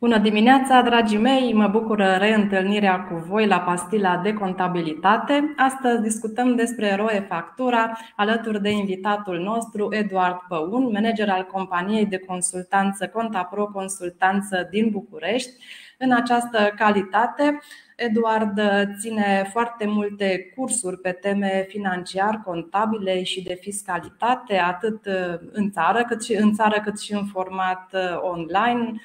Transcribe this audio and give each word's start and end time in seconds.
Bună 0.00 0.18
dimineața, 0.18 0.82
dragii 0.82 1.18
mei! 1.18 1.52
Mă 1.52 1.66
bucură 1.66 2.16
reîntâlnirea 2.18 3.00
cu 3.00 3.14
voi 3.14 3.46
la 3.46 3.60
pastila 3.60 4.16
de 4.16 4.32
contabilitate. 4.32 5.54
Astăzi 5.56 6.02
discutăm 6.02 6.54
despre 6.54 6.94
ROE 6.94 7.24
Factura 7.28 7.98
alături 8.16 8.62
de 8.62 8.70
invitatul 8.70 9.38
nostru, 9.38 9.88
Eduard 9.90 10.38
Păun, 10.48 10.90
manager 10.92 11.28
al 11.28 11.46
companiei 11.52 12.06
de 12.06 12.18
consultanță 12.18 13.08
ContaPro 13.08 13.66
Consultanță 13.66 14.68
din 14.70 14.90
București. 14.90 15.50
În 15.98 16.12
această 16.12 16.72
calitate, 16.76 17.58
Eduard 17.96 18.60
ține 19.00 19.48
foarte 19.52 19.86
multe 19.86 20.52
cursuri 20.56 21.00
pe 21.00 21.10
teme 21.10 21.66
financiar, 21.68 22.42
contabile 22.44 23.22
și 23.22 23.42
de 23.42 23.58
fiscalitate, 23.60 24.56
atât 24.56 25.06
în 25.52 25.70
țară 25.70 26.04
cât 26.08 26.24
și 26.24 26.34
în 26.34 26.52
țară 26.52 26.80
cât 26.84 27.00
și 27.00 27.12
în 27.12 27.24
format 27.24 27.94
online 28.20 29.00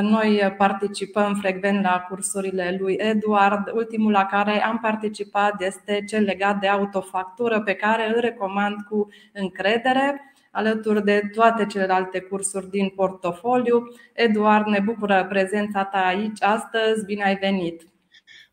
noi 0.00 0.54
participăm 0.56 1.34
frecvent 1.34 1.82
la 1.82 2.06
cursurile 2.08 2.76
lui 2.80 2.94
Eduard. 2.94 3.70
Ultimul 3.74 4.12
la 4.12 4.26
care 4.26 4.64
am 4.64 4.78
participat 4.78 5.62
este 5.62 6.04
cel 6.08 6.22
legat 6.22 6.60
de 6.60 6.68
autofactură, 6.68 7.60
pe 7.60 7.74
care 7.74 8.08
îl 8.08 8.20
recomand 8.20 8.76
cu 8.88 9.08
încredere 9.32 10.34
alături 10.50 11.04
de 11.04 11.22
toate 11.34 11.66
celelalte 11.66 12.20
cursuri 12.20 12.70
din 12.70 12.88
portofoliu. 12.88 13.82
Eduard, 14.12 14.66
ne 14.66 14.80
bucură 14.80 15.26
prezența 15.28 15.84
ta 15.84 15.98
aici 15.98 16.42
astăzi. 16.42 17.04
Bine 17.04 17.24
ai 17.24 17.36
venit! 17.36 17.95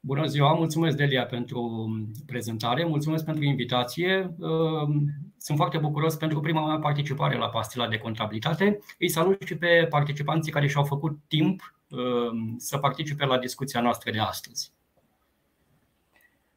Bună 0.05 0.25
ziua, 0.25 0.53
mulțumesc 0.53 0.97
Delia 0.97 1.25
pentru 1.25 1.89
prezentare, 2.25 2.85
mulțumesc 2.85 3.25
pentru 3.25 3.43
invitație. 3.43 4.35
Sunt 5.37 5.57
foarte 5.57 5.77
bucuros 5.77 6.15
pentru 6.15 6.39
prima 6.39 6.67
mea 6.67 6.77
participare 6.77 7.37
la 7.37 7.49
pastila 7.49 7.87
de 7.87 7.97
contabilitate. 7.97 8.79
Îi 8.99 9.09
salut 9.09 9.41
și 9.45 9.57
pe 9.57 9.87
participanții 9.89 10.51
care 10.51 10.67
și-au 10.67 10.83
făcut 10.83 11.19
timp 11.27 11.75
să 12.57 12.77
participe 12.77 13.25
la 13.25 13.37
discuția 13.37 13.81
noastră 13.81 14.11
de 14.11 14.19
astăzi. 14.19 14.71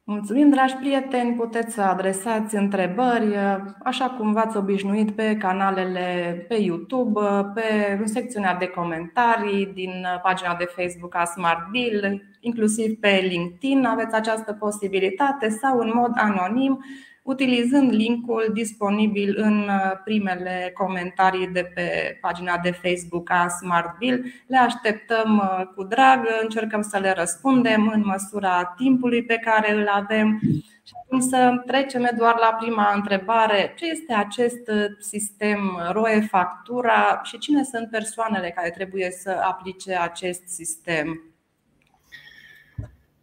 Mulțumim, 0.09 0.49
dragi 0.49 0.75
prieteni! 0.75 1.35
Puteți 1.35 1.73
să 1.73 1.81
adresați 1.81 2.55
întrebări, 2.55 3.35
așa 3.83 4.09
cum 4.09 4.33
v-ați 4.33 4.57
obișnuit 4.57 5.11
pe 5.11 5.37
canalele 5.39 6.45
pe 6.47 6.55
YouTube, 6.55 7.19
pe 7.53 7.97
în 7.99 8.07
secțiunea 8.07 8.55
de 8.55 8.67
comentarii 8.67 9.65
din 9.65 9.91
pagina 10.21 10.55
de 10.55 10.63
Facebook 10.75 11.15
a 11.15 11.25
Smart 11.25 11.59
Deal, 11.71 12.21
inclusiv 12.39 12.99
pe 12.99 13.27
LinkedIn 13.29 13.85
aveți 13.85 14.15
această 14.15 14.53
posibilitate 14.53 15.49
sau 15.49 15.79
în 15.79 15.91
mod 15.93 16.11
anonim 16.15 16.83
utilizând 17.27 17.91
linkul 17.91 18.49
disponibil 18.53 19.35
în 19.37 19.59
uh, 19.59 19.91
primele 20.03 20.71
comentarii 20.73 21.47
de 21.47 21.71
pe 21.73 22.17
pagina 22.21 22.57
de 22.63 22.71
Facebook 22.71 23.29
a 23.31 23.47
SmartBill. 23.47 24.25
Le 24.47 24.57
așteptăm 24.57 25.37
uh, 25.37 25.65
cu 25.75 25.83
drag, 25.83 26.27
încercăm 26.41 26.81
să 26.81 26.97
le 26.97 27.11
răspundem 27.11 27.91
în 27.93 28.01
măsura 28.05 28.73
timpului 28.77 29.23
pe 29.23 29.35
care 29.35 29.73
îl 29.73 29.87
avem. 29.87 30.39
Și 30.83 30.93
acum 31.03 31.19
să 31.19 31.63
trecem 31.65 32.09
doar 32.17 32.35
la 32.39 32.57
prima 32.59 32.91
întrebare. 32.95 33.73
Ce 33.77 33.85
este 33.85 34.13
acest 34.13 34.67
uh, 34.67 34.85
sistem 34.99 35.79
ROE 35.91 36.19
factura 36.19 37.19
și 37.23 37.37
cine 37.37 37.63
sunt 37.63 37.89
persoanele 37.89 38.51
care 38.55 38.69
trebuie 38.69 39.11
să 39.11 39.41
aplice 39.43 39.95
acest 39.95 40.43
sistem? 40.45 41.21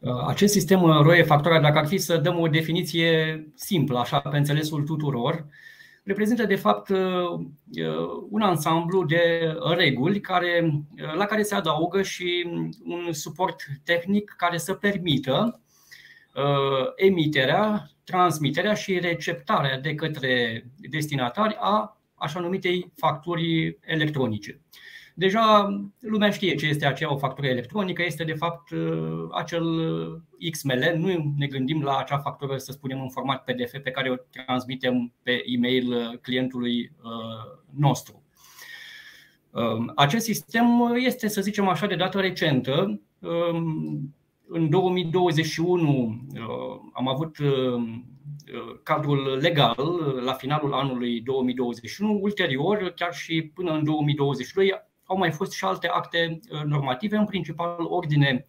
Uh, 0.05 0.25
acest 0.27 0.53
sistem 0.53 0.83
uh, 0.83 1.01
ROE 1.01 1.23
factorial, 1.23 1.63
dacă 1.63 1.79
ar 1.79 1.87
fi 1.87 1.99
să 1.99 2.17
dăm 2.17 2.39
o 2.39 2.49
definiție 2.49 3.45
simplă, 3.55 3.99
așa 3.99 4.21
pe 4.21 4.37
înțelesul 4.37 4.83
tuturor, 4.83 5.47
reprezintă 6.03 6.45
de 6.45 6.55
fapt 6.55 6.89
uh, 6.89 6.99
un 8.31 8.41
ansamblu 8.41 9.05
de 9.05 9.55
reguli 9.77 10.21
care, 10.21 10.83
la 11.17 11.25
care 11.25 11.43
se 11.43 11.55
adaugă 11.55 12.03
și 12.03 12.47
un 12.85 13.13
suport 13.13 13.63
tehnic 13.85 14.35
care 14.37 14.57
să 14.59 14.75
permită 14.75 15.61
emiterea, 16.97 17.91
transmiterea 18.05 18.75
și 18.75 18.99
receptarea 18.99 19.79
de 19.81 19.95
către 19.95 20.65
destinatari 20.77 21.57
a 21.59 22.01
așa 22.15 22.41
numitei 22.41 22.93
facturi 22.97 23.79
electronice. 23.81 24.61
Deja 25.17 25.69
lumea 26.01 26.31
știe 26.31 26.55
ce 26.55 26.67
este 26.67 26.87
aceea 26.87 27.13
o 27.13 27.17
factură 27.17 27.47
electronică, 27.47 28.03
este 28.03 28.25
de 28.25 28.33
fapt 28.33 28.71
uh, 28.71 29.29
acel 29.33 29.65
uh, 29.65 30.51
XML, 30.51 30.95
nu 30.97 31.35
ne 31.37 31.47
gândim 31.47 31.83
la 31.83 31.97
acea 31.97 32.19
factură, 32.19 32.57
să 32.57 32.73
spunem, 32.73 33.01
în 33.01 33.09
format 33.09 33.45
PDF 33.45 33.79
pe 33.83 33.91
care 33.91 34.11
o 34.11 34.15
transmitem 34.45 35.13
pe 35.23 35.43
e-mail 35.47 35.93
uh, 35.93 36.19
clientului 36.21 36.93
nostru. 37.77 38.23
Um, 39.51 39.93
acest 39.97 40.25
sistem 40.25 40.95
este, 40.97 41.29
să 41.29 41.41
zicem 41.41 41.69
așa, 41.69 41.87
de 41.87 41.97
dată 41.97 42.21
recentă. 42.21 43.01
Um, 43.19 44.15
în 44.49 44.71
2021 44.71 46.21
am 46.93 47.09
avut 47.09 47.37
cadrul 48.83 49.39
legal 49.41 49.77
la 50.25 50.33
finalul 50.33 50.73
anului 50.73 51.21
2021, 51.21 52.19
ulterior, 52.23 52.93
chiar 52.97 53.15
și 53.15 53.43
până 53.55 53.73
în 53.73 53.85
2022, 53.85 54.73
au 55.05 55.17
mai 55.17 55.31
fost 55.31 55.53
și 55.53 55.65
alte 55.65 55.89
acte 55.89 56.41
uh, 56.51 56.63
normative, 56.63 57.17
în 57.17 57.25
principal 57.25 57.77
ordine 57.79 58.47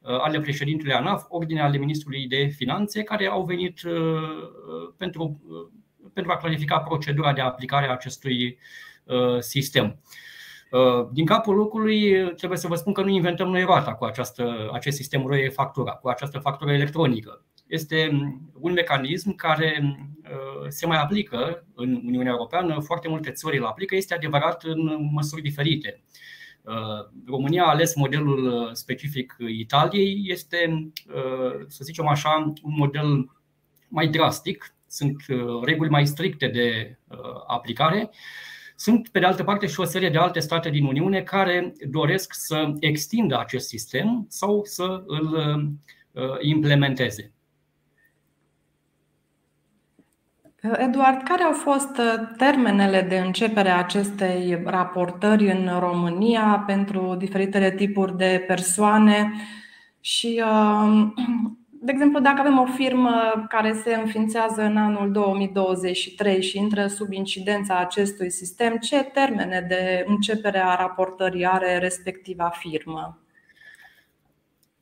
uh, 0.00 0.20
ale 0.20 0.40
președintelui 0.40 0.92
ANAF, 0.92 1.24
ordine 1.28 1.60
ale 1.60 1.78
ministrului 1.78 2.26
de 2.26 2.46
finanțe, 2.46 3.02
care 3.02 3.26
au 3.26 3.44
venit 3.44 3.82
uh, 3.82 4.92
pentru, 4.96 5.40
pentru 6.12 6.32
a 6.32 6.36
clarifica 6.36 6.78
procedura 6.80 7.32
de 7.32 7.40
aplicare 7.40 7.86
a 7.86 7.92
acestui 7.92 8.58
sistem. 9.38 10.00
Din 11.12 11.26
capul 11.26 11.54
locului 11.54 12.32
trebuie 12.36 12.58
să 12.58 12.66
vă 12.66 12.74
spun 12.74 12.92
că 12.92 13.02
nu 13.02 13.08
inventăm 13.08 13.48
noi 13.48 13.62
roata 13.62 13.94
cu 13.94 14.04
această, 14.04 14.70
acest 14.72 14.96
sistem 14.96 15.26
ROE 15.26 15.48
factura, 15.48 15.92
cu 15.92 16.08
această 16.08 16.38
factură 16.38 16.72
electronică. 16.72 17.44
Este 17.72 18.10
un 18.60 18.72
mecanism 18.72 19.34
care 19.34 19.96
se 20.68 20.86
mai 20.86 21.00
aplică 21.00 21.66
în 21.74 22.00
Uniunea 22.04 22.32
Europeană, 22.32 22.80
foarte 22.80 23.08
multe 23.08 23.30
țări 23.30 23.58
îl 23.58 23.64
aplică, 23.64 23.96
este 23.96 24.14
adevărat 24.14 24.62
în 24.62 25.08
măsuri 25.12 25.42
diferite. 25.42 26.02
România 27.26 27.64
a 27.64 27.68
ales 27.68 27.94
modelul 27.94 28.70
specific 28.72 29.36
Italiei, 29.48 30.22
este, 30.24 30.90
să 31.66 31.84
zicem 31.84 32.06
așa, 32.06 32.52
un 32.62 32.74
model 32.76 33.30
mai 33.88 34.08
drastic, 34.08 34.74
sunt 34.86 35.16
reguli 35.62 35.90
mai 35.90 36.06
stricte 36.06 36.46
de 36.46 36.98
aplicare. 37.46 38.10
Sunt, 38.76 39.08
pe 39.08 39.18
de 39.18 39.26
altă 39.26 39.44
parte, 39.44 39.66
și 39.66 39.80
o 39.80 39.84
serie 39.84 40.10
de 40.10 40.18
alte 40.18 40.40
state 40.40 40.70
din 40.70 40.84
Uniune 40.84 41.22
care 41.22 41.72
doresc 41.90 42.34
să 42.34 42.72
extindă 42.80 43.38
acest 43.38 43.68
sistem 43.68 44.26
sau 44.28 44.64
să 44.64 45.02
îl 45.06 45.36
implementeze. 46.40 47.31
Eduard, 50.62 51.22
care 51.22 51.42
au 51.42 51.52
fost 51.52 51.98
uh, 51.98 52.28
termenele 52.36 53.00
de 53.00 53.18
începere 53.18 53.68
a 53.68 53.78
acestei 53.78 54.62
raportări 54.64 55.50
în 55.50 55.78
România 55.78 56.64
pentru 56.66 57.14
diferitele 57.18 57.70
tipuri 57.70 58.16
de 58.16 58.44
persoane? 58.46 59.32
Și, 60.00 60.42
uh, 60.44 61.08
de 61.70 61.92
exemplu, 61.92 62.20
dacă 62.20 62.40
avem 62.40 62.58
o 62.58 62.66
firmă 62.66 63.44
care 63.48 63.72
se 63.72 63.94
înființează 63.94 64.62
în 64.62 64.76
anul 64.76 65.12
2023 65.12 66.42
și 66.42 66.58
intră 66.58 66.86
sub 66.86 67.12
incidența 67.12 67.78
acestui 67.78 68.30
sistem, 68.30 68.76
ce 68.76 69.02
termene 69.02 69.64
de 69.68 70.04
începere 70.06 70.58
a 70.58 70.74
raportării 70.74 71.46
are 71.46 71.78
respectiva 71.78 72.48
firmă? 72.48 73.18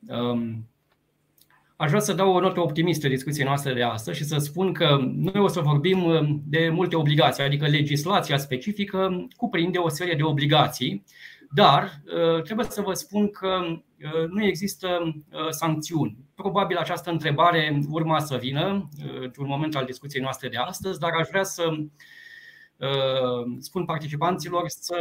Um 0.07 0.70
Aș 1.81 1.89
vrea 1.89 2.01
să 2.01 2.13
dau 2.13 2.33
o 2.33 2.39
notă 2.39 2.59
optimistă 2.59 3.07
discuției 3.07 3.45
noastre 3.45 3.73
de 3.73 3.83
astăzi 3.83 4.17
și 4.17 4.23
să 4.23 4.37
spun 4.37 4.73
că 4.73 4.97
noi 5.15 5.41
o 5.41 5.47
să 5.47 5.59
vorbim 5.59 6.03
uh, 6.03 6.19
de 6.43 6.69
multe 6.69 6.95
obligații, 6.95 7.43
adică 7.43 7.67
legislația 7.67 8.37
specifică 8.37 9.27
cuprinde 9.35 9.77
o 9.77 9.89
serie 9.89 10.15
de 10.15 10.23
obligații, 10.23 11.03
dar 11.51 11.83
uh, 11.83 12.41
trebuie 12.41 12.65
să 12.69 12.81
vă 12.81 12.93
spun 12.93 13.29
că 13.29 13.61
uh, 13.67 14.27
nu 14.29 14.43
există 14.43 15.15
sancțiuni. 15.49 16.17
Probabil 16.35 16.77
această 16.77 17.11
întrebare 17.11 17.79
urma 17.89 18.19
să 18.19 18.37
vină 18.37 18.89
într-un 19.21 19.47
moment 19.47 19.75
al 19.75 19.85
discuției 19.85 20.23
noastre 20.23 20.49
de 20.49 20.57
astăzi, 20.57 20.99
dar 20.99 21.11
aș 21.19 21.27
vrea 21.27 21.43
să 21.43 21.63
spun 23.59 23.85
participanților 23.85 24.63
să 24.67 24.95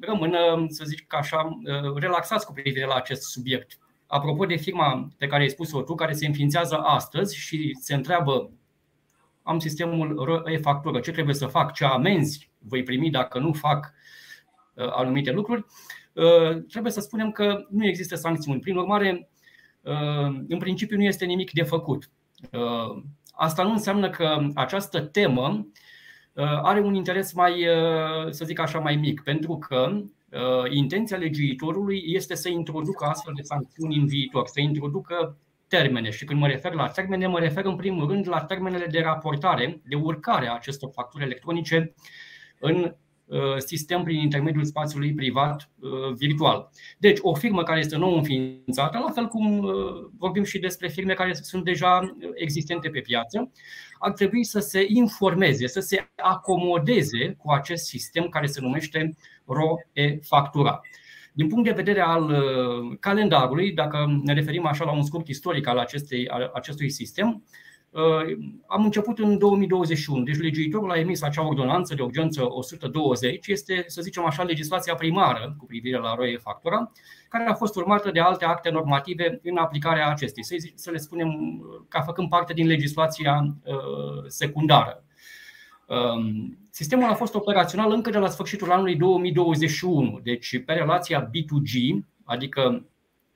rămână, 0.00 0.64
să 0.68 0.84
zic 0.84 1.14
așa, 1.14 1.58
relaxați 1.94 2.46
cu 2.46 2.52
privire 2.52 2.86
la 2.86 2.94
acest 2.94 3.22
subiect 3.22 3.81
apropo 4.12 4.46
de 4.46 4.56
firma 4.56 5.08
pe 5.18 5.26
care 5.26 5.42
ai 5.42 5.48
spus-o 5.48 5.82
tu, 5.82 5.94
care 5.94 6.12
se 6.12 6.26
înființează 6.26 6.76
astăzi 6.76 7.36
și 7.36 7.76
se 7.80 7.94
întreabă 7.94 8.50
am 9.42 9.58
sistemul 9.58 10.42
e-factură, 10.46 11.00
ce 11.00 11.10
trebuie 11.10 11.34
să 11.34 11.46
fac, 11.46 11.72
ce 11.72 11.84
amenzi 11.84 12.50
voi 12.58 12.82
primi 12.82 13.10
dacă 13.10 13.38
nu 13.38 13.52
fac 13.52 13.92
uh, 14.74 14.86
anumite 14.90 15.32
lucruri, 15.32 15.64
uh, 16.12 16.62
trebuie 16.68 16.92
să 16.92 17.00
spunem 17.00 17.30
că 17.30 17.66
nu 17.70 17.86
există 17.86 18.14
sancțiuni. 18.14 18.60
Prin 18.60 18.76
urmare, 18.76 19.30
uh, 19.80 20.42
în 20.48 20.58
principiu 20.58 20.96
nu 20.96 21.02
este 21.02 21.24
nimic 21.24 21.50
de 21.50 21.62
făcut. 21.62 22.10
Asta 23.32 23.62
nu 23.62 23.70
înseamnă 23.70 24.10
că 24.10 24.46
această 24.54 25.00
temă 25.00 25.66
are 26.62 26.80
un 26.80 26.94
interes 26.94 27.32
mai, 27.32 27.66
să 28.30 28.44
zic 28.44 28.58
așa, 28.58 28.78
mai 28.78 28.96
mic, 28.96 29.22
pentru 29.22 29.58
că 29.58 30.02
intenția 30.70 31.16
legiuitorului 31.16 32.02
este 32.06 32.34
să 32.34 32.48
introducă 32.48 33.04
astfel 33.04 33.32
de 33.36 33.42
sancțiuni 33.42 33.96
în 33.96 34.06
viitor, 34.06 34.46
să 34.46 34.60
introducă 34.60 35.36
termene. 35.68 36.10
Și 36.10 36.24
când 36.24 36.40
mă 36.40 36.46
refer 36.46 36.72
la 36.72 36.88
termene, 36.88 37.26
mă 37.26 37.38
refer 37.38 37.64
în 37.64 37.76
primul 37.76 38.08
rând 38.08 38.28
la 38.28 38.44
termenele 38.44 38.86
de 38.86 39.00
raportare, 39.00 39.80
de 39.84 39.96
urcare 39.96 40.48
a 40.48 40.54
acestor 40.54 40.90
facturi 40.92 41.24
electronice 41.24 41.94
în 42.58 42.94
Uh, 43.32 43.56
sistem 43.56 44.02
prin 44.02 44.18
intermediul 44.18 44.64
spațiului 44.64 45.14
privat 45.14 45.70
uh, 45.80 46.14
virtual. 46.16 46.70
Deci, 46.98 47.18
o 47.20 47.34
firmă 47.34 47.62
care 47.62 47.78
este 47.78 47.96
nou 47.96 48.16
înființată, 48.16 48.98
la 48.98 49.10
fel 49.10 49.26
cum 49.26 49.58
uh, 49.58 49.72
vorbim 50.18 50.42
și 50.42 50.58
despre 50.58 50.88
firme 50.88 51.12
care 51.12 51.34
sunt 51.34 51.64
deja 51.64 52.16
existente 52.34 52.88
pe 52.88 53.00
piață, 53.00 53.50
ar 53.98 54.12
trebui 54.12 54.44
să 54.44 54.58
se 54.58 54.84
informeze, 54.88 55.66
să 55.66 55.80
se 55.80 56.10
acomodeze 56.16 57.34
cu 57.38 57.50
acest 57.50 57.84
sistem 57.84 58.28
care 58.28 58.46
se 58.46 58.60
numește 58.60 59.16
RO-e-factura. 59.46 60.80
Din 61.32 61.48
punct 61.48 61.64
de 61.64 61.74
vedere 61.74 62.00
al 62.00 62.44
calendarului, 63.00 63.72
dacă 63.72 64.20
ne 64.22 64.32
referim 64.32 64.66
așa 64.66 64.84
la 64.84 64.92
un 64.92 65.02
scurt 65.02 65.28
istoric 65.28 65.66
al 65.66 65.78
acestei, 65.78 66.28
al 66.28 66.50
acestui 66.54 66.90
sistem, 66.90 67.42
Uh, 67.92 68.38
am 68.66 68.84
început 68.84 69.18
în 69.18 69.38
2021, 69.38 70.22
deci 70.22 70.40
legiuitorul 70.40 70.90
a 70.90 70.98
emis 70.98 71.22
acea 71.22 71.46
ordonanță 71.46 71.94
de 71.94 72.02
urgență 72.02 72.46
120, 72.48 73.46
este, 73.46 73.84
să 73.86 74.02
zicem 74.02 74.24
așa, 74.24 74.42
legislația 74.42 74.94
primară 74.94 75.54
cu 75.58 75.66
privire 75.66 75.98
la 75.98 76.14
roie 76.14 76.36
factura, 76.36 76.92
care 77.28 77.44
a 77.44 77.54
fost 77.54 77.76
urmată 77.76 78.10
de 78.10 78.20
alte 78.20 78.44
acte 78.44 78.70
normative 78.70 79.40
în 79.42 79.56
aplicarea 79.56 80.08
acestei, 80.08 80.44
să 80.74 80.90
le 80.90 80.96
spunem 80.96 81.30
ca 81.88 82.00
făcând 82.00 82.28
parte 82.28 82.52
din 82.52 82.66
legislația 82.66 83.56
uh, 83.64 84.24
secundară. 84.26 85.04
Um, 85.92 86.58
sistemul 86.70 87.10
a 87.10 87.14
fost 87.14 87.34
operațional 87.34 87.92
încă 87.92 88.10
de 88.10 88.18
la 88.18 88.28
sfârșitul 88.28 88.72
anului 88.72 88.96
2021, 88.96 90.20
deci 90.22 90.62
pe 90.64 90.72
relația 90.72 91.30
B2G, 91.30 92.04
adică 92.24 92.86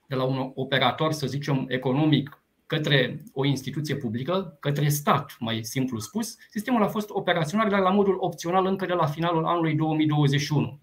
de 0.07 0.15
la 0.15 0.23
un 0.23 0.51
operator, 0.55 1.11
să 1.11 1.27
zicem, 1.27 1.65
economic 1.67 2.41
către 2.65 3.23
o 3.33 3.45
instituție 3.45 3.95
publică, 3.95 4.57
către 4.59 4.89
stat, 4.89 5.35
mai 5.39 5.63
simplu 5.63 5.99
spus, 5.99 6.35
sistemul 6.49 6.83
a 6.83 6.87
fost 6.87 7.09
operațional, 7.09 7.69
dar 7.69 7.79
la 7.79 7.89
modul 7.89 8.17
opțional 8.19 8.65
încă 8.65 8.85
de 8.85 8.93
la 8.93 9.05
finalul 9.05 9.45
anului 9.45 9.75
2021. 9.75 10.79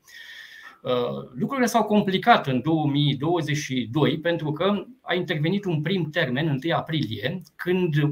Uh, 0.83 0.91
lucrurile 1.35 1.67
s-au 1.67 1.85
complicat 1.85 2.47
în 2.47 2.61
2022 2.63 4.19
pentru 4.19 4.53
că 4.53 4.85
a 5.01 5.15
intervenit 5.15 5.65
un 5.65 5.81
prim 5.83 6.11
termen, 6.11 6.49
1 6.65 6.77
aprilie, 6.77 7.43
când 7.57 8.03
uh, 8.03 8.11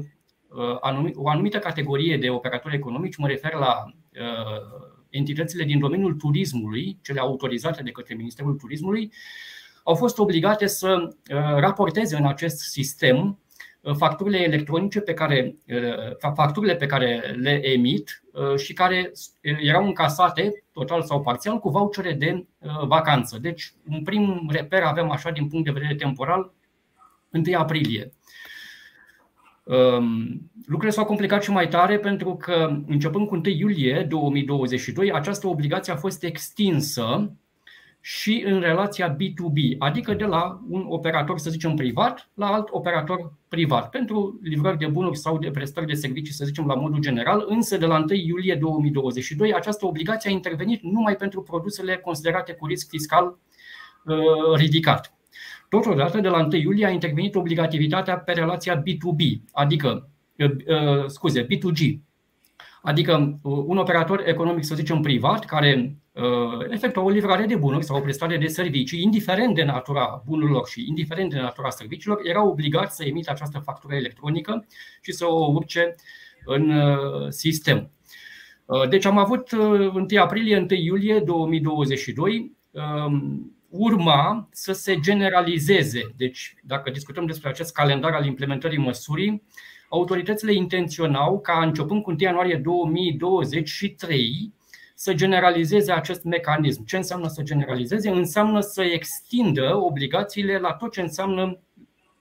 o 1.15 1.29
anumită 1.29 1.59
categorie 1.59 2.17
de 2.17 2.29
operatori 2.29 2.75
economici, 2.75 3.17
mă 3.17 3.27
refer 3.27 3.53
la 3.53 3.83
uh, 3.85 4.91
entitățile 5.09 5.63
din 5.63 5.79
domeniul 5.79 6.13
turismului, 6.13 6.97
cele 7.01 7.19
autorizate 7.19 7.83
de 7.83 7.91
către 7.91 8.13
Ministerul 8.13 8.55
Turismului, 8.55 9.11
au 9.83 9.95
fost 9.95 10.17
obligate 10.17 10.67
să 10.67 11.15
raporteze 11.59 12.15
în 12.15 12.25
acest 12.25 12.59
sistem 12.59 13.37
facturile 13.91 14.37
electronice 14.37 14.99
pe 14.99 15.13
care, 15.13 15.55
uh, 15.67 16.31
facturile 16.35 16.75
pe 16.75 16.85
care 16.85 17.35
le 17.37 17.67
emit 17.67 18.23
uh, 18.31 18.55
și 18.55 18.73
care 18.73 19.11
uh, 19.13 19.57
erau 19.61 19.85
încasate, 19.85 20.63
total 20.71 21.03
sau 21.03 21.21
parțial, 21.21 21.59
cu 21.59 21.69
vouchere 21.69 22.13
de 22.13 22.45
vacanță. 22.87 23.37
Deci, 23.41 23.73
un 23.89 24.03
prim 24.03 24.49
reper 24.51 24.83
avem 24.83 25.11
așa 25.11 25.31
din 25.31 25.47
punct 25.47 25.65
de 25.65 25.71
vedere 25.71 25.95
temporal 25.95 26.53
1 27.31 27.43
aprilie. 27.57 28.13
Um, 29.63 30.51
lucrurile 30.65 30.89
s-au 30.89 31.05
complicat 31.05 31.43
și 31.43 31.51
mai 31.51 31.67
tare 31.67 31.99
pentru 31.99 32.35
că, 32.35 32.81
începând 32.87 33.27
cu 33.27 33.35
1 33.35 33.43
iulie 33.45 34.05
2022, 34.09 35.11
această 35.11 35.47
obligație 35.47 35.93
a 35.93 35.95
fost 35.95 36.23
extinsă 36.23 37.31
și 38.01 38.43
în 38.45 38.59
relația 38.59 39.15
B2B, 39.15 39.77
adică 39.77 40.13
de 40.13 40.25
la 40.25 40.61
un 40.69 40.85
operator, 40.87 41.37
să 41.37 41.49
zicem, 41.49 41.75
privat 41.75 42.29
la 42.33 42.47
alt 42.47 42.67
operator 42.71 43.33
privat, 43.47 43.89
pentru 43.89 44.39
livrări 44.41 44.77
de 44.77 44.87
bunuri 44.87 45.17
sau 45.17 45.39
de 45.39 45.51
prestări 45.51 45.85
de 45.85 45.93
servicii, 45.93 46.33
să 46.33 46.45
zicem, 46.45 46.65
la 46.65 46.75
modul 46.75 46.99
general, 46.99 47.45
însă 47.47 47.77
de 47.77 47.85
la 47.85 47.97
1 47.97 48.05
iulie 48.09 48.55
2022 48.55 49.53
această 49.53 49.85
obligație 49.85 50.29
a 50.29 50.33
intervenit 50.33 50.81
numai 50.81 51.15
pentru 51.15 51.41
produsele 51.41 51.97
considerate 51.97 52.53
cu 52.53 52.65
risc 52.65 52.89
fiscal 52.89 53.37
uh, 54.05 54.55
ridicat. 54.55 55.13
Totodată, 55.81 56.19
de 56.19 56.27
la 56.27 56.37
1 56.37 56.55
iulie 56.55 56.85
a 56.85 56.89
intervenit 56.89 57.35
obligativitatea 57.35 58.17
pe 58.17 58.31
relația 58.31 58.83
B2B, 58.83 59.41
adică, 59.51 60.09
uh, 60.37 60.49
uh, 60.49 61.05
scuze, 61.07 61.45
B2G, 61.45 61.99
adică 62.81 63.39
un 63.41 63.77
operator 63.77 64.23
economic, 64.25 64.63
să 64.63 64.75
zicem, 64.75 65.01
privat, 65.01 65.45
care 65.45 65.97
Uh, 66.13 66.65
efectua 66.69 67.03
o 67.03 67.09
livrare 67.09 67.45
de 67.45 67.55
bunuri 67.55 67.85
sau 67.85 67.97
o 67.97 68.01
prestare 68.01 68.37
de 68.37 68.47
servicii, 68.47 69.01
indiferent 69.01 69.55
de 69.55 69.63
natura 69.63 70.23
bunurilor 70.25 70.67
și 70.67 70.85
indiferent 70.87 71.29
de 71.29 71.39
natura 71.39 71.69
serviciilor, 71.69 72.19
era 72.23 72.45
obligat 72.45 72.93
să 72.93 73.03
emită 73.03 73.31
această 73.31 73.59
factură 73.59 73.95
electronică 73.95 74.65
și 75.01 75.11
să 75.11 75.25
o 75.25 75.51
urce 75.53 75.95
în 76.45 76.69
uh, 76.69 77.29
sistem. 77.29 77.89
Uh, 78.65 78.87
deci 78.89 79.05
am 79.05 79.17
avut 79.17 79.51
1 79.51 80.05
aprilie, 80.19 80.57
1 80.57 80.65
iulie 80.69 81.19
2022, 81.19 82.55
um, 82.71 83.51
urma 83.75 84.49
să 84.51 84.73
se 84.73 84.99
generalizeze. 84.99 86.13
Deci, 86.15 86.55
dacă 86.63 86.89
discutăm 86.89 87.25
despre 87.25 87.49
acest 87.49 87.73
calendar 87.73 88.11
al 88.13 88.25
implementării 88.25 88.77
măsurii, 88.77 89.43
autoritățile 89.89 90.53
intenționau 90.53 91.39
ca 91.39 91.61
începând 91.61 92.01
cu 92.01 92.09
1 92.09 92.17
ianuarie 92.19 92.55
2023 92.55 94.53
să 94.95 95.13
generalizeze 95.13 95.91
acest 95.91 96.23
mecanism. 96.23 96.85
Ce 96.85 96.97
înseamnă 96.97 97.27
să 97.27 97.41
generalizeze? 97.41 98.09
Înseamnă 98.09 98.59
să 98.59 98.83
extindă 98.83 99.75
obligațiile 99.75 100.57
la 100.57 100.73
tot 100.73 100.91
ce 100.91 101.01
înseamnă 101.01 101.59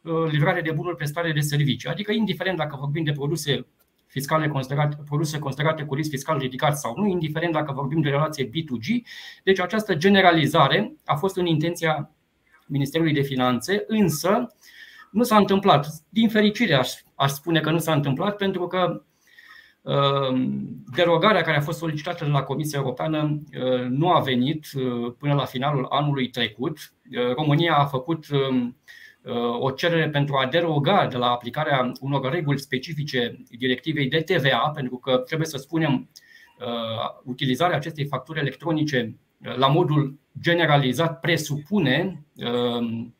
uh, 0.02 0.30
livrare 0.30 0.60
de 0.60 0.70
bunuri, 0.70 0.96
prestare 0.96 1.32
de 1.32 1.40
servicii. 1.40 1.88
Adică, 1.88 2.12
indiferent 2.12 2.56
dacă 2.56 2.76
vorbim 2.80 3.04
de 3.04 3.12
produse 3.12 3.66
fiscale 4.12 4.48
considerate, 4.48 4.96
produse 5.04 5.38
considerate 5.38 5.82
cu 5.82 5.94
risc 5.94 6.10
fiscal 6.10 6.38
ridicat 6.38 6.78
sau 6.78 6.94
nu, 6.96 7.06
indiferent 7.06 7.52
dacă 7.52 7.72
vorbim 7.72 8.00
de 8.00 8.08
relație 8.08 8.48
B2G. 8.48 9.02
Deci 9.42 9.60
această 9.60 9.94
generalizare 9.94 10.94
a 11.04 11.14
fost 11.14 11.36
în 11.36 11.46
intenția 11.46 12.10
Ministerului 12.66 13.12
de 13.12 13.22
Finanțe, 13.22 13.84
însă 13.86 14.56
nu 15.10 15.22
s-a 15.22 15.36
întâmplat. 15.36 15.86
Din 16.08 16.28
fericire 16.28 16.74
aș, 16.74 16.92
aș 17.14 17.30
spune 17.30 17.60
că 17.60 17.70
nu 17.70 17.78
s-a 17.78 17.92
întâmplat 17.92 18.36
pentru 18.36 18.66
că 18.66 19.02
Ehm, 19.84 20.84
derogarea 20.94 21.42
care 21.42 21.56
a 21.56 21.60
fost 21.60 21.78
solicitată 21.78 22.24
de 22.24 22.30
la 22.30 22.42
Comisia 22.42 22.78
Europeană 22.78 23.42
eh, 23.50 23.86
nu 23.88 24.10
a 24.10 24.20
venit 24.20 24.66
eh, 24.74 25.12
până 25.18 25.34
la 25.34 25.44
finalul 25.44 25.86
anului 25.90 26.28
trecut. 26.28 26.92
Eh, 27.10 27.34
România 27.34 27.76
a 27.76 27.84
făcut 27.84 28.26
ehm, 28.30 28.76
o 29.60 29.70
cerere 29.70 30.08
pentru 30.08 30.36
a 30.36 30.46
deroga 30.46 31.06
de 31.06 31.16
la 31.16 31.30
aplicarea 31.30 31.92
unor 32.00 32.30
reguli 32.30 32.58
specifice 32.58 33.42
directivei 33.58 34.08
de 34.08 34.20
TVA, 34.20 34.70
pentru 34.74 34.96
că 34.96 35.16
trebuie 35.16 35.46
să 35.46 35.56
spunem 35.56 36.10
utilizarea 37.24 37.76
acestei 37.76 38.04
facturi 38.04 38.38
electronice 38.38 39.16
la 39.38 39.66
modul 39.66 40.18
generalizat 40.40 41.20
presupune 41.20 42.24
ehm, 42.36 43.14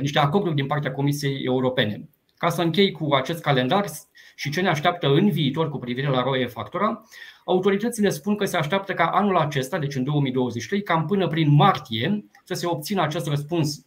niște 0.00 0.18
acorduri 0.18 0.54
din 0.54 0.66
partea 0.66 0.92
Comisiei 0.92 1.44
Europene. 1.44 2.08
Ca 2.36 2.48
să 2.48 2.62
închei 2.62 2.90
cu 2.90 3.14
acest 3.14 3.40
calendar, 3.42 3.84
și 4.34 4.50
ce 4.50 4.60
ne 4.60 4.68
așteaptă 4.68 5.06
în 5.06 5.30
viitor 5.30 5.70
cu 5.70 5.78
privire 5.78 6.08
la 6.08 6.22
ROE 6.22 6.46
Factura, 6.46 7.02
autoritățile 7.44 8.08
spun 8.08 8.36
că 8.36 8.44
se 8.44 8.56
așteaptă 8.56 8.92
ca 8.92 9.06
anul 9.06 9.36
acesta, 9.36 9.78
deci 9.78 9.94
în 9.94 10.04
2023, 10.04 10.82
cam 10.82 11.06
până 11.06 11.26
prin 11.26 11.54
martie, 11.54 12.24
să 12.44 12.54
se 12.54 12.66
obțină 12.66 13.02
acest 13.02 13.26
răspuns 13.26 13.76
uh, 13.76 13.82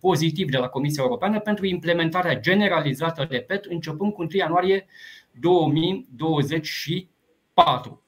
pozitiv 0.00 0.50
de 0.50 0.56
la 0.56 0.68
Comisia 0.68 1.02
Europeană 1.02 1.40
pentru 1.40 1.66
implementarea 1.66 2.40
generalizată, 2.40 3.26
repet, 3.30 3.64
începând 3.64 4.12
cu 4.12 4.22
1 4.22 4.30
ianuarie 4.32 4.86
2024. 5.40 8.04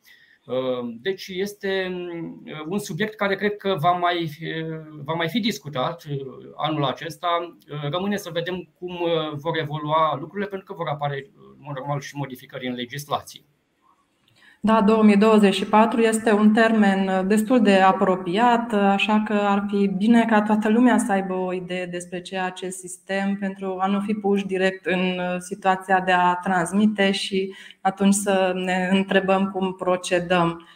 Uh, 0.46 0.94
deci 1.00 1.28
este 1.28 1.90
uh, 2.44 2.64
un 2.68 2.78
subiect 2.78 3.14
care 3.14 3.34
cred 3.34 3.56
că 3.56 3.76
va 3.78 3.90
mai, 3.90 4.22
uh, 4.22 4.80
va 5.04 5.12
mai 5.12 5.28
fi 5.28 5.40
discutat 5.40 6.04
anul 6.56 6.84
acesta. 6.84 7.56
Rămâne 7.90 8.16
să 8.16 8.30
vedem 8.32 8.68
cum 8.78 8.98
vor 9.32 9.58
evolua 9.58 10.16
lucrurile, 10.20 10.48
pentru 10.48 10.66
că 10.66 10.74
vor 10.74 10.88
apare, 10.88 11.30
în 11.34 11.56
mod 11.58 11.76
normal, 11.76 12.00
și 12.00 12.16
modificări 12.16 12.66
în 12.66 12.74
legislație. 12.74 13.44
Da, 14.66 14.80
2024 14.80 16.00
este 16.00 16.32
un 16.32 16.52
termen 16.52 17.28
destul 17.28 17.62
de 17.62 17.74
apropiat, 17.74 18.72
așa 18.72 19.22
că 19.26 19.32
ar 19.32 19.64
fi 19.68 19.86
bine 19.86 20.24
ca 20.24 20.42
toată 20.42 20.68
lumea 20.68 20.98
să 20.98 21.12
aibă 21.12 21.34
o 21.34 21.52
idee 21.52 21.86
despre 21.86 22.20
ce 22.20 22.38
acest 22.38 22.78
sistem 22.78 23.36
pentru 23.40 23.76
a 23.80 23.86
nu 23.86 24.00
fi 24.00 24.12
puși 24.12 24.46
direct 24.46 24.86
în 24.86 25.00
situația 25.38 26.00
de 26.00 26.12
a 26.12 26.34
transmite 26.34 27.10
și 27.10 27.54
atunci 27.80 28.14
să 28.14 28.52
ne 28.64 28.88
întrebăm 28.92 29.50
cum 29.50 29.72
procedăm. 29.72 30.66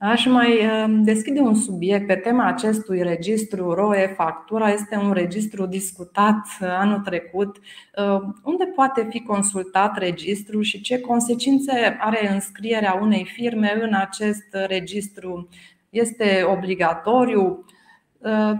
Aș 0.00 0.26
mai 0.26 0.66
uh, 0.66 0.84
deschide 1.02 1.40
un 1.40 1.54
subiect 1.54 2.06
pe 2.06 2.14
tema 2.14 2.46
acestui 2.46 3.02
registru 3.02 3.72
ROE 3.72 4.12
Factura. 4.16 4.72
Este 4.72 4.96
un 4.96 5.12
registru 5.12 5.66
discutat 5.66 6.46
uh, 6.60 6.68
anul 6.68 6.98
trecut. 6.98 7.56
Uh, 7.56 8.20
unde 8.44 8.64
poate 8.64 9.06
fi 9.10 9.22
consultat 9.22 9.98
registru 9.98 10.62
și 10.62 10.80
ce 10.80 11.00
consecințe 11.00 11.96
are 12.00 12.32
înscrierea 12.32 12.98
unei 13.02 13.24
firme 13.24 13.78
în 13.80 13.94
acest 13.94 14.46
registru 14.66 15.48
Este 15.90 16.42
obligatoriu? 16.56 17.64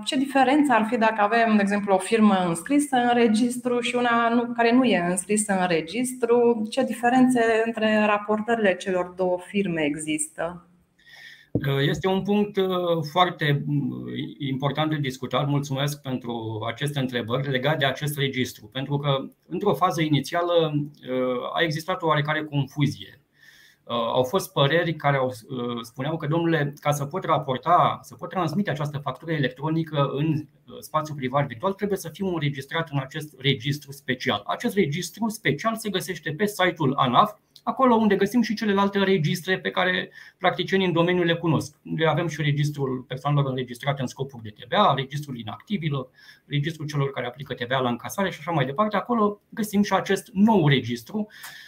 Ce 0.04 0.16
diferență 0.16 0.72
ar 0.72 0.86
fi 0.90 0.96
dacă 0.96 1.20
avem, 1.20 1.56
de 1.56 1.62
exemplu, 1.62 1.94
o 1.94 1.98
firmă 1.98 2.44
înscrisă 2.48 2.96
în 2.96 3.14
registru 3.14 3.80
și 3.80 3.96
una 3.96 4.50
care 4.56 4.72
nu 4.72 4.84
e 4.84 5.04
înscrisă 5.08 5.56
în 5.60 5.66
registru? 5.66 6.66
Ce 6.70 6.84
diferențe 6.84 7.62
între 7.64 8.04
raportările 8.06 8.74
celor 8.74 9.06
două 9.16 9.38
firme 9.46 9.82
există? 9.82 10.67
Este 11.66 12.08
un 12.08 12.22
punct 12.22 12.56
uh, 12.56 12.66
foarte 13.10 13.62
mm, 13.66 14.06
important 14.38 14.90
de 14.90 14.96
discutat. 14.96 15.48
Mulțumesc 15.48 16.00
pentru 16.00 16.64
aceste 16.66 16.98
întrebări 16.98 17.50
legate 17.50 17.76
de 17.76 17.84
acest 17.84 18.18
registru, 18.18 18.66
pentru 18.72 18.98
că 18.98 19.24
într-o 19.48 19.74
fază 19.74 20.02
inițială 20.02 20.72
uh, 20.74 21.54
a 21.54 21.62
existat 21.62 22.02
o 22.02 22.06
oarecare 22.06 22.44
confuzie. 22.44 23.20
Uh, 23.84 23.94
au 23.94 24.22
fost 24.22 24.52
păreri 24.52 24.94
care 24.94 25.16
au, 25.16 25.32
spuneau 25.82 26.16
că, 26.16 26.26
domnule, 26.26 26.74
ca 26.80 26.90
să 26.90 27.04
pot 27.04 27.24
raporta, 27.24 27.98
să 28.02 28.14
pot 28.14 28.28
transmite 28.28 28.70
această 28.70 28.98
factură 28.98 29.32
electronică 29.32 30.10
în 30.12 30.46
spațiu 30.80 31.14
privat 31.14 31.46
virtual, 31.46 31.72
trebuie 31.72 31.98
să 31.98 32.08
fiu 32.08 32.26
înregistrat 32.26 32.88
în 32.90 32.98
acest 32.98 33.34
registru 33.38 33.92
special. 33.92 34.42
Acest 34.46 34.74
registru 34.74 35.28
special 35.28 35.76
se 35.76 35.90
găsește 35.90 36.32
pe 36.32 36.46
site-ul 36.46 36.94
ANAF, 36.94 37.32
acolo 37.68 37.94
unde 37.94 38.16
găsim 38.16 38.42
și 38.42 38.54
celelalte 38.54 38.98
registre 38.98 39.58
pe 39.58 39.70
care 39.70 40.10
practicienii 40.38 40.86
în 40.86 40.92
domeniu 40.92 41.22
le 41.22 41.34
cunosc. 41.34 41.74
Unde 41.84 42.06
avem 42.06 42.28
și 42.28 42.42
registrul 42.42 43.04
persoanelor 43.08 43.50
înregistrate 43.50 44.00
în 44.00 44.06
scopuri 44.06 44.42
de 44.42 44.54
TVA, 44.58 44.94
registrul 44.96 45.38
inactivilor, 45.38 46.08
registrul 46.46 46.86
celor 46.86 47.10
care 47.10 47.26
aplică 47.26 47.54
TVA 47.54 47.78
la 47.78 47.88
încasare 47.88 48.30
și 48.30 48.38
așa 48.40 48.50
mai 48.50 48.64
departe. 48.64 48.96
Acolo 48.96 49.40
găsim 49.48 49.82
și 49.82 49.92
acest 49.92 50.30
nou 50.32 50.68
registru 50.68 51.26
Uh, 51.28 51.67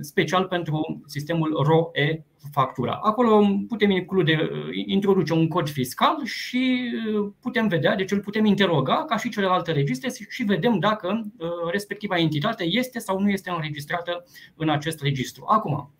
special 0.00 0.44
pentru 0.44 1.02
sistemul 1.06 1.62
ROE 1.66 2.24
factura. 2.52 2.92
Acolo 3.02 3.46
putem 3.68 3.90
include, 3.90 4.50
uh, 4.52 4.68
introduce 4.86 5.32
un 5.32 5.48
cod 5.48 5.68
fiscal 5.68 6.24
și 6.24 6.92
uh, 7.14 7.30
putem 7.40 7.68
vedea, 7.68 7.94
deci 7.96 8.10
îl 8.10 8.20
putem 8.20 8.44
interoga 8.44 9.04
ca 9.04 9.16
și 9.16 9.28
celelalte 9.28 9.72
registre 9.72 10.10
și 10.28 10.42
vedem 10.42 10.78
dacă 10.78 11.26
respectiva 11.70 12.18
entitate 12.18 12.64
este 12.64 12.98
sau 12.98 13.20
nu 13.20 13.30
este 13.30 13.50
înregistrată 13.50 14.24
în 14.56 14.68
acest 14.68 15.02
registru. 15.02 15.44
Acum, 15.46 15.94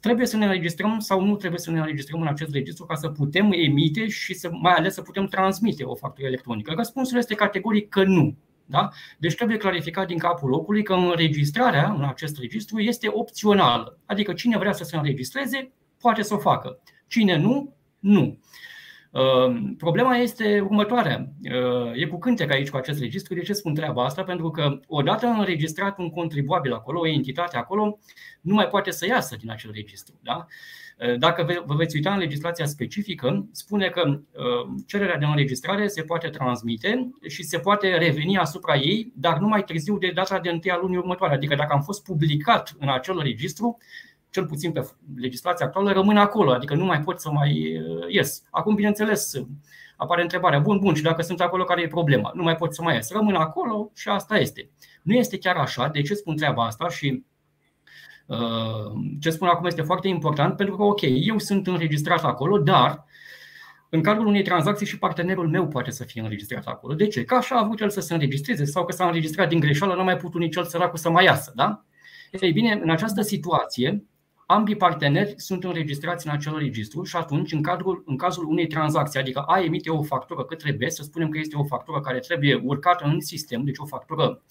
trebuie 0.00 0.26
să 0.26 0.36
ne 0.36 0.44
înregistrăm 0.44 0.98
sau 0.98 1.24
nu 1.24 1.36
trebuie 1.36 1.60
să 1.60 1.70
ne 1.70 1.78
înregistrăm 1.78 2.20
în 2.20 2.26
acest 2.26 2.52
registru 2.52 2.84
ca 2.84 2.94
să 2.94 3.08
putem 3.08 3.52
emite 3.52 4.08
și 4.08 4.34
să, 4.34 4.50
mai 4.52 4.72
ales 4.72 4.94
să 4.94 5.02
putem 5.02 5.26
transmite 5.26 5.84
o 5.84 5.94
factură 5.94 6.26
electronică? 6.26 6.72
Răspunsul 6.76 7.18
este 7.18 7.34
categoric 7.34 7.88
că 7.88 8.04
nu. 8.04 8.36
Da? 8.70 8.88
Deci 9.18 9.34
trebuie 9.34 9.56
clarificat 9.56 10.06
din 10.06 10.18
capul 10.18 10.48
locului 10.48 10.82
că 10.82 10.92
înregistrarea 10.92 11.92
în 11.92 12.04
acest 12.04 12.38
registru 12.38 12.78
este 12.78 13.08
opțională. 13.12 13.98
Adică 14.06 14.32
cine 14.32 14.58
vrea 14.58 14.72
să 14.72 14.84
se 14.84 14.96
înregistreze, 14.96 15.72
poate 16.00 16.22
să 16.22 16.34
o 16.34 16.38
facă. 16.38 16.80
Cine 17.06 17.36
nu, 17.36 17.76
nu. 17.98 18.38
Uh, 19.10 19.72
problema 19.78 20.16
este 20.16 20.60
următoarea. 20.60 21.32
Uh, 21.42 21.92
e 21.94 22.06
cu 22.06 22.18
cântec 22.18 22.50
aici 22.50 22.70
cu 22.70 22.76
acest 22.76 23.00
registru. 23.00 23.34
De 23.34 23.40
ce 23.40 23.52
spun 23.52 23.74
treaba 23.74 24.04
asta? 24.04 24.22
Pentru 24.22 24.50
că 24.50 24.80
odată 24.86 25.26
înregistrat 25.26 25.98
un 25.98 26.10
contribuabil 26.10 26.72
acolo, 26.72 27.00
o 27.00 27.06
entitate 27.06 27.56
acolo, 27.56 27.98
nu 28.40 28.54
mai 28.54 28.68
poate 28.68 28.90
să 28.90 29.06
iasă 29.06 29.36
din 29.36 29.50
acel 29.50 29.70
registru. 29.74 30.18
Da? 30.22 30.46
Eh, 30.98 31.16
dacă 31.18 31.62
vă 31.66 31.74
veți 31.74 31.96
uita 31.96 32.12
în 32.12 32.18
legislația 32.18 32.66
specifică, 32.66 33.48
spune 33.52 33.88
că 33.88 34.20
eh, 34.32 34.82
cererea 34.86 35.16
de 35.16 35.24
înregistrare 35.24 35.86
se 35.86 36.02
poate 36.02 36.28
transmite 36.28 37.10
și 37.28 37.42
se 37.42 37.58
poate 37.58 37.96
reveni 37.96 38.38
asupra 38.38 38.76
ei, 38.76 39.12
dar 39.14 39.38
nu 39.38 39.48
mai 39.48 39.64
târziu 39.64 39.98
de 39.98 40.10
data 40.14 40.38
de 40.40 40.50
1 40.50 40.60
a 40.74 40.78
lunii 40.80 40.96
următoare. 40.96 41.34
Adică 41.34 41.54
dacă 41.54 41.72
am 41.72 41.82
fost 41.82 42.04
publicat 42.04 42.74
în 42.78 42.88
acel 42.88 43.18
registru, 43.18 43.78
cel 44.30 44.46
puțin 44.46 44.72
pe 44.72 44.88
legislația 45.16 45.66
actuală, 45.66 45.92
rămân 45.92 46.16
acolo, 46.16 46.52
adică 46.52 46.74
nu 46.74 46.84
mai 46.84 47.00
pot 47.00 47.20
să 47.20 47.30
mai 47.30 47.50
eh, 47.50 48.14
ies. 48.14 48.42
Acum, 48.50 48.74
bineînțeles, 48.74 49.32
apare 49.96 50.22
întrebarea, 50.22 50.58
bun, 50.58 50.78
bun, 50.78 50.94
și 50.94 51.02
dacă 51.02 51.22
sunt 51.22 51.40
acolo, 51.40 51.64
care 51.64 51.82
e 51.82 51.86
problema? 51.86 52.32
Nu 52.34 52.42
mai 52.42 52.56
pot 52.56 52.74
să 52.74 52.82
mai 52.82 52.94
ies. 52.94 53.10
Rămân 53.10 53.34
acolo 53.34 53.90
și 53.94 54.08
asta 54.08 54.38
este. 54.38 54.70
Nu 55.02 55.14
este 55.14 55.38
chiar 55.38 55.56
așa. 55.56 55.88
De 55.88 56.02
ce 56.02 56.14
spun 56.14 56.36
treaba 56.36 56.64
asta? 56.64 56.88
Și 56.88 57.24
Uh, 58.28 58.92
ce 59.20 59.30
spun 59.30 59.48
acum 59.48 59.66
este 59.66 59.82
foarte 59.82 60.08
important 60.08 60.56
pentru 60.56 60.76
că, 60.76 60.82
ok, 60.82 61.00
eu 61.02 61.38
sunt 61.38 61.66
înregistrat 61.66 62.24
acolo, 62.24 62.58
dar 62.58 63.04
în 63.88 64.02
cadrul 64.02 64.26
unei 64.26 64.42
tranzacții 64.42 64.86
și 64.86 64.98
partenerul 64.98 65.48
meu 65.48 65.68
poate 65.68 65.90
să 65.90 66.04
fie 66.04 66.20
înregistrat 66.20 66.66
acolo. 66.66 66.94
De 66.94 67.06
ce? 67.06 67.24
Că 67.24 67.34
așa 67.34 67.54
a 67.54 67.62
avut 67.62 67.80
el 67.80 67.90
să 67.90 68.00
se 68.00 68.12
înregistreze 68.12 68.64
sau 68.64 68.84
că 68.84 68.92
s-a 68.92 69.06
înregistrat 69.06 69.48
din 69.48 69.60
greșeală, 69.60 69.94
nu 69.94 70.04
mai 70.04 70.16
putut 70.16 70.40
nici 70.40 70.56
el 70.56 70.64
săracul 70.64 70.98
să 70.98 71.10
mai 71.10 71.24
iasă. 71.24 71.52
Da? 71.54 71.84
Ei 72.40 72.52
bine, 72.52 72.72
în 72.82 72.90
această 72.90 73.22
situație, 73.22 74.04
ambii 74.50 74.76
parteneri 74.76 75.34
sunt 75.36 75.64
înregistrați 75.64 76.26
în 76.26 76.32
acel 76.32 76.58
registru 76.58 77.02
și 77.02 77.16
atunci, 77.16 77.52
în, 77.52 77.62
cadrul, 77.62 78.02
în 78.06 78.16
cazul 78.16 78.44
unei 78.44 78.66
tranzacții, 78.66 79.20
adică 79.20 79.40
A 79.40 79.60
emite 79.60 79.90
o 79.90 80.02
factură 80.02 80.44
către 80.44 80.72
B, 80.72 80.82
să 80.86 81.02
spunem 81.02 81.28
că 81.28 81.38
este 81.38 81.56
o 81.56 81.64
factură 81.64 82.00
care 82.00 82.18
trebuie 82.18 82.60
urcată 82.64 83.04
în 83.04 83.20
sistem, 83.20 83.64
deci 83.64 83.78
o 83.78 83.86
factură 83.86 84.42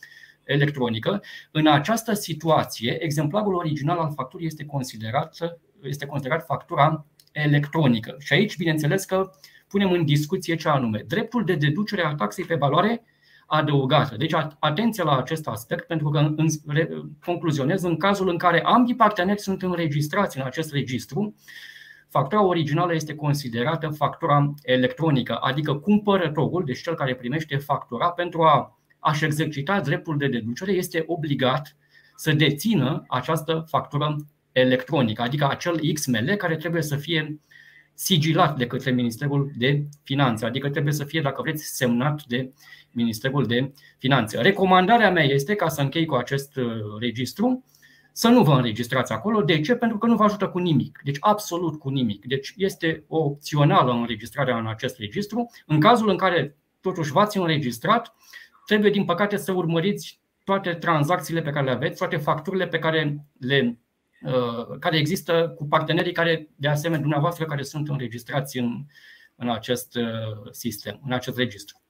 electronică. 0.43 1.21
În 1.51 1.67
această 1.67 2.13
situație, 2.13 3.03
exemplarul 3.03 3.53
original 3.53 3.97
al 3.97 4.11
facturii 4.15 4.47
este 4.47 4.65
considerat, 4.65 5.37
este 5.81 6.05
considerat 6.05 6.45
factura 6.45 7.05
electronică. 7.31 8.15
Și 8.19 8.33
aici, 8.33 8.57
bineînțeles 8.57 9.05
că 9.05 9.31
punem 9.67 9.91
în 9.91 10.05
discuție 10.05 10.55
ce 10.55 10.69
anume. 10.69 11.03
Dreptul 11.07 11.43
de 11.43 11.55
deducere 11.55 12.05
a 12.05 12.15
taxei 12.15 12.45
pe 12.45 12.55
valoare 12.55 13.03
adăugată. 13.47 14.15
Deci 14.17 14.33
atenție 14.59 15.03
la 15.03 15.17
acest 15.17 15.47
aspect, 15.47 15.87
pentru 15.87 16.09
că 16.09 16.17
în, 16.17 16.47
concluzionez, 17.25 17.83
în 17.83 17.97
cazul 17.97 18.29
în 18.29 18.37
care 18.37 18.61
ambii 18.63 18.95
parteneri 18.95 19.39
sunt 19.39 19.61
înregistrați 19.61 20.37
în 20.37 20.43
acest 20.45 20.71
registru, 20.71 21.35
factura 22.09 22.43
originală 22.43 22.93
este 22.93 23.15
considerată 23.15 23.89
factura 23.89 24.53
electronică, 24.61 25.35
adică 25.35 25.73
cumpărătorul, 25.73 26.63
deci 26.65 26.81
cel 26.81 26.95
care 26.95 27.15
primește 27.15 27.57
factura, 27.57 28.09
pentru 28.09 28.43
a 28.43 28.79
a-și 28.99 29.25
exercita 29.25 29.79
dreptul 29.79 30.17
de 30.17 30.27
deducere, 30.27 30.71
este 30.71 31.03
obligat 31.07 31.75
să 32.15 32.31
dețină 32.31 33.03
această 33.07 33.65
factură 33.69 34.15
electronică, 34.51 35.21
adică 35.21 35.49
acel 35.49 35.79
XML 35.93 36.35
care 36.35 36.55
trebuie 36.55 36.81
să 36.81 36.95
fie 36.95 37.39
sigilat 37.99 38.57
de 38.57 38.67
către 38.67 38.91
Ministerul 38.91 39.51
de 39.55 39.83
Finanțe, 40.03 40.45
adică 40.45 40.69
trebuie 40.69 40.93
să 40.93 41.03
fie, 41.03 41.21
dacă 41.21 41.41
vreți, 41.41 41.63
semnat 41.63 42.23
de 42.27 42.51
Ministerul 42.91 43.45
de 43.45 43.71
Finanțe. 43.97 44.41
Recomandarea 44.41 45.11
mea 45.11 45.23
este 45.23 45.55
ca 45.55 45.67
să 45.67 45.81
închei 45.81 46.05
cu 46.05 46.15
acest 46.15 46.55
uh, 46.55 46.65
registru 46.99 47.65
să 48.11 48.27
nu 48.27 48.43
vă 48.43 48.53
înregistrați 48.53 49.11
acolo. 49.11 49.41
De 49.41 49.61
ce? 49.61 49.75
Pentru 49.75 49.97
că 49.97 50.05
nu 50.07 50.15
vă 50.15 50.23
ajută 50.23 50.47
cu 50.47 50.59
nimic. 50.59 50.99
Deci 51.03 51.17
absolut 51.19 51.79
cu 51.79 51.89
nimic. 51.89 52.25
Deci 52.25 52.53
este 52.57 53.03
opțională 53.07 53.91
înregistrarea 53.91 54.57
în 54.57 54.67
acest 54.67 54.97
registru. 54.97 55.51
În 55.65 55.79
cazul 55.79 56.09
în 56.09 56.17
care 56.17 56.57
totuși 56.81 57.11
v-ați 57.11 57.37
înregistrat, 57.37 58.15
trebuie, 58.65 58.91
din 58.91 59.05
păcate, 59.05 59.37
să 59.37 59.51
urmăriți 59.51 60.21
toate 60.43 60.73
tranzacțiile 60.73 61.41
pe 61.41 61.49
care 61.49 61.65
le 61.65 61.71
aveți, 61.71 61.97
toate 61.97 62.17
facturile 62.17 62.67
pe 62.67 62.79
care 62.79 63.25
le 63.39 63.59
uh, 63.65 63.77
care 64.79 64.97
există 64.97 65.53
cu 65.55 65.65
partenerii 65.65 66.11
care, 66.11 66.49
de 66.55 66.67
asemenea, 66.67 67.01
dumneavoastră, 67.01 67.45
care 67.45 67.63
sunt 67.63 67.89
înregistrați 67.89 68.57
în, 68.57 68.85
în 69.35 69.49
acest 69.49 69.95
uh, 69.95 70.51
sistem, 70.51 70.99
în 71.05 71.13
acest 71.13 71.37
registru. 71.37 71.81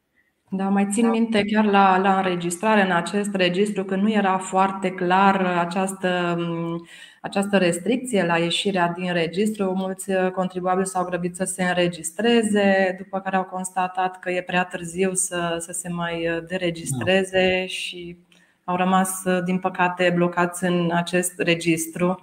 Da, 0.50 0.70
mai 0.70 0.88
țin 0.92 1.10
minte 1.10 1.44
chiar 1.44 1.66
la, 1.66 1.98
la 1.98 2.18
înregistrare 2.18 2.82
în 2.82 2.92
acest 2.92 3.36
registru 3.36 3.84
că 3.84 3.96
nu 3.96 4.12
era 4.12 4.38
foarte 4.38 4.90
clar 4.92 5.46
această, 5.46 6.38
această 7.22 7.58
restricție 7.58 8.26
la 8.26 8.38
ieșirea 8.38 8.94
din 8.98 9.14
registru. 9.14 9.74
Mulți 9.76 10.12
contribuabili 10.34 10.88
s-au 10.88 11.06
grăbit 11.06 11.36
să 11.36 11.44
se 11.44 11.64
înregistreze, 11.64 12.96
după 12.98 13.20
care 13.20 13.36
au 13.36 13.44
constatat 13.44 14.20
că 14.20 14.32
e 14.32 14.42
prea 14.42 14.64
târziu 14.64 15.14
să, 15.14 15.56
să 15.60 15.72
se 15.72 15.90
mai 15.90 16.44
deregistreze 16.48 17.66
și 17.66 18.18
au 18.68 18.76
rămas, 18.76 19.24
din 19.46 19.60
păcate, 19.60 20.14
blocați 20.16 20.64
în 20.64 20.92
acest 20.94 21.34
registru. 21.40 22.20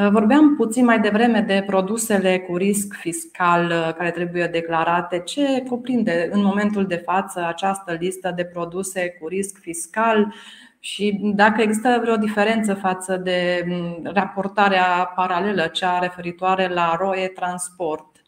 Uh, 0.00 0.08
vorbeam 0.10 0.56
puțin 0.56 0.84
mai 0.84 1.00
devreme 1.00 1.40
de 1.40 1.62
produsele 1.66 2.38
cu 2.38 2.56
risc 2.56 2.94
fiscal 2.94 3.64
uh, 3.64 3.94
care 3.94 4.10
trebuie 4.10 4.46
declarate. 4.46 5.18
Ce 5.18 5.62
cuprinde 5.68 6.28
în 6.32 6.42
momentul 6.42 6.86
de 6.86 6.96
față 6.96 7.46
această 7.46 7.92
listă 7.92 8.32
de 8.36 8.44
produse 8.44 9.16
cu 9.20 9.28
risc 9.28 9.58
fiscal 9.60 10.34
și 10.78 11.18
dacă 11.22 11.62
există 11.62 11.98
vreo 12.02 12.16
diferență 12.16 12.74
față 12.74 13.16
de 13.16 13.64
mm, 13.66 14.10
raportarea 14.12 15.12
paralelă, 15.14 15.66
cea 15.66 15.98
referitoare 15.98 16.68
la 16.68 16.96
ROE 16.98 17.26
Transport? 17.26 18.24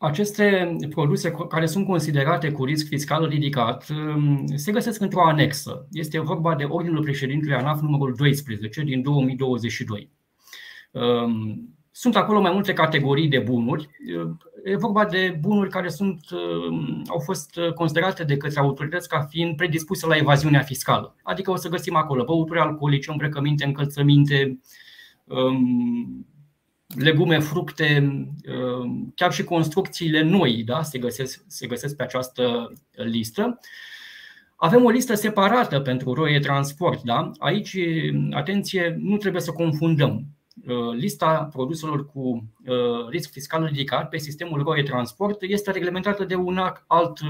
Um, 0.00 0.08
aceste 0.08 0.76
produse 0.90 1.30
care 1.30 1.66
sunt 1.66 1.86
considerate 1.86 2.52
cu 2.52 2.64
risc 2.64 2.86
fiscal 2.86 3.28
ridicat 3.28 3.88
um, 3.90 4.46
se 4.54 4.72
găsesc 4.72 5.00
într-o 5.00 5.26
anexă. 5.26 5.86
Este 5.92 6.20
vorba 6.20 6.54
de 6.54 6.64
Ordinul 6.64 7.02
președintelui 7.02 7.54
ANAF 7.54 7.80
numărul 7.80 8.14
12 8.14 8.82
din 8.82 9.02
2022. 9.02 10.10
Um, 10.90 11.74
sunt 11.90 12.16
acolo 12.16 12.40
mai 12.40 12.52
multe 12.52 12.72
categorii 12.72 13.28
de 13.28 13.38
bunuri. 13.38 13.88
E 14.64 14.76
vorba 14.76 15.04
de 15.04 15.38
bunuri 15.40 15.70
care 15.70 15.88
sunt, 15.88 16.20
um, 16.30 17.02
au 17.08 17.18
fost 17.18 17.58
considerate 17.74 18.24
de 18.24 18.36
către 18.36 18.60
autorități 18.60 19.08
ca 19.08 19.20
fiind 19.20 19.56
predispuse 19.56 20.06
la 20.06 20.16
evaziunea 20.16 20.62
fiscală. 20.62 21.16
Adică 21.22 21.50
o 21.50 21.56
să 21.56 21.68
găsim 21.68 21.96
acolo 21.96 22.24
băuturi 22.24 22.58
alcoolice, 22.58 23.10
îmbrăcăminte, 23.10 23.64
încălțăminte, 23.64 24.60
um, 25.24 26.26
legume, 26.96 27.38
fructe, 27.38 27.98
um, 28.78 29.12
chiar 29.14 29.32
și 29.32 29.44
construcțiile 29.44 30.22
noi 30.22 30.62
da, 30.64 30.82
se, 30.82 30.98
găsesc, 30.98 31.44
se 31.46 31.66
găsesc 31.66 31.96
pe 31.96 32.02
această 32.02 32.72
listă. 32.92 33.60
Avem 34.56 34.84
o 34.84 34.90
listă 34.90 35.14
separată 35.14 35.80
pentru 35.80 36.12
roie 36.12 36.38
transport. 36.38 37.02
Da? 37.02 37.30
Aici, 37.38 37.76
atenție, 38.30 38.96
nu 38.98 39.16
trebuie 39.16 39.42
să 39.42 39.52
confundăm. 39.52 40.26
Uh, 40.66 40.92
lista 40.92 41.48
produselor 41.52 42.06
cu 42.06 42.20
uh, 42.66 43.08
risc 43.08 43.30
fiscal 43.30 43.64
ridicat 43.64 44.08
pe 44.08 44.18
sistemul 44.18 44.62
ROE 44.62 44.82
Transport 44.82 45.42
este 45.42 45.70
reglementată 45.70 46.24
de 46.24 46.34
un 46.34 46.58
alt 46.86 47.20
uh, 47.20 47.28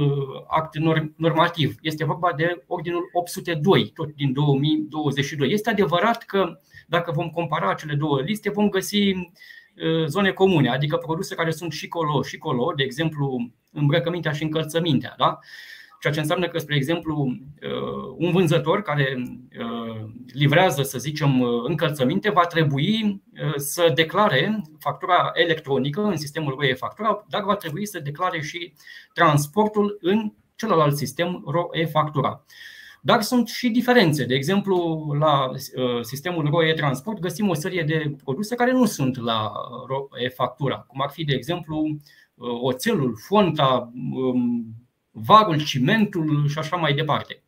act 0.49 0.79
normativ. 1.17 1.75
Este 1.81 2.05
vorba 2.05 2.33
de 2.37 2.65
Ordinul 2.67 3.09
802, 3.13 3.91
tot 3.95 4.15
din 4.15 4.33
2022. 4.33 5.53
Este 5.53 5.71
adevărat 5.71 6.23
că 6.23 6.59
dacă 6.87 7.13
vom 7.13 7.31
compara 7.31 7.75
cele 7.75 7.95
două 7.95 8.21
liste, 8.21 8.51
vom 8.51 8.69
găsi 8.69 9.13
zone 10.07 10.31
comune, 10.31 10.69
adică 10.69 10.97
produse 10.97 11.35
care 11.35 11.51
sunt 11.51 11.73
și 11.73 11.89
colo 11.89 12.23
și 12.23 12.39
colo, 12.39 12.73
de 12.77 12.83
exemplu 12.83 13.51
îmbrăcămintea 13.73 14.33
și 14.33 14.43
încălțămintea. 14.43 15.15
Da? 15.19 15.39
Ceea 16.01 16.13
ce 16.13 16.21
înseamnă 16.21 16.49
că, 16.49 16.59
spre 16.59 16.77
exemplu, 16.77 17.25
uh, 17.25 18.15
un 18.17 18.31
vânzător 18.33 18.83
care 18.83 19.23
uh, 19.61 20.11
livrează, 20.33 20.83
să 20.83 20.99
zicem, 20.99 21.41
uh, 21.41 21.49
încălțăminte 21.67 22.31
va 22.31 22.47
trebui 22.47 23.23
să 23.57 23.93
declare 23.95 24.63
factura 24.79 25.31
electronică 25.35 26.03
în 26.03 26.17
sistemul 26.17 26.55
ROE 26.59 26.75
factura, 26.75 27.25
dar 27.29 27.43
va 27.43 27.57
trebui 27.57 27.87
să 27.87 27.99
declare 27.99 28.41
și 28.41 28.73
transportul 29.13 29.99
în 30.01 30.33
celălalt 30.55 30.97
sistem 30.97 31.45
ROE 31.47 31.85
factura. 31.85 32.45
Dar 33.03 33.23
sunt 33.23 33.49
și 33.49 33.69
diferențe. 33.69 34.25
De 34.25 34.35
exemplu, 34.35 35.07
la 35.19 35.51
sistemul 36.01 36.49
ROE 36.51 36.73
Transport 36.73 37.19
găsim 37.19 37.49
o 37.49 37.55
serie 37.55 37.83
de 37.83 38.15
produse 38.25 38.55
care 38.55 38.73
nu 38.73 38.85
sunt 38.85 39.23
la 39.23 39.53
ROE 39.87 40.29
Factura, 40.29 40.77
cum 40.77 41.01
ar 41.03 41.11
fi, 41.11 41.25
de 41.25 41.35
exemplu, 41.35 41.97
oțelul, 42.63 43.17
fonta, 43.17 43.93
um, 44.15 44.67
varul, 45.11 45.65
cimentul 45.65 46.49
și 46.49 46.59
așa 46.59 46.77
mai 46.77 46.95
departe. 46.95 47.43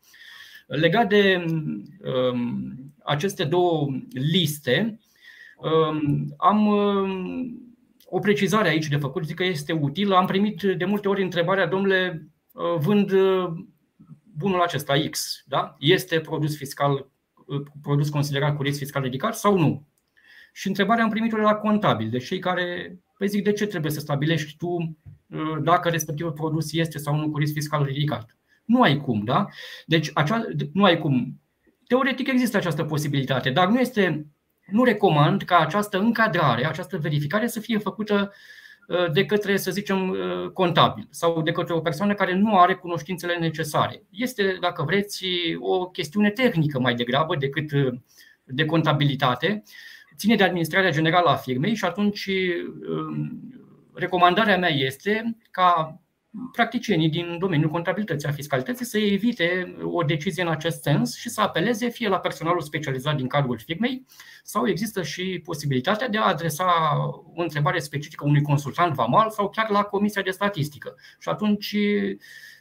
Legat 0.66 1.08
de 1.08 1.44
um, 2.32 2.94
aceste 3.04 3.44
două 3.44 3.88
liste, 4.10 5.00
um, 5.56 6.34
am 6.36 6.66
um, 6.66 7.74
o 8.04 8.18
precizare 8.18 8.68
aici 8.68 8.88
de 8.88 8.96
făcut, 8.96 9.24
zic 9.24 9.36
că 9.36 9.44
este 9.44 9.72
utilă. 9.72 10.16
Am 10.16 10.26
primit 10.26 10.62
de 10.62 10.84
multe 10.84 11.08
ori 11.08 11.22
întrebarea, 11.22 11.66
domnule, 11.66 12.28
uh, 12.52 12.76
vând 12.78 13.10
uh, 13.10 13.52
bunul 14.36 14.60
acesta 14.60 14.94
X, 15.10 15.42
da? 15.46 15.76
este 15.78 16.20
produs 16.20 16.56
fiscal, 16.56 17.10
uh, 17.46 17.62
produs 17.82 18.08
considerat 18.08 18.56
cu 18.56 18.62
risc 18.62 18.78
fiscal 18.78 19.02
ridicat 19.02 19.36
sau 19.36 19.58
nu? 19.58 19.86
Și 20.52 20.68
întrebarea 20.68 21.04
am 21.04 21.10
primit-o 21.10 21.36
de 21.36 21.42
la 21.42 21.54
contabil, 21.54 22.10
de 22.10 22.18
cei 22.18 22.38
care, 22.38 22.98
păi 23.18 23.28
zic, 23.28 23.44
de 23.44 23.52
ce 23.52 23.66
trebuie 23.66 23.92
să 23.92 24.00
stabilești 24.00 24.56
tu 24.56 24.96
Uh, 25.21 25.21
dacă 25.62 25.88
respectivul 25.88 26.32
produs 26.32 26.72
este 26.72 26.98
sau 26.98 27.16
nu 27.16 27.30
cu 27.30 27.38
risc 27.38 27.52
fiscal 27.52 27.84
ridicat. 27.84 28.36
Nu 28.64 28.82
ai 28.82 28.96
cum, 28.96 29.24
da? 29.24 29.46
Deci 29.86 30.10
acea, 30.14 30.44
nu 30.72 30.84
ai 30.84 30.98
cum. 30.98 31.40
Teoretic 31.86 32.28
există 32.28 32.56
această 32.56 32.84
posibilitate, 32.84 33.50
dar 33.50 33.68
nu 33.68 33.80
este 33.80 34.26
nu 34.66 34.84
recomand 34.84 35.42
ca 35.42 35.58
această 35.58 35.98
încadrare, 35.98 36.66
această 36.66 36.98
verificare 36.98 37.46
să 37.46 37.60
fie 37.60 37.78
făcută 37.78 38.32
uh, 38.88 39.10
de 39.12 39.24
către, 39.24 39.56
să 39.56 39.70
zicem, 39.70 40.08
uh, 40.08 40.50
contabil 40.52 41.06
sau 41.10 41.42
de 41.42 41.52
către 41.52 41.74
o 41.74 41.80
persoană 41.80 42.14
care 42.14 42.34
nu 42.34 42.58
are 42.58 42.74
cunoștințele 42.74 43.36
necesare. 43.36 44.02
Este, 44.10 44.56
dacă 44.60 44.82
vreți, 44.82 45.24
o 45.58 45.86
chestiune 45.86 46.30
tehnică 46.30 46.80
mai 46.80 46.94
degrabă 46.94 47.36
decât 47.36 47.70
de 48.44 48.64
contabilitate. 48.64 49.62
Ține 50.16 50.34
de 50.34 50.44
administrarea 50.44 50.90
generală 50.90 51.28
a 51.28 51.34
firmei 51.34 51.74
și 51.74 51.84
atunci 51.84 52.30
recomandarea 54.02 54.58
mea 54.58 54.68
este 54.68 55.36
ca 55.50 55.96
practicienii 56.52 57.08
din 57.08 57.38
domeniul 57.38 57.70
contabilității 57.70 58.28
a 58.28 58.32
fiscalității 58.32 58.84
să 58.84 58.98
evite 58.98 59.76
o 59.82 60.02
decizie 60.02 60.42
în 60.42 60.48
acest 60.48 60.82
sens 60.82 61.16
și 61.16 61.28
să 61.28 61.40
apeleze 61.40 61.88
fie 61.88 62.08
la 62.08 62.18
personalul 62.18 62.60
specializat 62.60 63.16
din 63.16 63.26
cadrul 63.26 63.58
firmei 63.58 64.06
sau 64.42 64.68
există 64.68 65.02
și 65.02 65.40
posibilitatea 65.44 66.08
de 66.08 66.18
a 66.18 66.26
adresa 66.26 66.64
o 67.34 67.42
întrebare 67.42 67.78
specifică 67.78 68.24
unui 68.26 68.42
consultant 68.42 68.94
vamal 68.94 69.30
sau 69.30 69.48
chiar 69.48 69.70
la 69.70 69.82
Comisia 69.82 70.22
de 70.22 70.30
Statistică. 70.30 70.94
Și 71.18 71.28
atunci 71.28 71.76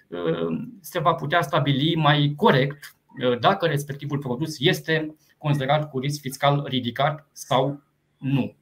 uh, 0.08 0.68
se 0.82 1.00
va 1.00 1.14
putea 1.14 1.42
stabili 1.42 1.96
mai 1.96 2.34
corect 2.36 2.96
uh, 3.24 3.40
dacă 3.40 3.66
respectivul 3.66 4.18
produs 4.18 4.56
este 4.60 5.16
considerat 5.38 5.90
cu 5.90 6.00
risc 6.00 6.20
fiscal 6.20 6.66
ridicat 6.68 7.28
sau 7.32 7.84
nu. 8.18 8.56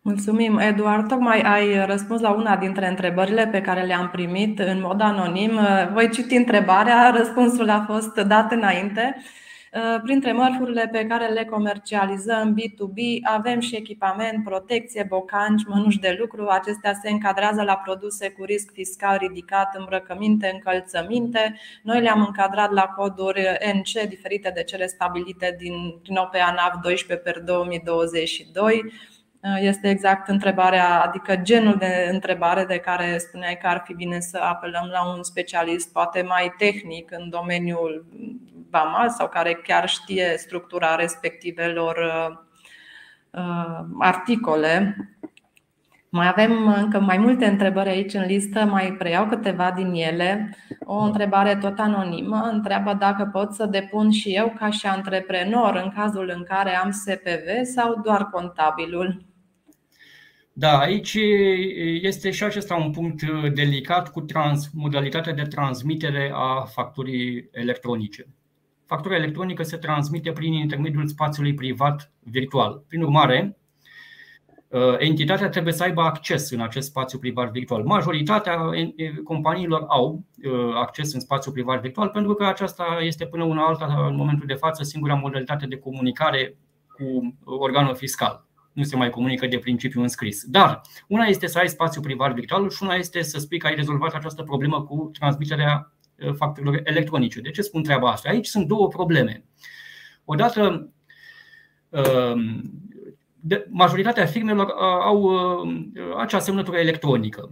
Mulțumim, 0.00 0.58
Eduard. 0.58 1.08
Tocmai 1.08 1.40
ai 1.40 1.86
răspuns 1.86 2.20
la 2.20 2.30
una 2.30 2.56
dintre 2.56 2.88
întrebările 2.88 3.46
pe 3.46 3.60
care 3.60 3.82
le-am 3.82 4.08
primit 4.10 4.58
în 4.58 4.80
mod 4.80 5.00
anonim. 5.00 5.50
Voi 5.92 6.10
citi 6.10 6.36
întrebarea, 6.36 7.10
răspunsul 7.10 7.70
a 7.70 7.84
fost 7.88 8.14
dat 8.14 8.52
înainte. 8.52 9.16
Printre 10.02 10.32
mărfurile 10.32 10.88
pe 10.92 11.06
care 11.06 11.26
le 11.26 11.44
comercializăm 11.44 12.54
B2B 12.54 13.20
avem 13.22 13.60
și 13.60 13.76
echipament, 13.76 14.44
protecție, 14.44 15.06
bocanci, 15.08 15.64
mănuși 15.66 15.98
de 15.98 16.16
lucru. 16.18 16.46
Acestea 16.46 16.92
se 17.02 17.10
încadrează 17.10 17.62
la 17.62 17.76
produse 17.76 18.30
cu 18.30 18.44
risc 18.44 18.72
fiscal 18.72 19.16
ridicat, 19.16 19.76
îmbrăcăminte, 19.76 20.50
încălțăminte. 20.52 21.54
Noi 21.82 22.00
le-am 22.00 22.24
încadrat 22.26 22.72
la 22.72 22.82
coduri 22.82 23.58
NC 23.74 24.08
diferite 24.08 24.50
de 24.54 24.62
cele 24.62 24.86
stabilite 24.86 25.56
din 25.58 25.72
OPA 26.16 26.54
NAV 26.56 26.82
12 26.82 27.30
per 27.30 27.42
2022 27.42 28.82
Uh, 28.84 29.17
este 29.60 29.88
exact 29.88 30.28
întrebarea, 30.28 31.02
adică 31.02 31.36
genul 31.36 31.76
de 31.76 32.08
întrebare 32.12 32.64
de 32.64 32.78
care 32.78 33.18
spuneai 33.18 33.58
că 33.58 33.66
ar 33.66 33.82
fi 33.84 33.94
bine 33.94 34.20
să 34.20 34.38
apelăm 34.42 34.88
la 34.92 35.14
un 35.14 35.22
specialist, 35.22 35.92
poate 35.92 36.22
mai 36.22 36.54
tehnic 36.58 37.10
în 37.10 37.28
domeniul 37.30 38.06
VAMAL 38.70 39.10
sau 39.10 39.28
care 39.28 39.54
chiar 39.54 39.88
știe 39.88 40.34
structura 40.36 40.94
respectivelor 40.94 41.96
uh, 41.96 42.36
uh, 43.30 43.84
articole. 43.98 44.96
Mai 46.10 46.28
avem 46.28 46.68
încă 46.68 47.00
mai 47.00 47.18
multe 47.18 47.46
întrebări 47.46 47.88
aici 47.88 48.14
în 48.14 48.24
listă, 48.24 48.64
mai 48.64 48.92
preiau 48.98 49.26
câteva 49.26 49.70
din 49.70 49.92
ele. 49.92 50.56
O 50.84 50.96
întrebare 50.96 51.56
tot 51.56 51.78
anonimă 51.78 52.48
întreabă 52.52 52.94
dacă 52.94 53.28
pot 53.32 53.52
să 53.54 53.66
depun 53.66 54.10
și 54.10 54.34
eu 54.34 54.54
ca 54.58 54.70
și 54.70 54.86
antreprenor 54.86 55.80
în 55.84 55.90
cazul 55.90 56.32
în 56.36 56.44
care 56.48 56.76
am 56.76 56.90
SPV 56.90 57.64
sau 57.74 58.00
doar 58.00 58.24
contabilul. 58.24 59.27
Da, 60.60 60.78
aici 60.78 61.18
este 62.02 62.30
și 62.30 62.44
acesta 62.44 62.74
un 62.74 62.90
punct 62.90 63.22
delicat 63.54 64.12
cu 64.12 64.20
trans, 64.20 64.70
modalitatea 64.72 65.32
de 65.32 65.42
transmitere 65.42 66.30
a 66.34 66.60
facturii 66.60 67.48
electronice. 67.52 68.26
Factura 68.86 69.16
electronică 69.16 69.62
se 69.62 69.76
transmite 69.76 70.32
prin 70.32 70.52
intermediul 70.52 71.06
spațiului 71.06 71.54
privat 71.54 72.12
virtual. 72.18 72.82
Prin 72.88 73.02
urmare, 73.02 73.58
entitatea 74.98 75.48
trebuie 75.48 75.72
să 75.72 75.82
aibă 75.82 76.00
acces 76.00 76.50
în 76.50 76.60
acest 76.60 76.88
spațiu 76.88 77.18
privat 77.18 77.50
virtual. 77.50 77.82
Majoritatea 77.84 78.70
companiilor 79.24 79.84
au 79.88 80.24
acces 80.74 81.12
în 81.12 81.20
spațiu 81.20 81.52
privat 81.52 81.80
virtual 81.80 82.08
pentru 82.08 82.34
că 82.34 82.44
aceasta 82.44 82.98
este 83.00 83.26
până 83.26 83.44
una 83.44 83.66
alta, 83.66 84.06
în 84.08 84.16
momentul 84.16 84.46
de 84.46 84.54
față, 84.54 84.82
singura 84.82 85.14
modalitate 85.14 85.66
de 85.66 85.78
comunicare 85.78 86.56
cu 86.94 87.36
organul 87.44 87.94
fiscal 87.94 88.47
nu 88.72 88.82
se 88.82 88.96
mai 88.96 89.10
comunică 89.10 89.46
de 89.46 89.58
principiu 89.58 90.00
în 90.00 90.08
scris. 90.08 90.44
Dar 90.44 90.80
una 91.08 91.24
este 91.24 91.46
să 91.46 91.58
ai 91.58 91.68
spațiu 91.68 92.00
privat 92.00 92.34
virtual 92.34 92.70
și 92.70 92.82
una 92.82 92.94
este 92.94 93.22
să 93.22 93.38
spui 93.38 93.58
că 93.58 93.66
ai 93.66 93.74
rezolvat 93.74 94.14
această 94.14 94.42
problemă 94.42 94.82
cu 94.82 95.10
transmiterea 95.18 95.92
uh, 96.18 96.34
factorilor 96.34 96.80
electronice. 96.84 97.40
De 97.40 97.50
ce 97.50 97.62
spun 97.62 97.82
treaba 97.82 98.10
asta? 98.10 98.28
Aici 98.28 98.46
sunt 98.46 98.66
două 98.66 98.88
probleme. 98.88 99.44
Odată, 100.24 100.92
um, 101.88 102.62
majoritatea 103.70 104.26
firmelor 104.26 104.66
uh, 104.66 105.02
au 105.04 105.22
uh, 105.22 105.84
acea 106.18 106.38
semnătură 106.38 106.76
electronică. 106.76 107.50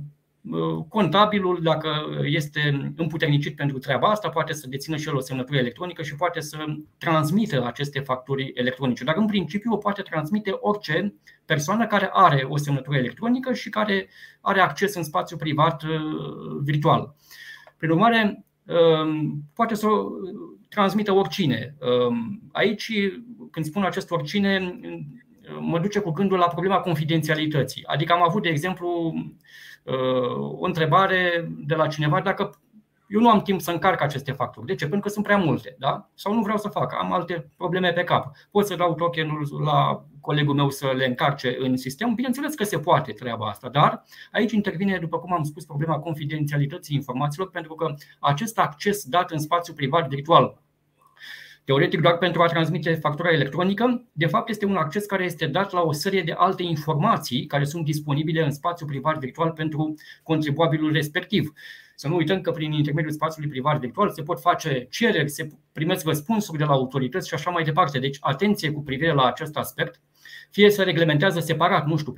Uh, 0.51 0.85
contabilul, 0.89 1.63
dacă 1.63 1.91
este 2.23 2.93
împuternicit 2.97 3.57
pentru 3.57 3.79
treaba 3.79 4.09
asta, 4.09 4.29
poate 4.29 4.53
să 4.53 4.69
dețină 4.69 4.97
și 4.97 5.09
el 5.09 5.17
o 5.17 5.21
semnătură 5.21 5.59
electronică 5.59 6.03
și 6.03 6.15
poate 6.15 6.41
să 6.41 6.59
transmită 6.99 7.67
aceste 7.67 8.01
facturi 8.01 8.53
electronice. 8.55 9.05
Dar, 9.05 9.17
în 9.17 9.27
principiu, 9.27 9.73
o 9.73 9.77
poate 9.77 10.03
transmite 10.03 10.51
orice 10.61 11.15
persoană 11.45 11.87
care 11.87 12.09
are 12.13 12.47
o 12.49 12.57
semnătură 12.57 12.97
electronică 12.97 13.53
și 13.53 13.69
care 13.69 14.09
are 14.41 14.61
acces 14.61 14.95
în 14.95 15.03
spațiu 15.03 15.37
privat 15.37 15.83
uh, 15.83 15.91
virtual. 16.63 17.15
Prin 17.77 17.91
urmare, 17.91 18.45
um, 18.65 19.43
poate 19.55 19.75
să 19.75 19.87
o 19.87 20.09
transmită 20.69 21.13
oricine. 21.13 21.77
Um, 21.81 22.41
aici, 22.53 22.93
când 23.51 23.67
spun 23.67 23.83
acest 23.83 24.11
oricine, 24.11 24.81
mă 25.61 25.79
duce 25.79 25.99
cu 26.01 26.11
gândul 26.11 26.39
la 26.39 26.49
problema 26.49 26.81
confidențialității. 26.81 27.85
Adică 27.87 28.13
am 28.13 28.23
avut, 28.23 28.43
de 28.43 28.49
exemplu, 28.49 29.15
o 30.39 30.65
întrebare 30.65 31.51
de 31.67 31.75
la 31.75 31.87
cineva 31.87 32.21
dacă 32.21 32.51
eu 33.09 33.21
nu 33.21 33.31
am 33.31 33.43
timp 33.43 33.61
să 33.61 33.71
încarc 33.71 34.01
aceste 34.01 34.33
facturi. 34.33 34.67
De 34.67 34.75
ce? 34.75 34.85
Pentru 34.85 35.01
că 35.01 35.09
sunt 35.09 35.25
prea 35.25 35.37
multe. 35.37 35.77
Da? 35.79 36.11
Sau 36.15 36.35
nu 36.35 36.43
vreau 36.43 36.59
să 36.59 36.69
fac, 36.69 36.95
am 36.99 37.13
alte 37.13 37.51
probleme 37.57 37.93
pe 37.93 38.05
cap. 38.05 38.37
Pot 38.51 38.67
să 38.67 38.75
dau 38.75 38.95
tokenul 38.95 39.63
la 39.65 40.05
colegul 40.21 40.55
meu 40.55 40.71
să 40.71 40.93
le 40.97 41.07
încarce 41.07 41.57
în 41.59 41.77
sistem. 41.77 42.15
Bineînțeles 42.15 42.55
că 42.55 42.65
se 42.65 42.79
poate 42.79 43.13
treaba 43.13 43.47
asta, 43.47 43.69
dar 43.69 44.03
aici 44.33 44.53
intervine, 44.53 44.99
după 44.99 45.19
cum 45.19 45.33
am 45.33 45.43
spus, 45.43 45.65
problema 45.65 45.99
confidențialității 45.99 46.97
informațiilor, 46.97 47.51
pentru 47.51 47.75
că 47.75 47.95
acest 48.21 48.59
acces 48.59 49.05
dat 49.05 49.31
în 49.31 49.39
spațiu 49.39 49.75
privat 49.75 50.09
virtual 50.09 50.63
teoretic 51.67 52.01
doar 52.01 52.19
pentru 52.19 52.43
a 52.43 52.47
transmite 52.47 52.95
factura 52.95 53.33
electronică, 53.33 54.05
de 54.13 54.27
fapt 54.27 54.49
este 54.49 54.67
un 54.67 54.77
acces 54.77 55.05
care 55.05 55.25
este 55.25 55.47
dat 55.47 55.73
la 55.73 55.81
o 55.83 55.93
serie 55.93 56.23
de 56.23 56.33
alte 56.33 56.63
informații 56.63 57.47
care 57.47 57.65
sunt 57.65 57.85
disponibile 57.85 58.45
în 58.45 58.51
spațiu 58.51 58.87
privat 58.87 59.19
virtual 59.19 59.51
pentru 59.51 59.95
contribuabilul 60.23 60.93
respectiv. 60.93 61.53
Să 61.95 62.09
nu 62.09 62.17
uităm 62.17 62.41
că 62.41 62.51
prin 62.51 62.73
intermediul 62.73 63.13
spațiului 63.13 63.51
privat 63.51 63.81
virtual 63.81 64.11
se 64.11 64.23
pot 64.23 64.41
face 64.41 64.87
cereri, 64.91 65.31
se 65.31 65.49
primesc 65.73 66.07
răspunsuri 66.07 66.59
de 66.59 66.65
la 66.65 66.73
autorități 66.73 67.29
și 67.29 67.35
așa 67.35 67.51
mai 67.51 67.65
departe. 67.65 67.99
Deci 67.99 68.17
atenție 68.21 68.71
cu 68.71 68.83
privire 68.83 69.13
la 69.13 69.25
acest 69.25 69.57
aspect. 69.57 70.01
Fie 70.51 70.71
se 70.71 70.83
reglementează 70.83 71.41
separat, 71.41 71.87
nu 71.87 71.97
știu, 71.97 72.13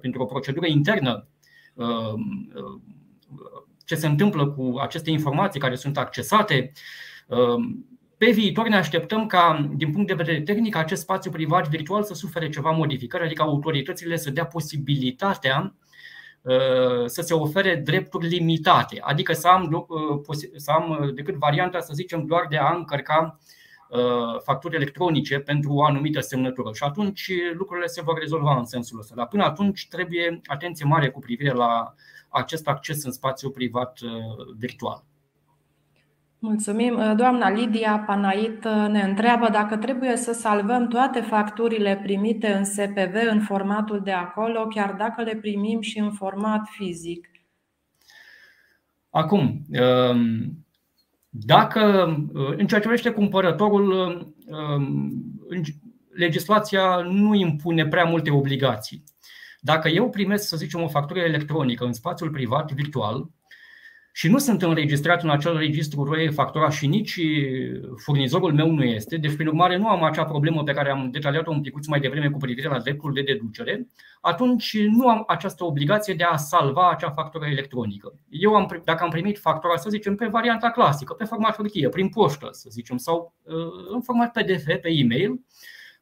printr-o 0.00 0.24
procedură 0.24 0.66
internă 0.66 1.26
uh, 1.74 2.12
uh, 2.54 2.80
ce 3.84 3.94
se 3.94 4.06
întâmplă 4.06 4.46
cu 4.46 4.78
aceste 4.80 5.10
informații 5.10 5.60
care 5.60 5.74
sunt 5.74 5.98
accesate. 5.98 6.72
Uh, 8.18 8.26
pe 8.26 8.30
viitor 8.30 8.68
ne 8.68 8.76
așteptăm 8.76 9.26
ca, 9.26 9.70
din 9.74 9.92
punct 9.92 10.06
de 10.06 10.14
vedere 10.14 10.40
tehnic, 10.40 10.76
acest 10.76 11.02
spațiu 11.02 11.30
privat 11.30 11.68
virtual 11.68 12.02
să 12.02 12.14
sufere 12.14 12.48
ceva 12.48 12.70
modificări, 12.70 13.24
adică 13.24 13.42
autoritățile 13.42 14.16
să 14.16 14.30
dea 14.30 14.46
posibilitatea 14.46 15.74
uh, 16.42 17.06
să 17.06 17.22
se 17.22 17.34
ofere 17.34 17.76
drepturi 17.76 18.26
limitate, 18.26 18.98
adică 19.00 19.32
să 19.32 19.48
am, 19.48 19.86
uh, 19.88 20.36
să 20.56 20.70
am 20.70 20.98
uh, 21.00 21.14
decât 21.14 21.34
varianta, 21.34 21.80
să 21.80 21.92
zicem, 21.94 22.26
doar 22.26 22.46
de 22.50 22.56
a 22.56 22.74
încărca 22.74 23.38
facturi 24.44 24.74
electronice 24.74 25.38
pentru 25.38 25.72
o 25.72 25.84
anumită 25.84 26.20
semnătură. 26.20 26.70
Și 26.72 26.82
atunci 26.82 27.30
lucrurile 27.52 27.86
se 27.86 28.02
vor 28.02 28.18
rezolva 28.18 28.56
în 28.58 28.64
sensul 28.64 28.98
ăsta. 28.98 29.14
Dar 29.14 29.26
până 29.26 29.44
atunci 29.44 29.88
trebuie 29.88 30.40
atenție 30.44 30.84
mare 30.84 31.10
cu 31.10 31.18
privire 31.18 31.52
la 31.52 31.94
acest 32.28 32.68
acces 32.68 33.04
în 33.04 33.12
spațiu 33.12 33.50
privat 33.50 33.98
virtual. 34.56 35.04
Mulțumim. 36.38 36.94
Uh, 36.94 37.12
doamna 37.16 37.50
Lidia 37.50 37.98
Panait 38.06 38.64
uh, 38.64 38.88
ne 38.88 39.02
întreabă 39.02 39.48
dacă 39.48 39.76
trebuie 39.76 40.16
să 40.16 40.32
salvăm 40.32 40.88
toate 40.88 41.20
facturile 41.20 42.00
primite 42.02 42.52
în 42.52 42.64
SPV 42.64 43.14
în 43.30 43.40
formatul 43.40 44.00
de 44.04 44.10
acolo, 44.10 44.66
chiar 44.66 44.94
dacă 44.98 45.22
le 45.22 45.36
primim 45.36 45.80
și 45.80 45.98
în 45.98 46.12
format 46.12 46.68
fizic. 46.70 47.30
Acum, 49.10 49.62
um, 50.10 50.66
dacă 51.28 52.06
uh, 52.32 52.54
în 52.56 52.66
ceea 52.66 52.80
ce 52.80 52.86
privește 52.86 53.10
cumpărătorul, 53.10 53.90
um, 54.46 55.12
legislația 56.10 56.96
nu 56.96 57.34
impune 57.34 57.86
prea 57.86 58.04
multe 58.04 58.30
obligații. 58.30 59.04
Dacă 59.60 59.88
eu 59.88 60.10
primesc, 60.10 60.48
să 60.48 60.56
zicem, 60.56 60.82
o 60.82 60.88
factură 60.88 61.20
electronică 61.20 61.84
în 61.84 61.92
spațiul 61.92 62.30
privat 62.30 62.72
virtual, 62.72 63.30
și 64.18 64.28
nu 64.28 64.38
sunt 64.38 64.62
înregistrat 64.62 65.22
în 65.22 65.30
acel 65.30 65.56
registru 65.56 66.04
ROE 66.04 66.30
factura 66.30 66.70
și 66.70 66.86
nici 66.86 67.20
furnizorul 67.96 68.52
meu 68.52 68.70
nu 68.70 68.82
este, 68.84 69.16
deci 69.16 69.34
prin 69.34 69.46
urmare 69.46 69.76
nu 69.76 69.88
am 69.88 70.02
acea 70.02 70.24
problemă 70.24 70.62
pe 70.62 70.72
care 70.72 70.90
am 70.90 71.10
detaliat-o 71.10 71.50
un 71.50 71.60
picuț 71.60 71.86
mai 71.86 72.00
devreme 72.00 72.30
cu 72.30 72.38
privire 72.38 72.68
la 72.68 72.78
dreptul 72.78 73.12
de 73.12 73.22
deducere, 73.22 73.86
atunci 74.20 74.78
nu 74.78 75.08
am 75.08 75.24
această 75.26 75.64
obligație 75.64 76.14
de 76.14 76.24
a 76.24 76.36
salva 76.36 76.90
acea 76.90 77.10
factură 77.10 77.46
electronică. 77.46 78.12
Eu 78.28 78.54
am, 78.54 78.82
dacă 78.84 79.04
am 79.04 79.10
primit 79.10 79.38
factura, 79.38 79.76
să 79.76 79.90
zicem, 79.90 80.14
pe 80.14 80.26
varianta 80.26 80.70
clasică, 80.70 81.12
pe 81.12 81.24
format 81.24 81.56
hârtie, 81.56 81.88
prin 81.88 82.08
poștă, 82.08 82.48
să 82.50 82.68
zicem, 82.70 82.96
sau 82.96 83.34
uh, 83.42 83.54
în 83.88 84.00
format 84.00 84.32
PDF, 84.32 84.64
pe 84.64 84.88
e-mail, 84.88 85.40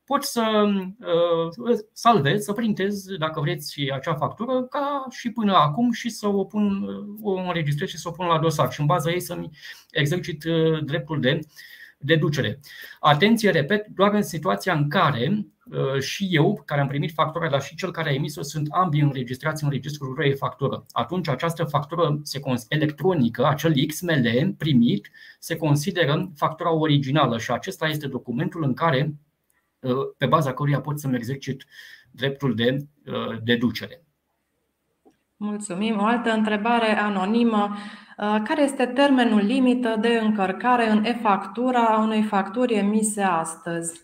poți 0.04 0.32
să 0.32 0.64
uh, 0.98 1.78
salvezi, 1.92 2.44
să 2.44 2.52
printezi, 2.52 3.16
dacă 3.18 3.40
vreți, 3.40 3.90
acea 3.92 4.14
factură 4.14 4.62
ca 4.62 5.06
și 5.10 5.30
până 5.30 5.54
acum 5.54 5.92
și 5.92 6.08
să 6.08 6.26
o 6.26 6.44
pun, 6.44 6.82
uh, 6.82 7.04
o 7.22 7.32
înregistrez 7.32 7.88
și 7.88 7.98
să 7.98 8.08
o 8.08 8.12
pun 8.12 8.26
la 8.26 8.38
dosar 8.38 8.72
și 8.72 8.80
în 8.80 8.86
baza 8.86 9.10
ei 9.10 9.20
să-mi 9.20 9.50
exercit 9.90 10.44
uh, 10.44 10.84
dreptul 10.84 11.20
de 11.20 11.38
deducere. 11.98 12.60
Atenție, 13.00 13.50
repet, 13.50 13.86
doar 13.86 14.14
în 14.14 14.22
situația 14.22 14.74
în 14.74 14.88
care 14.88 15.46
și 16.00 16.28
eu, 16.30 16.62
care 16.64 16.80
am 16.80 16.86
primit 16.86 17.12
factura, 17.12 17.48
dar 17.48 17.62
și 17.62 17.76
cel 17.76 17.90
care 17.90 18.08
a 18.08 18.12
emis-o, 18.12 18.42
sunt 18.42 18.68
ambii 18.70 19.00
înregistrați 19.00 19.64
în 19.64 19.70
registrul 19.70 20.14
ROE 20.14 20.34
factură. 20.34 20.86
Atunci 20.92 21.28
această 21.28 21.64
factură 21.64 22.20
se 22.22 22.40
electronică, 22.68 23.46
acel 23.46 23.86
XML 23.86 24.54
primit, 24.58 25.10
se 25.38 25.56
consideră 25.56 26.32
factura 26.36 26.72
originală 26.72 27.38
și 27.38 27.50
acesta 27.50 27.88
este 27.88 28.06
documentul 28.06 28.62
în 28.64 28.74
care 28.74 29.00
Uh, 29.04 29.33
pe 30.16 30.26
baza 30.26 30.54
căruia 30.54 30.80
pot 30.80 31.00
să-mi 31.00 31.16
exercit 31.16 31.64
dreptul 32.10 32.54
de 32.54 32.76
uh, 33.06 33.38
deducere. 33.42 34.04
Mulțumim. 35.36 35.98
O 35.98 36.04
altă 36.04 36.30
întrebare 36.30 36.98
anonimă. 36.98 37.76
Uh, 38.18 38.42
care 38.44 38.62
este 38.62 38.86
termenul 38.86 39.40
limită 39.40 39.96
de 40.00 40.18
încărcare 40.22 40.90
în 40.90 41.04
e-factura 41.04 41.86
a 41.86 42.02
unei 42.02 42.22
facturi 42.22 42.74
emise 42.74 43.22
astăzi? 43.22 44.02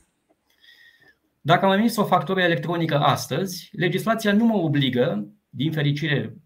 Dacă 1.40 1.66
am 1.66 1.72
emis 1.72 1.96
o 1.96 2.04
factură 2.04 2.40
electronică 2.40 2.98
astăzi, 2.98 3.70
legislația 3.72 4.32
nu 4.32 4.44
mă 4.44 4.56
obligă, 4.56 5.28
din 5.48 5.72
fericire, 5.72 6.36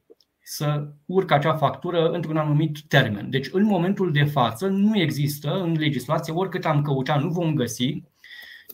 să 0.42 0.88
urc 1.05 1.31
acea 1.31 1.57
factură 1.57 2.11
într-un 2.11 2.37
anumit 2.37 2.81
termen. 2.88 3.31
Deci, 3.31 3.49
în 3.53 3.64
momentul 3.64 4.12
de 4.12 4.25
față, 4.25 4.66
nu 4.66 4.99
există 4.99 5.62
în 5.62 5.77
legislație, 5.79 6.33
oricât 6.33 6.64
am 6.64 6.83
căutat, 6.83 7.23
nu 7.23 7.29
vom 7.29 7.55
găsi 7.55 8.03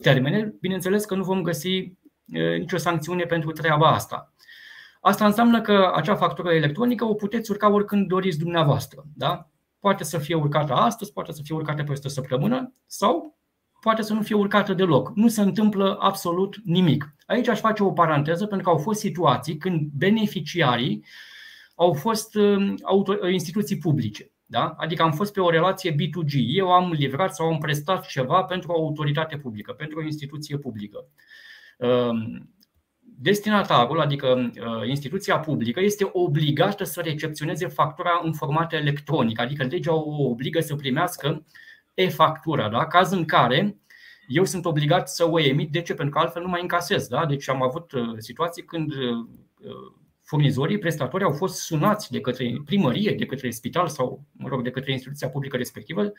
termene, 0.01 0.53
bineînțeles 0.59 1.05
că 1.05 1.15
nu 1.15 1.23
vom 1.23 1.41
găsi 1.41 1.93
nicio 2.57 2.77
sancțiune 2.77 3.23
pentru 3.23 3.51
treaba 3.51 3.87
asta. 3.87 4.33
Asta 5.01 5.25
înseamnă 5.25 5.61
că 5.61 5.91
acea 5.95 6.15
factură 6.15 6.53
electronică 6.53 7.05
o 7.05 7.13
puteți 7.13 7.51
urca 7.51 7.69
oricând 7.69 8.07
doriți 8.07 8.37
dumneavoastră. 8.37 9.03
Da? 9.13 9.49
Poate 9.79 10.03
să 10.03 10.17
fie 10.17 10.35
urcată 10.35 10.73
astăzi, 10.73 11.13
poate 11.13 11.31
să 11.31 11.41
fie 11.43 11.55
urcată 11.55 11.83
peste 11.83 12.07
o 12.07 12.09
săptămână 12.09 12.73
sau 12.85 13.37
poate 13.81 14.01
să 14.01 14.13
nu 14.13 14.21
fie 14.21 14.35
urcată 14.35 14.73
deloc. 14.73 15.11
Nu 15.15 15.27
se 15.27 15.41
întâmplă 15.41 15.97
absolut 15.99 16.55
nimic. 16.63 17.15
Aici 17.25 17.47
aș 17.47 17.59
face 17.59 17.83
o 17.83 17.91
paranteză 17.91 18.45
pentru 18.45 18.67
că 18.67 18.73
au 18.73 18.81
fost 18.81 18.99
situații 18.99 19.57
când 19.57 19.89
beneficiarii 19.97 21.05
au 21.75 21.93
fost 21.93 22.37
instituții 23.31 23.77
publice. 23.77 24.31
Da? 24.51 24.73
Adică 24.77 25.03
am 25.03 25.11
fost 25.11 25.33
pe 25.33 25.39
o 25.39 25.49
relație 25.49 25.91
B2G. 25.91 26.33
Eu 26.33 26.71
am 26.71 26.91
livrat 26.91 27.35
sau 27.35 27.47
am 27.47 27.57
prestat 27.57 28.05
ceva 28.05 28.43
pentru 28.43 28.71
o 28.71 28.81
autoritate 28.81 29.37
publică, 29.37 29.71
pentru 29.71 29.99
o 29.99 30.03
instituție 30.03 30.57
publică. 30.57 31.05
Ehm, 31.77 32.49
destinatarul, 32.99 33.99
adică 33.99 34.51
uh, 34.55 34.87
instituția 34.87 35.39
publică, 35.39 35.79
este 35.79 36.09
obligată 36.11 36.83
să 36.83 37.01
recepționeze 37.01 37.67
factura 37.67 38.21
în 38.23 38.33
format 38.33 38.73
electronic, 38.73 39.39
adică 39.39 39.63
legea 39.63 39.93
o 39.93 40.23
obligă 40.29 40.59
să 40.59 40.75
primească 40.75 41.45
e-factura, 41.93 42.69
da? 42.69 42.87
caz 42.87 43.11
în 43.11 43.25
care 43.25 43.77
eu 44.27 44.45
sunt 44.45 44.65
obligat 44.65 45.09
să 45.09 45.29
o 45.29 45.39
emit. 45.39 45.71
De 45.71 45.81
ce? 45.81 45.93
Pentru 45.93 46.13
că 46.13 46.19
altfel 46.19 46.41
nu 46.41 46.47
mai 46.47 46.61
încasez. 46.61 47.07
Da? 47.07 47.25
Deci 47.25 47.49
am 47.49 47.63
avut 47.63 47.91
uh, 47.91 48.13
situații 48.17 48.63
când 48.63 48.93
uh, 48.93 49.27
furnizorii, 50.31 50.77
prestatorii 50.77 51.25
au 51.25 51.31
fost 51.31 51.55
sunați 51.55 52.11
de 52.11 52.19
către 52.19 52.61
primărie, 52.65 53.15
de 53.17 53.25
către 53.25 53.49
spital 53.49 53.87
sau, 53.87 54.23
mă 54.31 54.47
rog, 54.47 54.63
de 54.63 54.69
către 54.69 54.91
instituția 54.91 55.29
publică 55.29 55.57
respectivă 55.57 56.11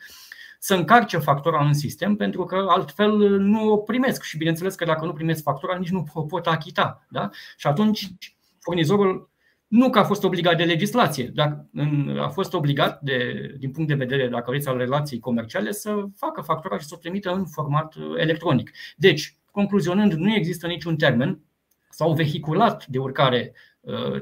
să 0.59 0.75
încarce 0.75 1.17
factura 1.17 1.65
în 1.65 1.73
sistem 1.73 2.15
pentru 2.15 2.43
că 2.43 2.65
altfel 2.69 3.17
nu 3.39 3.71
o 3.71 3.77
primesc 3.77 4.23
și 4.23 4.37
bineînțeles 4.37 4.75
că 4.75 4.85
dacă 4.85 5.05
nu 5.05 5.13
primesc 5.13 5.43
factura 5.43 5.77
nici 5.77 5.89
nu 5.89 6.05
o 6.13 6.21
pot 6.21 6.47
achita. 6.47 7.05
Da? 7.09 7.29
Și 7.57 7.67
atunci 7.67 8.11
furnizorul 8.59 9.29
nu 9.67 9.89
că 9.89 9.99
a 9.99 10.03
fost 10.03 10.23
obligat 10.23 10.57
de 10.57 10.63
legislație, 10.63 11.31
dar 11.33 11.65
a 12.19 12.27
fost 12.27 12.53
obligat 12.53 13.01
de, 13.01 13.47
din 13.59 13.71
punct 13.71 13.89
de 13.89 13.95
vedere, 13.95 14.27
dacă 14.27 14.49
vreți, 14.51 14.67
al 14.67 14.77
relației 14.77 15.19
comerciale 15.19 15.71
să 15.71 16.03
facă 16.15 16.41
factura 16.41 16.77
și 16.77 16.85
să 16.85 16.93
o 16.95 16.99
trimită 16.99 17.31
în 17.31 17.45
format 17.45 17.95
electronic. 18.17 18.71
Deci, 18.95 19.37
concluzionând, 19.51 20.13
nu 20.13 20.33
există 20.33 20.67
niciun 20.67 20.95
termen 20.95 21.39
sau 21.89 22.13
vehiculat 22.13 22.85
de 22.87 22.97
urcare 22.97 23.53
Uh, 23.53 23.72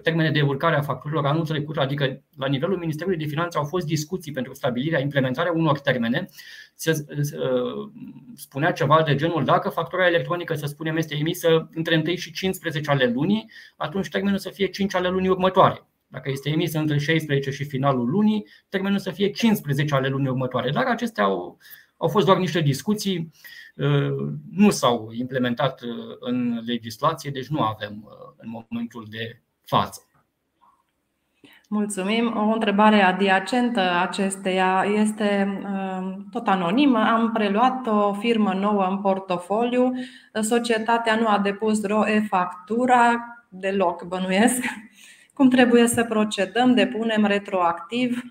termene 0.02 0.32
de 0.32 0.42
urcare 0.42 0.76
a 0.76 0.82
facturilor 0.82 1.26
anul 1.26 1.46
trecut, 1.46 1.78
adică 1.78 2.22
la 2.38 2.48
nivelul 2.48 2.78
Ministerului 2.78 3.18
de 3.18 3.26
Finanțe 3.26 3.58
au 3.58 3.64
fost 3.64 3.86
discuții 3.86 4.32
pentru 4.32 4.54
stabilirea, 4.54 5.00
implementarea 5.00 5.52
unor 5.52 5.80
termene. 5.80 6.30
Se 6.76 7.06
uh, 7.10 7.90
spunea 8.36 8.72
ceva 8.72 9.04
de 9.06 9.16
genul 9.16 9.44
dacă 9.44 9.70
factura 9.70 10.08
electronică, 10.08 10.54
să 10.54 10.66
spunem, 10.66 10.98
este 10.98 11.16
emisă 11.16 11.70
între 11.74 12.04
1 12.06 12.16
și 12.16 12.32
15 12.32 12.92
ale 12.92 13.12
lunii, 13.14 13.52
atunci 13.78 14.10
termenul 14.10 14.38
să 14.38 14.50
fie 14.50 14.68
5 14.68 14.96
ale 14.96 15.10
lunii 15.10 15.30
următoare. 15.30 15.88
Dacă 16.08 16.30
este 16.30 16.50
emisă 16.50 16.80
între 16.80 16.98
16 16.98 17.52
și 17.52 17.64
finalul 17.64 18.10
lunii, 18.10 18.48
termenul 18.70 19.00
să 19.00 19.12
fie 19.12 19.30
15 19.30 19.96
ale 19.96 20.08
lunii 20.08 20.30
următoare. 20.30 20.70
Dar 20.70 20.86
acestea 20.86 21.24
au, 21.24 21.58
au 21.98 22.08
fost 22.08 22.26
doar 22.26 22.38
niște 22.38 22.62
discuții, 22.62 23.32
uh, 23.76 24.34
nu 24.52 24.70
s-au 24.70 25.12
implementat 25.12 25.82
în 26.20 26.62
legislație, 26.66 27.32
deci 27.32 27.48
nu 27.48 27.62
avem 27.62 28.10
în 28.38 28.50
momentul 28.50 29.08
de 29.10 29.42
față. 29.72 30.02
Mulțumim. 31.70 32.34
O 32.38 32.54
întrebare 32.54 33.02
adiacentă 33.02 33.82
acesteia 34.02 34.86
este 34.94 35.60
um, 35.64 36.28
tot 36.32 36.48
anonimă. 36.48 37.00
Am 37.00 37.32
preluat 37.32 37.88
o 37.88 38.14
firmă 38.14 38.54
nouă 38.54 38.86
în 38.90 38.98
portofoliu. 38.98 39.92
Societatea 40.42 41.16
nu 41.16 41.28
a 41.28 41.40
depus 41.40 41.84
ROE 41.84 42.26
factura 42.30 43.26
deloc, 43.50 44.04
bănuiesc. 44.04 44.64
Cum 45.34 45.50
trebuie 45.50 45.88
să 45.88 46.04
procedăm? 46.04 46.74
Depunem 46.74 47.26
retroactiv? 47.26 48.22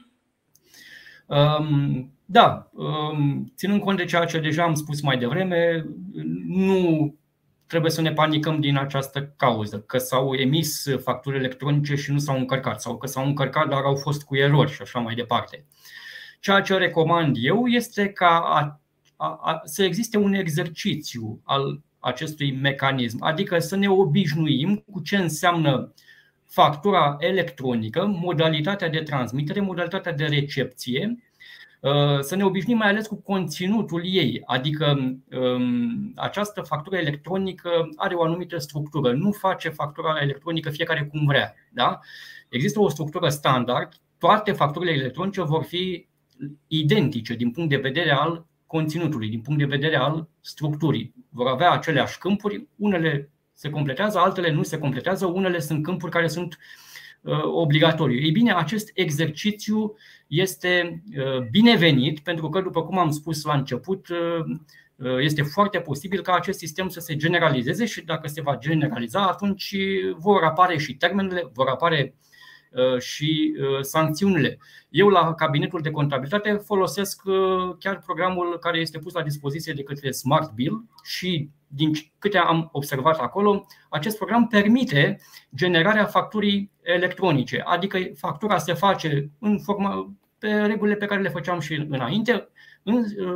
Um, 1.26 2.11
da, 2.24 2.70
um, 2.72 3.53
ținând 3.57 3.81
cont 3.81 3.96
de 3.96 4.05
ceea 4.05 4.24
ce 4.24 4.40
deja 4.40 4.62
am 4.62 4.74
spus 4.74 5.00
mai 5.03 5.18
devreme, 5.18 5.85
nu 6.46 7.14
trebuie 7.70 7.90
să 7.90 8.00
ne 8.00 8.12
panicăm 8.12 8.61
din 8.61 8.76
această 8.76 9.33
cauză, 9.37 9.80
că 9.80 9.98
s-au 9.98 10.35
emis 10.35 10.85
facturi 11.02 11.37
electronice 11.37 11.94
și 11.94 12.12
nu 12.12 12.18
s-au 12.18 12.37
încărcat, 12.37 12.80
sau 12.80 12.96
că 12.96 13.06
s-au 13.06 13.26
încărcat, 13.26 13.68
dar 13.68 13.83
au 13.83 13.96
fost 13.96 14.22
cu 14.22 14.37
erori 14.37 14.72
și 14.72 14.83
așa 14.83 14.98
mai 14.98 15.14
departe. 15.14 15.64
Ceea 16.40 16.61
ce 16.61 16.76
recomand 16.76 17.37
eu 17.40 17.66
este 17.66 18.09
ca 18.09 18.40
a, 18.44 18.80
a, 19.16 19.40
a, 19.42 19.61
să 19.64 19.83
existe 19.83 20.18
un 20.18 20.33
exercițiu 20.33 21.40
al 21.44 21.80
acestui 21.98 22.52
mecanism, 22.52 23.22
adică 23.22 23.59
să 23.59 23.76
ne 23.76 23.88
obișnuim 23.88 24.85
cu 24.92 25.00
ce 25.00 25.16
înseamnă 25.16 25.92
factura 26.46 27.16
electronică, 27.18 28.06
modalitatea 28.06 28.88
de 28.88 29.02
transmitere, 29.02 29.61
modalitatea 29.61 30.12
de 30.12 30.24
recepție 30.24 31.14
Uh, 31.14 31.30
să 32.21 32.37
ne 32.37 32.45
obișnim 32.45 32.77
mai 32.77 32.88
ales 32.88 33.07
cu 33.07 33.14
conținutul 33.14 34.03
ei, 34.05 34.43
adică 34.47 35.19
um, 35.31 36.12
această 36.16 36.61
factură 36.61 36.97
electronică 36.97 37.71
are 37.97 38.14
o 38.14 38.23
anumită 38.23 38.59
structură, 38.59 39.12
nu 39.12 39.31
face 39.31 39.69
factura 39.69 40.19
electronică 40.21 40.71
fiecare 40.71 41.05
cum 41.05 41.27
vrea. 41.27 41.55
Da? 41.73 41.99
Există 42.49 42.81
o 42.81 42.88
structură 42.88 43.29
standard, 43.29 43.93
toate 44.19 44.53
facturile 44.53 44.93
electronice 44.93 45.43
vor 45.43 45.62
fi 45.62 46.09
identice 46.66 47.35
din 47.35 47.51
punct 47.51 47.71
de 47.71 47.77
vedere 47.77 48.11
al 48.11 48.47
conținutului, 48.66 49.29
din 49.29 49.40
punct 49.40 49.59
de 49.59 49.77
vedere 49.77 49.97
al 49.97 50.29
structurii. 50.40 51.14
Vor 51.29 51.47
avea 51.47 51.71
aceleași 51.71 52.19
câmpuri, 52.19 52.66
unele 52.77 53.31
se 53.53 53.71
completează, 53.71 54.19
altele 54.19 54.51
nu 54.51 54.62
se 54.62 54.79
completează, 54.79 55.27
unele 55.27 55.59
sunt 55.59 55.83
câmpuri 55.83 56.12
care 56.12 56.29
sunt 56.29 56.53
uh, 56.53 56.89
obligatoriu. 57.52 58.18
Ei 58.18 58.30
bine, 58.30 58.52
acest 58.52 58.90
exercițiu 58.94 59.94
este 60.26 61.02
uh, 61.16 61.38
binevenit 61.50 62.20
pentru 62.20 62.48
că, 62.48 62.61
după 62.61 62.83
cum 62.83 62.98
am 62.98 63.11
spus 63.11 63.44
la 63.44 63.54
început, 63.54 64.09
uh, 64.09 64.56
uh, 64.96 65.18
este 65.20 65.42
foarte 65.42 65.78
posibil 65.78 66.20
ca 66.20 66.35
acest 66.35 66.59
sistem 66.59 66.88
să 66.88 67.00
se 67.00 67.16
generalizeze 67.16 67.87
și 67.87 68.04
dacă 68.04 68.28
se 68.28 68.40
va 68.40 68.59
generaliza, 68.59 69.26
atunci 69.26 69.76
vor 70.16 70.42
apare 70.42 70.78
și 70.78 70.94
termenele, 70.94 71.50
vor 71.52 71.68
apare 71.68 72.14
și 72.98 73.54
sancțiunile. 73.80 74.59
Eu 74.88 75.09
la 75.09 75.35
cabinetul 75.35 75.80
de 75.80 75.90
contabilitate 75.90 76.52
folosesc 76.52 77.22
chiar 77.78 78.02
programul 78.06 78.59
care 78.59 78.78
este 78.78 78.98
pus 78.98 79.12
la 79.12 79.22
dispoziție 79.22 79.72
de 79.72 79.83
către 79.83 80.11
Smart 80.11 80.52
Bill 80.52 80.85
și 81.02 81.50
din 81.72 81.92
câte 82.18 82.38
am 82.38 82.68
observat 82.72 83.18
acolo, 83.18 83.66
acest 83.88 84.16
program 84.16 84.46
permite 84.46 85.20
generarea 85.54 86.04
facturii 86.04 86.70
electronice, 86.83 87.62
adică 87.64 87.98
factura 88.14 88.59
se 88.59 88.72
face 88.72 89.30
în 89.38 89.59
forma, 89.59 90.12
pe 90.38 90.48
regulile 90.48 90.96
pe 90.96 91.06
care 91.06 91.20
le 91.20 91.28
făceam 91.28 91.61
și 91.61 91.87
înainte, 91.88 92.48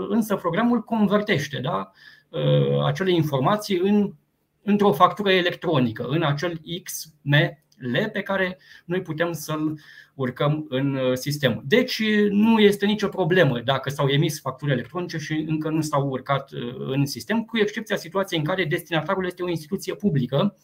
însă 0.09 0.37
programul 0.37 0.83
convertește 0.83 1.59
da, 1.59 1.91
uh, 2.29 2.85
acele 2.85 3.13
informații 3.13 3.79
în, 3.79 4.15
într-o 4.63 4.93
factură 4.93 5.31
electronică, 5.33 6.07
în 6.09 6.23
acel 6.23 6.61
XML 6.83 7.64
pe 8.13 8.23
care 8.23 8.59
noi 8.85 9.03
putem 9.03 9.33
să-l 9.33 9.79
urcăm 10.15 10.67
în 10.69 10.95
uh, 10.95 11.15
sistem. 11.15 11.63
Deci 11.67 12.03
nu 12.31 12.59
este 12.59 12.87
nicio 12.87 13.09
problemă 13.09 13.61
dacă 13.61 13.91
s-au 13.91 14.09
emis 14.09 14.41
facturi 14.41 14.73
electronice 14.73 15.19
și 15.19 15.45
încă 15.49 15.69
nu 15.69 15.81
s-au 15.81 16.09
urcat 16.09 16.51
uh, 16.53 16.75
în 16.77 17.07
sistem, 17.07 17.45
cu 17.45 17.59
excepția 17.59 17.97
situației 17.97 18.39
în 18.39 18.45
care 18.45 18.65
destinatarul 18.65 19.27
este 19.27 19.43
o 19.43 19.49
instituție 19.49 19.95
publică 19.95 20.57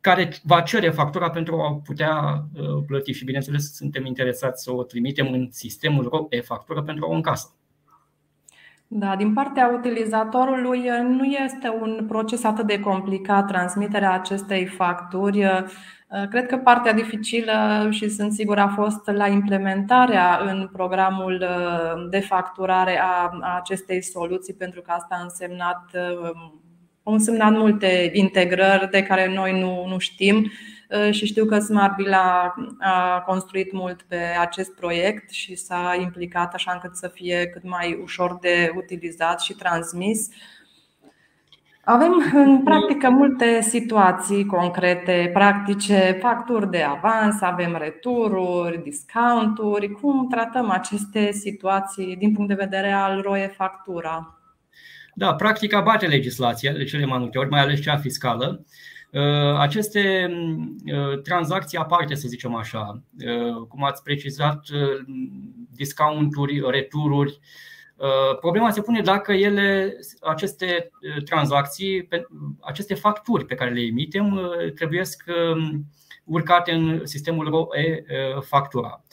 care 0.00 0.32
va 0.42 0.60
cere 0.60 0.90
factura 0.90 1.30
pentru 1.30 1.60
a 1.60 1.80
putea 1.84 2.44
uh, 2.54 2.82
plăti 2.86 3.12
și 3.12 3.24
bineînțeles 3.24 3.74
suntem 3.74 4.04
interesați 4.04 4.62
să 4.62 4.72
o 4.72 4.82
trimitem 4.82 5.32
în 5.32 5.48
sistemul 5.50 6.26
e-factură 6.30 6.82
pentru 6.82 7.04
a 7.04 7.08
o 7.08 7.14
încasă. 7.14 7.54
Da, 8.86 9.16
din 9.16 9.32
partea 9.32 9.74
utilizatorului 9.78 10.78
uh, 10.78 11.06
nu 11.08 11.24
este 11.24 11.68
un 11.80 12.04
proces 12.08 12.44
atât 12.44 12.66
de 12.66 12.80
complicat 12.80 13.46
transmiterea 13.46 14.12
acestei 14.12 14.66
facturi. 14.66 15.46
Uh, 16.10 16.28
cred 16.28 16.46
că 16.46 16.56
partea 16.56 16.92
dificilă 16.92 17.88
și 17.90 18.08
sunt 18.08 18.32
sigur 18.32 18.58
a 18.58 18.68
fost 18.68 19.10
la 19.10 19.26
implementarea 19.26 20.40
în 20.44 20.68
programul 20.72 21.44
de 22.10 22.20
facturare 22.20 23.00
a 23.00 23.30
acestei 23.56 24.02
soluții, 24.02 24.54
pentru 24.54 24.80
că 24.80 24.90
asta 24.90 25.16
a 25.18 25.22
însemnat 25.22 25.90
au 27.02 27.12
însemnat 27.12 27.52
multe 27.52 28.10
integrări 28.12 28.90
de 28.90 29.02
care 29.02 29.34
noi 29.34 29.60
nu, 29.60 29.86
nu 29.86 29.98
știm 29.98 30.50
uh, 30.88 31.12
și 31.12 31.26
știu 31.26 31.44
că 31.44 31.58
Smartbill 31.58 32.12
a, 32.12 32.54
a 32.78 33.20
construit 33.20 33.72
mult 33.72 34.02
pe 34.02 34.18
acest 34.40 34.74
proiect 34.74 35.30
și 35.30 35.54
s-a 35.54 35.96
implicat 36.00 36.54
așa 36.54 36.72
încât 36.72 36.96
să 36.96 37.08
fie 37.08 37.46
cât 37.46 37.62
mai 37.68 37.98
ușor 38.02 38.38
de 38.40 38.72
utilizat 38.76 39.40
și 39.40 39.52
transmis. 39.52 40.28
Avem 41.90 42.30
în 42.34 42.62
practică 42.62 43.10
multe 43.10 43.60
situații 43.60 44.46
concrete, 44.46 45.30
practice, 45.32 46.18
facturi 46.20 46.70
de 46.70 46.82
avans, 46.82 47.40
avem 47.40 47.76
retururi, 47.78 48.82
discounturi. 48.82 49.90
Cum 49.90 50.28
tratăm 50.28 50.70
aceste 50.70 51.32
situații 51.32 52.16
din 52.16 52.32
punct 52.32 52.48
de 52.48 52.64
vedere 52.64 52.92
al 52.92 53.20
ROE 53.20 53.52
factura? 53.56 54.40
Da, 55.14 55.34
practica 55.34 55.80
bate 55.80 56.06
legislația 56.06 56.72
de 56.72 56.84
cele 56.84 57.04
mai 57.04 57.18
multe 57.18 57.38
ori, 57.38 57.48
mai 57.48 57.60
ales 57.60 57.80
cea 57.80 57.96
fiscală. 57.96 58.64
Uh, 59.12 59.58
aceste 59.58 60.30
uh, 60.84 61.20
tranzacții 61.22 61.78
aparte, 61.78 62.14
să 62.14 62.28
zicem 62.28 62.54
așa, 62.54 63.02
uh, 63.26 63.66
cum 63.68 63.84
ați 63.84 64.02
precizat, 64.02 64.60
discounturi, 65.70 66.62
retururi. 66.70 67.40
Problema 68.40 68.70
se 68.70 68.82
pune 68.82 69.00
dacă 69.00 69.32
ele, 69.32 69.96
aceste 70.20 70.90
tranzacții, 71.24 72.08
aceste 72.60 72.94
facturi 72.94 73.44
pe 73.44 73.54
care 73.54 73.70
le 73.70 73.80
emitem, 73.80 74.50
trebuie 74.74 75.02
urcate 76.24 76.72
în 76.72 77.06
sistemul 77.06 77.68
e-factura. 77.72 79.04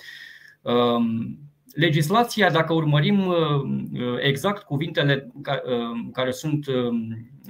Um, 0.62 1.38
Legislația, 1.78 2.50
dacă 2.52 2.74
urmărim 2.74 3.28
uh, 3.28 3.36
uh, 3.94 4.18
exact 4.20 4.64
cuvintele 4.64 5.32
uh, 5.34 6.10
care 6.14 6.32
sunt 6.32 6.66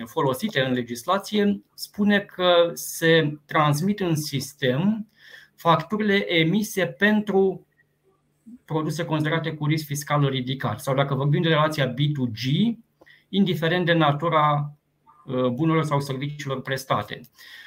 folosite 0.05 0.61
în 0.61 0.73
legislație, 0.73 1.61
spune 1.73 2.19
că 2.19 2.71
se 2.73 3.37
transmit 3.45 3.99
în 3.99 4.15
sistem 4.15 5.07
facturile 5.55 6.33
emise 6.33 6.85
pentru 6.85 7.66
produse 8.67 9.05
considerate 9.05 9.53
cu 9.53 9.65
risc 9.65 9.85
fiscal 9.85 10.29
ridicat 10.29 10.79
sau 10.79 10.95
dacă 10.95 11.15
vorbim 11.15 11.41
de 11.41 11.47
relația 11.47 11.93
B2G, 11.93 12.75
indiferent 13.29 13.85
de 13.85 13.93
natura 13.93 14.71
bunurilor 15.27 15.83
sau 15.83 15.99
serviciilor 15.99 16.61
prestate. 16.61 17.21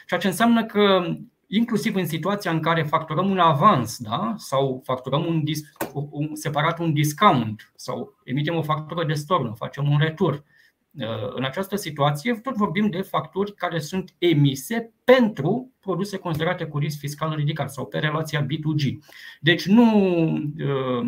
Ceea 0.06 0.20
ce 0.20 0.26
înseamnă 0.26 0.64
că 0.64 1.04
inclusiv 1.46 1.94
în 1.94 2.06
situația 2.06 2.50
în 2.50 2.60
care 2.60 2.82
facturăm 2.82 3.30
un 3.30 3.38
avans 3.38 3.98
da? 3.98 4.34
sau 4.36 4.80
facturăm 4.84 5.26
un, 5.26 5.42
un, 6.10 6.34
separat 6.34 6.78
un 6.78 6.92
discount 6.92 7.72
sau 7.76 8.14
emitem 8.24 8.56
o 8.56 8.62
factură 8.62 9.04
de 9.04 9.12
stornă, 9.12 9.52
facem 9.56 9.90
un 9.90 9.98
retur. 9.98 10.44
Uh, 10.98 11.32
în 11.34 11.44
această 11.44 11.76
situație 11.76 12.34
tot 12.34 12.54
vorbim 12.54 12.90
de 12.90 13.00
facturi 13.00 13.54
care 13.54 13.78
sunt 13.78 14.14
emise 14.18 14.92
pentru 15.04 15.72
produse 15.80 16.16
considerate 16.16 16.64
cu 16.64 16.78
risc 16.78 16.98
fiscal 16.98 17.34
ridicat 17.34 17.72
sau 17.72 17.86
pe 17.86 17.98
relația 17.98 18.46
B2G. 18.46 18.98
Deci 19.40 19.66
nu 19.66 19.92
uh, 20.58 21.06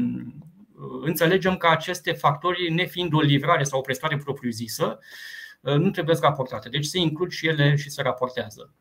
înțelegem 1.03 1.57
că 1.57 1.69
aceste 1.69 2.13
factori, 2.13 2.73
nefiind 2.73 3.15
o 3.15 3.21
livrare 3.21 3.63
sau 3.63 3.79
o 3.79 3.83
prestare 3.83 4.17
propriu-zisă, 4.17 4.99
uh, 5.61 5.75
nu 5.75 5.91
trebuie 5.91 6.17
raportate. 6.21 6.69
Deci 6.69 6.85
se 6.85 6.99
includ 6.99 7.31
și 7.31 7.47
ele 7.47 7.77
și 7.77 7.91
se 7.91 8.03
raportează. 8.03 8.75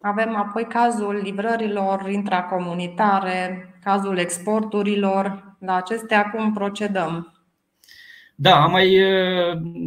Avem 0.00 0.36
apoi 0.36 0.64
cazul 0.64 1.14
livrărilor 1.14 2.08
intracomunitare, 2.08 3.74
cazul 3.82 4.18
exporturilor. 4.18 5.56
La 5.58 5.74
acestea 5.74 6.30
cum 6.30 6.52
procedăm? 6.52 7.35
Da, 8.38 8.62
am 8.62 8.70
mai 8.70 8.98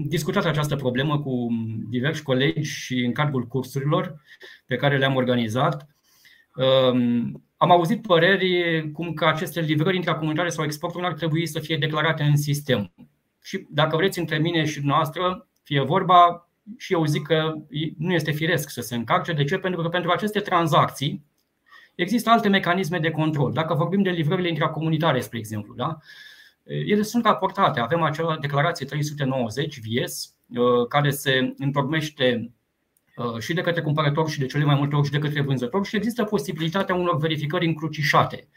discutat 0.08 0.46
această 0.46 0.76
problemă 0.76 1.20
cu 1.20 1.48
diversi 1.90 2.24
colegi 2.24 2.70
și 2.70 3.00
în 3.00 3.12
cadrul 3.12 3.48
cursurilor 3.48 4.22
pe 4.66 4.76
care 4.76 4.98
le-am 4.98 5.16
organizat. 5.16 5.88
Am 7.58 7.72
auzit 7.72 8.02
păreri 8.02 8.92
cum 8.92 9.14
că 9.14 9.26
aceste 9.26 9.62
livrări 9.62 9.96
intracomunitare 9.96 10.50
sau 10.50 10.64
exporturi 10.66 11.06
ar 11.06 11.14
trebui 11.14 11.46
să 11.46 11.60
fie 11.60 11.78
declarate 11.78 12.24
în 12.24 12.38
sistem. 12.38 12.94
Și 13.44 13.66
dacă 13.70 13.96
vreți 13.96 14.20
între 14.20 14.38
mine 14.38 14.66
și 14.66 14.80
noastră, 14.84 15.48
fie 15.64 15.82
vorba, 15.82 16.50
și 16.78 16.94
eu 16.94 17.06
zic 17.06 17.22
că 17.22 17.54
nu 17.98 18.14
este 18.14 18.32
firesc 18.32 18.70
să 18.70 18.82
se 18.82 18.96
încarce. 18.96 19.34
De 19.34 19.44
ce? 19.44 19.58
Pentru 19.58 19.82
că 19.82 19.90
pentru 19.90 20.12
aceste 20.12 20.40
tranzacții 20.40 21.28
Există 22.00 22.30
alte 22.30 22.50
mecanisme 22.50 23.00
de 23.00 23.12
control. 23.12 23.52
Dacă 23.52 23.74
vorbim 23.74 24.02
de 24.02 24.10
livrările 24.10 24.48
intracomunitare, 24.48 25.20
spre 25.20 25.38
exemplu, 25.38 25.74
da? 25.74 25.98
Ele 26.86 27.02
sunt 27.02 27.26
raportate. 27.26 27.80
Avem 27.80 28.02
acea 28.02 28.38
declarație 28.42 28.86
390 28.86 29.80
VS, 29.80 30.36
care 30.90 31.10
se 31.10 31.54
întocmește 31.58 32.54
și 33.40 33.54
de 33.54 33.62
către 33.62 33.82
cumpărător 33.82 34.30
și 34.30 34.40
de 34.40 34.46
cele 34.46 34.64
mai 34.64 34.76
multe 34.76 34.96
ori 34.96 35.06
și 35.06 35.12
de 35.12 35.20
către 35.20 35.42
vânzător 35.42 35.86
și 35.86 35.96
există 35.96 36.24
posibilitatea 36.24 36.96
unor 36.96 37.18
verificări 37.18 37.66
încrucișate. 37.66 38.48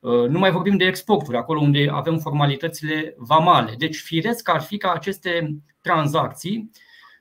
Nu 0.00 0.38
mai 0.38 0.50
vorbim 0.50 0.76
de 0.76 0.84
exporturi, 0.84 1.36
acolo 1.36 1.60
unde 1.60 1.88
avem 1.90 2.18
formalitățile 2.18 3.14
vamale. 3.18 3.74
Deci, 3.78 3.96
firesc 3.96 4.48
ar 4.48 4.60
fi 4.60 4.76
ca 4.76 4.92
aceste 4.92 5.56
tranzacții 5.80 6.70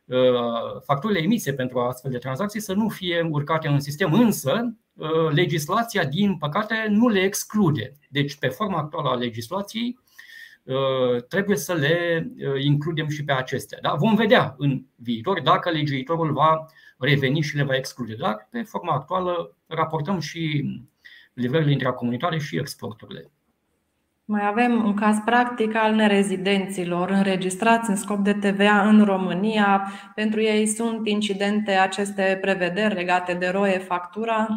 Uh, 0.05 0.81
facturile 0.83 1.19
emise 1.19 1.53
pentru 1.53 1.79
astfel 1.79 2.11
de 2.11 2.17
tranzacții 2.17 2.59
să 2.59 2.73
nu 2.73 2.89
fie 2.89 3.27
urcate 3.31 3.67
în 3.67 3.79
sistem, 3.79 4.13
însă 4.13 4.75
uh, 4.93 5.29
legislația, 5.31 6.05
din 6.05 6.37
păcate, 6.37 6.85
nu 6.89 7.07
le 7.07 7.19
exclude. 7.19 7.97
Deci, 8.09 8.37
pe 8.37 8.47
forma 8.47 8.77
actuală 8.77 9.09
a 9.09 9.15
legislației, 9.15 9.99
uh, 9.99 10.04
trebuie 11.27 11.57
să 11.57 11.73
le 11.73 12.27
includem 12.63 13.07
și 13.07 13.23
pe 13.23 13.31
acestea. 13.31 13.79
Da? 13.81 13.93
Vom 13.93 14.15
vedea 14.15 14.55
în 14.57 14.83
viitor 14.95 15.41
dacă 15.41 15.69
legiuitorul 15.69 16.33
va 16.33 16.65
reveni 16.97 17.41
și 17.41 17.55
le 17.55 17.63
va 17.63 17.75
exclude. 17.75 18.15
Dar, 18.15 18.47
pe 18.51 18.61
forma 18.61 18.93
actuală, 18.93 19.55
raportăm 19.67 20.19
și 20.19 20.65
livrările 21.33 21.71
intracomunitare 21.71 22.37
și 22.37 22.57
exporturile. 22.57 23.29
Mai 24.25 24.47
avem 24.47 24.83
un 24.85 24.93
caz 24.93 25.17
practic 25.25 25.75
al 25.75 25.93
nerezidenților 25.93 27.09
înregistrați 27.09 27.89
în 27.89 27.95
scop 27.95 28.17
de 28.17 28.33
TVA 28.33 28.87
în 28.87 29.03
România. 29.03 29.91
Pentru 30.15 30.41
ei 30.41 30.67
sunt 30.67 31.07
incidente 31.07 31.71
aceste 31.71 32.37
prevederi 32.41 32.93
legate 32.93 33.33
de 33.33 33.47
roie 33.47 33.77
factura? 33.77 34.47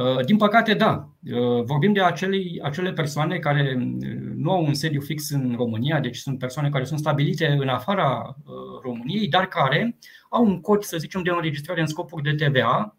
Uh, 0.00 0.24
din 0.24 0.36
păcate, 0.36 0.74
da. 0.74 1.08
Uh, 1.24 1.62
vorbim 1.64 1.92
de 1.92 2.02
acele, 2.02 2.36
acele 2.62 2.92
persoane 2.92 3.38
care 3.38 3.76
uh, 3.78 4.06
nu 4.34 4.50
au 4.50 4.64
un 4.64 4.74
sediu 4.74 5.00
fix 5.00 5.30
în 5.30 5.54
România, 5.56 6.00
deci 6.00 6.16
sunt 6.16 6.38
persoane 6.38 6.68
care 6.68 6.84
sunt 6.84 6.98
stabilite 6.98 7.46
în 7.46 7.68
afara 7.68 8.36
României, 8.82 9.28
dar 9.28 9.46
care 9.46 9.98
au 10.30 10.44
un 10.44 10.60
cod, 10.60 10.82
să 10.82 10.98
zicem, 10.98 11.22
de 11.22 11.30
înregistrare 11.30 11.80
în 11.80 11.86
scopuri 11.86 12.22
de 12.22 12.44
TVA, 12.44 12.96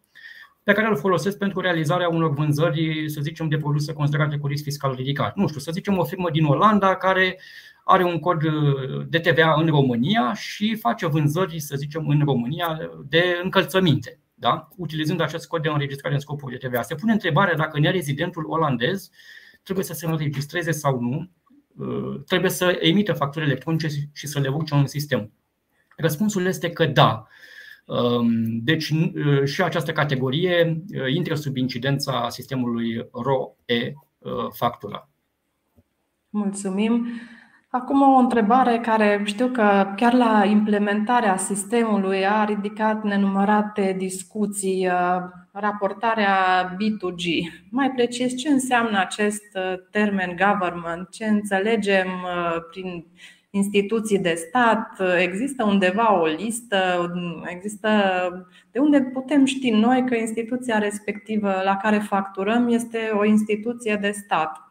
pe 0.64 0.74
care 0.74 0.88
îl 0.88 0.98
folosesc 0.98 1.38
pentru 1.38 1.60
realizarea 1.60 2.10
unor 2.10 2.34
vânzări, 2.34 3.10
să 3.10 3.22
zicem, 3.22 3.48
de 3.48 3.58
produse 3.58 3.94
considerate 3.94 4.38
cu 4.38 4.48
risc 4.48 4.64
fiscal 4.64 4.96
ridicat. 4.96 5.36
Nu 5.36 5.48
știu, 5.48 5.60
să 5.60 5.72
zicem 5.72 5.98
o 5.98 6.04
firmă 6.04 6.30
din 6.30 6.46
Olanda 6.46 6.96
care 6.96 7.40
are 7.84 8.04
un 8.04 8.20
cod 8.20 8.42
de 9.10 9.20
TVA 9.20 9.54
în 9.58 9.68
România 9.68 10.34
și 10.34 10.76
face 10.76 11.08
vânzări, 11.08 11.60
să 11.60 11.76
zicem, 11.76 12.08
în 12.08 12.22
România 12.26 12.80
de 13.10 13.40
încălțăminte, 13.44 14.21
da? 14.42 14.68
utilizând 14.78 15.22
acest 15.22 15.48
cod 15.48 15.62
de 15.62 15.70
înregistrare 15.70 16.16
în 16.16 16.22
scopuri 16.22 16.60
de 16.60 16.68
TVA. 16.68 16.82
Se 16.82 16.96
pune 16.96 17.12
întrebarea 17.12 17.56
dacă 17.56 17.80
nerezidentul 17.80 18.46
olandez 18.50 19.10
trebuie 19.64 19.86
să 19.86 19.94
se 19.94 20.06
înregistreze 20.06 20.72
sau 20.72 21.00
nu, 21.00 21.30
trebuie 22.26 22.52
să 22.52 22.78
emită 22.82 23.14
facturi 23.14 23.46
electronice 23.46 23.88
și 24.14 24.28
să 24.28 24.40
le 24.40 24.48
urce 24.48 24.76
în 24.76 24.88
sistem. 24.88 25.32
Răspunsul 25.98 26.46
este 26.46 26.70
că 26.70 26.86
da. 26.86 27.28
Um, 27.86 28.60
deci 28.64 28.90
uh, 28.90 29.44
și 29.46 29.62
această 29.62 29.92
categorie 29.92 30.84
uh, 30.94 31.14
intră 31.14 31.36
sub 31.36 31.56
incidența 31.56 32.30
sistemului 32.30 33.10
RO-E 33.12 33.94
uh, 34.18 34.32
factura. 34.54 35.10
Mulțumim. 36.30 37.08
Acum 37.74 38.02
o 38.02 38.18
întrebare 38.18 38.80
care 38.80 39.22
știu 39.24 39.48
că 39.48 39.94
chiar 39.96 40.14
la 40.14 40.46
implementarea 40.46 41.38
sistemului 41.38 42.26
a 42.26 42.46
ridicat 42.46 43.04
nenumărate 43.04 43.96
discuții, 43.98 44.90
raportarea 45.52 46.36
B2G. 46.74 47.26
Mai 47.70 47.92
precis, 47.92 48.38
ce 48.38 48.50
înseamnă 48.50 49.00
acest 49.00 49.44
termen 49.92 50.36
government? 50.36 51.10
Ce 51.10 51.26
înțelegem 51.26 52.08
prin 52.72 53.06
instituții 53.50 54.20
de 54.20 54.34
stat, 54.34 55.02
există 55.18 55.64
undeva 55.64 56.20
o 56.20 56.26
listă, 56.26 57.12
există 57.46 57.90
de 58.72 58.80
unde 58.80 59.02
putem 59.02 59.46
ști 59.46 59.70
noi 59.70 60.06
că 60.06 60.16
instituția 60.16 60.78
respectivă 60.78 61.62
la 61.64 61.78
care 61.78 61.98
facturăm 61.98 62.68
este 62.70 63.12
o 63.14 63.26
instituție 63.26 63.98
de 64.02 64.12
stat. 64.12 64.71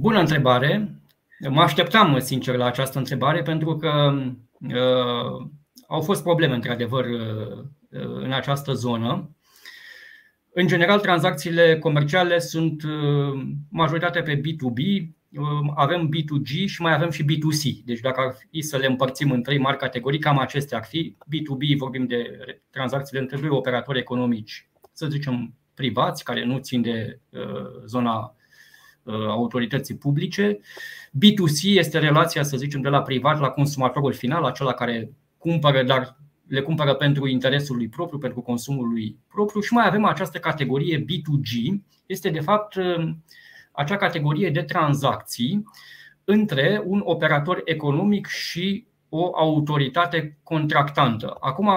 Bună 0.00 0.18
întrebare. 0.18 1.00
Mă 1.48 1.60
așteptam, 1.60 2.18
sincer, 2.18 2.56
la 2.56 2.66
această 2.66 2.98
întrebare 2.98 3.42
pentru 3.42 3.76
că 3.76 4.12
uh, 4.60 5.48
au 5.86 6.00
fost 6.00 6.22
probleme, 6.22 6.54
într-adevăr, 6.54 7.04
uh, 7.04 7.64
în 8.22 8.32
această 8.32 8.72
zonă. 8.72 9.36
În 10.52 10.66
general, 10.66 11.00
tranzacțiile 11.00 11.78
comerciale 11.78 12.38
sunt 12.38 12.82
uh, 12.82 13.42
majoritatea 13.70 14.22
pe 14.22 14.40
B2B, 14.40 15.08
avem 15.74 16.08
B2G 16.08 16.64
și 16.66 16.82
mai 16.82 16.94
avem 16.94 17.10
și 17.10 17.24
B2C. 17.24 17.84
Deci 17.84 18.00
dacă 18.00 18.20
ar 18.20 18.34
fi 18.50 18.60
să 18.60 18.76
le 18.76 18.86
împărțim 18.86 19.30
în 19.30 19.42
trei 19.42 19.58
mari 19.58 19.76
categorii, 19.76 20.18
cam 20.18 20.38
acestea 20.38 20.78
ar 20.78 20.84
fi. 20.84 21.16
B2B 21.24 21.76
vorbim 21.76 22.06
de 22.06 22.38
tranzacțiile 22.70 23.20
între 23.20 23.36
doi 23.36 23.48
operatori 23.48 23.98
economici, 23.98 24.70
să 24.92 25.06
zicem 25.06 25.54
privați, 25.74 26.24
care 26.24 26.44
nu 26.44 26.58
țin 26.58 26.82
de 26.82 27.20
uh, 27.30 27.84
zona 27.86 28.18
uh, 28.18 28.39
autorității 29.28 29.96
publice. 29.96 30.58
B2C 31.08 31.62
este 31.62 31.98
relația, 31.98 32.42
să 32.42 32.56
zicem, 32.56 32.80
de 32.80 32.88
la 32.88 33.02
privat 33.02 33.40
la 33.40 33.48
consumatorul 33.48 34.12
final, 34.12 34.44
acela 34.44 34.72
care 34.72 35.12
cumpără, 35.38 35.82
dar 35.82 36.16
le 36.46 36.60
cumpără 36.60 36.94
pentru 36.94 37.26
interesul 37.26 37.76
lui 37.76 37.88
propriu, 37.88 38.18
pentru 38.18 38.40
consumul 38.40 38.88
lui 38.88 39.18
propriu 39.28 39.60
și 39.60 39.72
mai 39.72 39.86
avem 39.86 40.04
această 40.04 40.38
categorie 40.38 41.04
B2G, 41.04 41.80
este 42.06 42.30
de 42.30 42.40
fapt 42.40 42.74
uh, 42.74 43.10
acea 43.72 43.96
categorie 43.96 44.50
de 44.50 44.62
tranzacții 44.62 45.64
între 46.24 46.82
un 46.84 47.02
operator 47.04 47.60
economic 47.64 48.26
și 48.26 48.86
o 49.08 49.36
autoritate 49.36 50.38
contractantă. 50.42 51.36
Acum, 51.40 51.68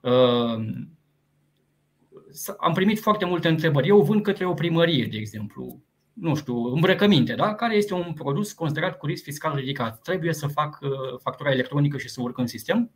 uh, 0.00 0.66
am 2.58 2.72
primit 2.72 3.00
foarte 3.00 3.24
multe 3.24 3.48
întrebări. 3.48 3.88
Eu 3.88 4.02
vând 4.02 4.22
către 4.22 4.46
o 4.46 4.54
primărie, 4.54 5.06
de 5.06 5.16
exemplu, 5.16 5.82
nu 6.14 6.34
știu, 6.34 6.64
îmbrăcăminte, 6.74 7.34
da? 7.34 7.54
care 7.54 7.76
este 7.76 7.94
un 7.94 8.12
produs 8.12 8.52
considerat 8.52 8.98
cu 8.98 9.06
risc 9.06 9.22
fiscal 9.22 9.54
ridicat. 9.54 10.00
Trebuie 10.02 10.32
să 10.32 10.46
fac 10.46 10.78
uh, 10.82 10.90
factura 11.22 11.50
electronică 11.50 11.98
și 11.98 12.08
să 12.08 12.20
urc 12.20 12.38
în 12.38 12.46
sistem? 12.46 12.90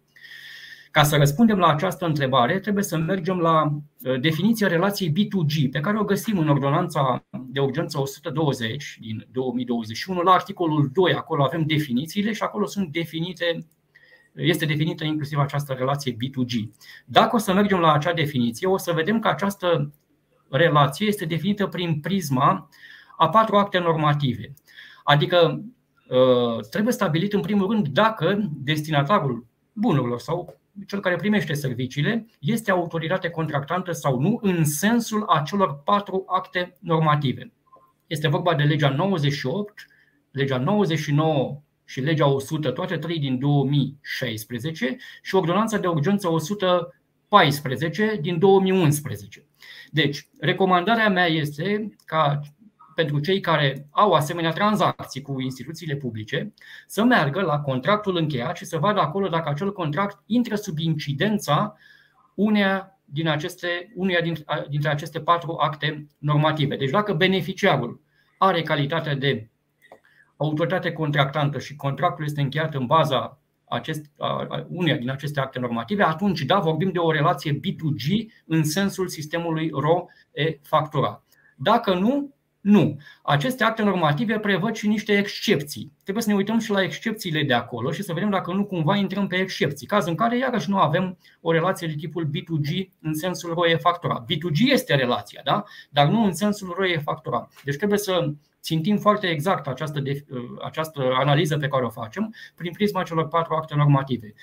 Ca 0.90 1.02
să 1.02 1.16
răspundem 1.16 1.58
la 1.58 1.66
această 1.66 2.06
întrebare, 2.06 2.58
trebuie 2.58 2.84
să 2.84 2.96
mergem 2.96 3.38
la 3.38 3.64
uh, 3.64 4.20
definiția 4.20 4.68
relației 4.68 5.10
B2G, 5.10 5.70
pe 5.70 5.80
care 5.80 5.98
o 5.98 6.04
găsim 6.04 6.38
în 6.38 6.48
Ordonanța 6.48 7.24
de 7.46 7.60
Urgență 7.60 8.00
120 8.00 8.98
din 9.00 9.26
2021, 9.32 10.20
la 10.20 10.32
articolul 10.32 10.90
2. 10.92 11.14
Acolo 11.14 11.44
avem 11.44 11.62
definițiile 11.62 12.32
și 12.32 12.42
acolo 12.42 12.66
sunt 12.66 12.92
definite 12.92 13.66
este 14.34 14.64
definită 14.64 15.04
inclusiv 15.04 15.38
această 15.38 15.72
relație 15.72 16.12
B2G. 16.12 16.70
Dacă 17.04 17.36
o 17.36 17.38
să 17.38 17.52
mergem 17.52 17.78
la 17.78 17.92
acea 17.92 18.12
definiție, 18.12 18.66
o 18.66 18.76
să 18.76 18.92
vedem 18.92 19.18
că 19.18 19.28
această 19.28 19.92
relație 20.50 21.06
este 21.06 21.24
definită 21.24 21.66
prin 21.66 22.00
prisma 22.00 22.68
a 23.18 23.28
patru 23.28 23.56
acte 23.56 23.78
normative. 23.78 24.54
Adică 25.04 25.64
uh, 26.08 26.64
trebuie 26.70 26.92
stabilit 26.92 27.32
în 27.32 27.40
primul 27.40 27.70
rând 27.70 27.88
dacă 27.88 28.50
destinatarul 28.50 29.46
bunurilor 29.72 30.18
sau 30.18 30.58
cel 30.86 31.00
care 31.00 31.16
primește 31.16 31.54
serviciile 31.54 32.26
este 32.40 32.70
autoritate 32.70 33.30
contractantă 33.30 33.92
sau 33.92 34.20
nu 34.20 34.38
în 34.42 34.64
sensul 34.64 35.24
acelor 35.28 35.82
patru 35.84 36.24
acte 36.26 36.76
normative. 36.80 37.52
Este 38.06 38.28
vorba 38.28 38.54
de 38.54 38.62
legea 38.62 38.88
98, 38.88 39.86
legea 40.30 40.58
99 40.58 41.60
și 41.84 42.00
legea 42.00 42.26
100, 42.26 42.70
toate 42.70 42.96
trei 42.96 43.18
din 43.18 43.38
2016 43.38 44.96
și 45.22 45.34
ordonanța 45.34 45.78
de 45.78 45.86
urgență 45.86 46.28
114 46.28 48.18
din 48.20 48.38
2011. 48.38 49.46
Deci, 49.90 50.28
recomandarea 50.40 51.08
mea 51.08 51.26
este 51.26 51.96
ca 52.04 52.40
pentru 52.98 53.18
cei 53.18 53.40
care 53.40 53.86
au 53.90 54.12
asemenea 54.12 54.52
tranzacții 54.52 55.22
cu 55.22 55.40
instituțiile 55.40 55.94
publice 55.94 56.52
să 56.86 57.04
meargă 57.04 57.40
la 57.40 57.60
contractul 57.60 58.16
încheiat 58.16 58.56
și 58.56 58.64
să 58.64 58.78
vadă 58.78 59.00
acolo 59.00 59.28
dacă 59.28 59.48
acel 59.48 59.72
contract 59.72 60.22
intră 60.26 60.54
sub 60.54 60.78
incidența 60.78 61.76
uneia 62.34 62.98
din 63.04 63.28
aceste, 63.28 63.92
uneia 63.94 64.20
dintre 64.68 64.90
aceste 64.90 65.20
patru 65.20 65.56
acte 65.60 66.06
normative. 66.18 66.76
Deci 66.76 66.90
dacă 66.90 67.12
beneficiarul 67.12 68.00
are 68.38 68.62
calitatea 68.62 69.14
de 69.14 69.48
autoritate 70.36 70.92
contractantă 70.92 71.58
și 71.58 71.76
contractul 71.76 72.24
este 72.24 72.40
încheiat 72.40 72.74
în 72.74 72.86
baza 72.86 73.40
acest, 73.64 74.10
uneia 74.68 74.96
din 74.96 75.10
aceste 75.10 75.40
acte 75.40 75.58
normative, 75.58 76.02
atunci 76.02 76.40
da, 76.40 76.58
vorbim 76.58 76.90
de 76.90 76.98
o 76.98 77.12
relație 77.12 77.52
B2G 77.52 78.26
în 78.46 78.64
sensul 78.64 79.08
sistemului 79.08 79.70
RO-E-factura. 79.72 81.22
Dacă 81.56 81.94
nu, 81.94 82.36
Nu. 82.60 82.98
Aceste 83.22 83.64
acte 83.64 83.82
normative 83.82 84.38
prevăd 84.38 84.74
și 84.74 84.88
niște 84.88 85.18
excepții. 85.18 85.92
Trebuie 86.02 86.24
să 86.24 86.30
ne 86.30 86.36
uităm 86.36 86.58
și 86.58 86.70
la 86.70 86.82
excepțiile 86.82 87.42
de 87.42 87.54
acolo 87.54 87.90
și 87.90 88.02
să 88.02 88.12
vedem 88.12 88.30
dacă 88.30 88.52
nu 88.52 88.64
cumva 88.64 88.96
intrăm 88.96 89.26
pe 89.26 89.36
excepții. 89.36 89.86
Caz 89.86 90.06
în 90.06 90.14
care 90.14 90.38
iarăși 90.38 90.70
nu 90.70 90.78
avem 90.78 91.18
o 91.40 91.52
relație 91.52 91.86
de 91.86 91.94
tipul 91.94 92.26
B2G 92.26 92.88
în 93.00 93.14
sensul 93.14 93.54
roie 93.54 93.76
factura. 93.76 94.24
B2G 94.24 94.72
este 94.72 94.94
relația, 94.94 95.40
da? 95.44 95.64
dar 95.90 96.06
nu 96.06 96.24
în 96.24 96.32
sensul 96.32 96.74
roie 96.76 96.98
factura. 96.98 97.48
Deci 97.64 97.76
trebuie 97.76 97.98
să 97.98 98.32
țintim 98.62 98.96
foarte 98.96 99.26
exact 99.26 99.66
această, 99.66 100.02
această 100.64 101.00
analiză 101.18 101.56
pe 101.56 101.68
care 101.68 101.84
o 101.84 101.90
facem 101.90 102.34
prin 102.54 102.72
prisma 102.72 103.02
celor 103.02 103.28
patru 103.28 103.54
acte 103.54 103.74
normative. 103.74 104.34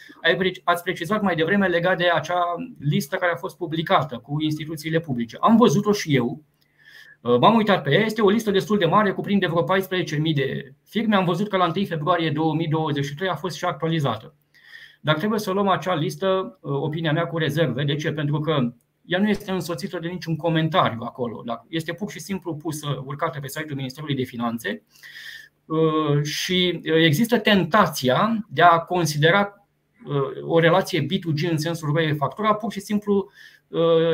Ați 0.64 0.84
precizat 0.84 1.22
mai 1.22 1.36
devreme 1.36 1.68
legat 1.68 1.98
de 1.98 2.10
acea 2.10 2.56
listă 2.80 3.16
care 3.16 3.32
a 3.32 3.38
fost 3.38 3.58
publicată 3.58 4.18
cu 4.18 4.42
instituțiile 4.42 5.00
publice. 5.00 5.38
Am 5.40 5.58
văzut-o 5.58 5.92
și 5.92 6.16
eu, 6.16 6.44
Uh, 6.55 6.55
m-am 7.26 7.56
uitat 7.56 7.84
pe 7.84 7.92
ea, 7.92 8.06
este 8.06 8.22
o 8.22 8.30
listă 8.30 8.52
destul 8.52 8.78
de 8.78 8.86
mare, 8.86 9.12
cuprinde 9.12 9.48
vreo 9.48 9.64
14.000 9.64 10.34
de 10.36 10.74
firme. 10.84 11.16
Am 11.16 11.26
văzut 11.26 11.50
că 11.50 11.58
la 11.58 11.72
1 11.76 11.86
februarie 11.86 12.30
2023 12.30 13.30
a 13.30 13.36
fost 13.36 13.56
și 13.56 13.66
actualizată. 13.66 14.36
Dar 15.02 15.18
trebuie 15.18 15.40
să 15.40 15.52
luăm 15.52 15.68
acea 15.68 15.96
listă, 15.96 16.58
uh, 16.62 16.72
opinia 16.72 17.12
mea, 17.12 17.28
cu 17.28 17.38
rezerve. 17.38 17.84
De 17.84 17.96
ce? 17.96 18.12
Pentru 18.12 18.40
că 18.40 18.74
ea 19.06 19.20
nu 19.20 19.30
este 19.30 19.52
însoțită 19.52 20.00
de 20.00 20.08
niciun 20.08 20.36
comentariu 20.36 21.00
acolo. 21.02 21.44
Este 21.68 21.94
pur 21.94 22.12
și 22.12 22.20
simplu 22.20 22.56
pusă, 22.56 23.04
urcată 23.06 23.40
pe 23.40 23.48
site-ul 23.48 23.76
Ministerului 23.76 24.16
de 24.16 24.24
Finanțe 24.24 24.84
uh, 25.66 26.24
și 26.24 26.82
există 26.84 27.40
tentația 27.40 28.46
de 28.50 28.62
a 28.62 28.80
considera 28.80 29.60
o 30.42 30.60
relație 30.60 31.06
B2G 31.06 31.50
în 31.52 31.58
sensul 31.58 31.92
roie 31.94 32.14
factura 32.14 32.54
pur 32.54 32.72
și 32.72 32.80
simplu 32.80 33.30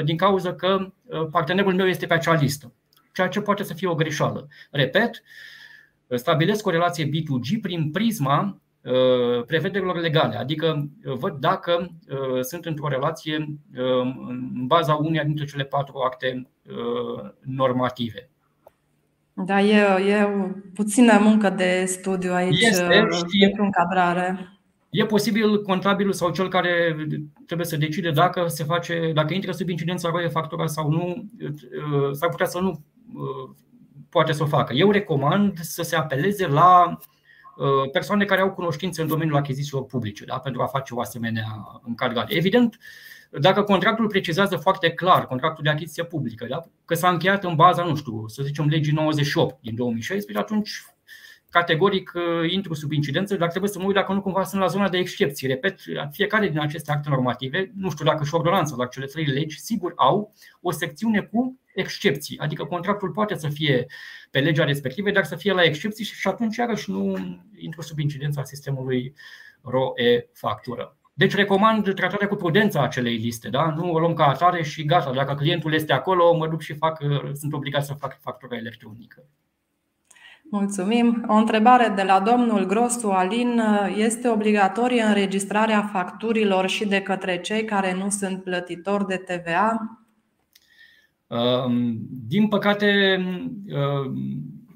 din 0.03 0.17
cauza 0.17 0.53
că 0.53 0.93
partenerul 1.31 1.73
meu 1.73 1.87
este 1.87 2.05
pe 2.05 2.13
acea 2.13 2.33
listă 2.33 2.73
ceea 3.13 3.27
ce 3.27 3.41
poate 3.41 3.63
să 3.63 3.73
fie 3.73 3.87
o 3.87 3.95
greșeală. 3.95 4.47
Repet, 4.71 5.23
stabilesc 6.17 6.65
o 6.65 6.69
relație 6.69 7.05
B2G 7.05 7.61
prin 7.61 7.91
prisma 7.91 8.61
uh, 8.81 9.45
prevederilor 9.45 9.99
legale, 9.99 10.35
adică 10.35 10.89
uh, 11.05 11.13
văd 11.13 11.37
dacă 11.39 11.91
uh, 12.09 12.41
sunt 12.41 12.65
într-o 12.65 12.87
relație 12.87 13.57
în 13.73 14.65
baza 14.67 14.93
uneia 14.93 15.23
dintre 15.23 15.45
cele 15.45 15.63
patru 15.63 15.99
acte 15.99 16.47
normative. 17.39 18.29
Da, 19.33 19.61
e, 19.61 20.11
e 20.11 20.27
puțină 20.73 21.19
muncă 21.21 21.49
de 21.49 21.83
studiu 21.85 22.33
aici 22.33 22.61
este, 22.61 22.83
pentru 23.39 23.63
încadrare. 23.63 24.59
E 24.89 25.05
posibil 25.05 25.61
contabilul 25.61 26.13
sau 26.13 26.31
cel 26.31 26.49
care 26.49 26.95
trebuie 27.45 27.67
să 27.67 27.77
decide 27.77 28.11
dacă 28.11 28.47
se 28.47 28.63
face, 28.63 29.11
dacă 29.13 29.33
intră 29.33 29.51
sub 29.51 29.69
incidența 29.69 30.09
roie 30.09 30.27
factura 30.27 30.65
sau 30.65 30.89
nu, 30.89 31.29
s-ar 32.11 32.29
putea 32.29 32.45
să 32.45 32.59
nu 32.59 32.81
poate 34.11 34.31
să 34.31 34.43
o 34.43 34.45
facă. 34.45 34.73
Eu 34.73 34.91
recomand 34.91 35.59
să 35.59 35.83
se 35.83 35.95
apeleze 35.95 36.47
la 36.47 36.97
uh, 37.57 37.91
persoane 37.91 38.25
care 38.25 38.41
au 38.41 38.51
cunoștințe 38.51 39.01
în 39.01 39.07
domeniul 39.07 39.37
achizițiilor 39.37 39.85
publice 39.85 40.25
da? 40.25 40.39
pentru 40.39 40.61
a 40.61 40.65
face 40.65 40.93
o 40.93 40.99
asemenea 40.99 41.47
încargare. 41.85 42.35
Evident, 42.35 42.77
dacă 43.31 43.63
contractul 43.63 44.07
precizează 44.07 44.55
foarte 44.55 44.91
clar, 44.91 45.27
contractul 45.27 45.63
de 45.63 45.69
achiziție 45.69 46.03
publică, 46.03 46.45
da? 46.49 46.63
că 46.85 46.93
s-a 46.93 47.09
încheiat 47.09 47.43
în 47.43 47.55
baza, 47.55 47.83
nu 47.83 47.95
știu, 47.95 48.27
să 48.27 48.43
zicem, 48.43 48.65
legii 48.67 48.93
98 48.93 49.61
din 49.61 49.75
2016, 49.75 50.45
atunci 50.45 50.85
categoric 51.49 52.11
uh, 52.15 52.51
intru 52.51 52.73
sub 52.73 52.91
incidență, 52.91 53.35
dar 53.35 53.49
trebuie 53.49 53.71
să 53.71 53.79
mă 53.79 53.85
uit 53.85 53.95
dacă 53.95 54.13
nu 54.13 54.21
cumva 54.21 54.43
sunt 54.43 54.61
la 54.61 54.67
zona 54.67 54.89
de 54.89 54.97
excepții. 54.97 55.47
Repet, 55.47 55.79
fiecare 56.11 56.47
din 56.47 56.59
aceste 56.59 56.91
acte 56.91 57.09
normative, 57.09 57.71
nu 57.75 57.89
știu 57.89 58.05
dacă 58.05 58.23
și 58.23 58.33
ordonanța, 58.33 58.75
dar 58.75 58.87
cele 58.87 59.05
trei 59.05 59.25
legi, 59.25 59.59
sigur 59.59 59.93
au 59.95 60.33
o 60.61 60.71
secțiune 60.71 61.21
cu 61.21 61.60
excepții. 61.73 62.37
Adică 62.37 62.63
contractul 62.63 63.11
poate 63.11 63.35
să 63.35 63.47
fie 63.47 63.85
pe 64.31 64.39
legea 64.39 64.63
respectivă, 64.63 65.11
dar 65.11 65.23
să 65.23 65.35
fie 65.35 65.53
la 65.53 65.63
excepții 65.63 66.05
și 66.05 66.27
atunci 66.27 66.55
iarăși 66.55 66.91
nu 66.91 67.17
intru 67.57 67.81
sub 67.81 67.99
incidența 67.99 68.43
sistemului 68.43 69.13
ROE-factură. 69.61 70.95
Deci 71.13 71.35
recomand 71.35 71.93
tratarea 71.93 72.27
cu 72.27 72.35
prudență 72.35 72.77
a 72.77 72.83
acelei 72.83 73.17
liste, 73.17 73.49
da? 73.49 73.73
nu 73.75 73.91
o 73.91 73.99
luăm 73.99 74.13
ca 74.13 74.27
atare 74.27 74.63
și 74.63 74.85
gata, 74.85 75.11
dacă 75.11 75.33
clientul 75.33 75.73
este 75.73 75.93
acolo, 75.93 76.35
mă 76.35 76.47
duc 76.47 76.61
și 76.61 76.73
fac, 76.73 77.01
sunt 77.33 77.53
obligat 77.53 77.85
să 77.85 77.93
fac 77.93 78.19
factura 78.19 78.55
electronică. 78.55 79.23
Mulțumim. 80.51 81.25
O 81.27 81.33
întrebare 81.33 81.93
de 81.95 82.03
la 82.03 82.19
domnul 82.19 82.65
Grosu 82.65 83.09
Alin. 83.09 83.61
Este 83.95 84.29
obligatorie 84.29 85.01
înregistrarea 85.01 85.89
facturilor 85.93 86.67
și 86.67 86.87
de 86.87 87.01
către 87.01 87.41
cei 87.41 87.65
care 87.65 87.93
nu 87.93 88.09
sunt 88.09 88.43
plătitori 88.43 89.07
de 89.07 89.15
TVA? 89.15 90.00
Din 92.27 92.47
păcate, 92.47 93.17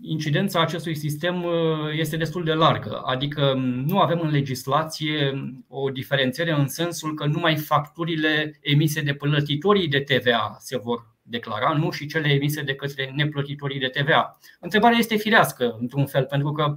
incidența 0.08 0.62
acestui 0.62 0.96
sistem 0.96 1.44
uh, 1.44 1.52
este 1.98 2.18
destul 2.18 2.44
de 2.44 2.54
largă, 2.54 3.02
adică 3.06 3.54
nu 3.86 4.00
avem 4.00 4.20
în 4.20 4.30
legislație 4.30 5.34
o 5.68 5.90
diferențiere 5.90 6.52
în 6.52 6.68
sensul 6.68 7.14
că 7.14 7.26
numai 7.26 7.56
facturile 7.56 8.58
emise 8.62 9.02
de 9.02 9.14
plătitorii 9.14 9.88
de 9.88 10.00
TVA 10.00 10.56
se 10.60 10.78
vor 10.78 11.14
declara, 11.22 11.74
nu 11.74 11.92
și 11.92 12.06
cele 12.06 12.28
emise 12.30 12.62
de 12.62 12.76
către 12.76 13.12
neplătitorii 13.16 13.80
de 13.80 13.88
TVA. 13.88 14.38
Întrebarea 14.60 14.98
este 14.98 15.16
firească, 15.16 15.78
într-un 15.80 16.06
fel, 16.06 16.26
pentru 16.26 16.52
că 16.52 16.76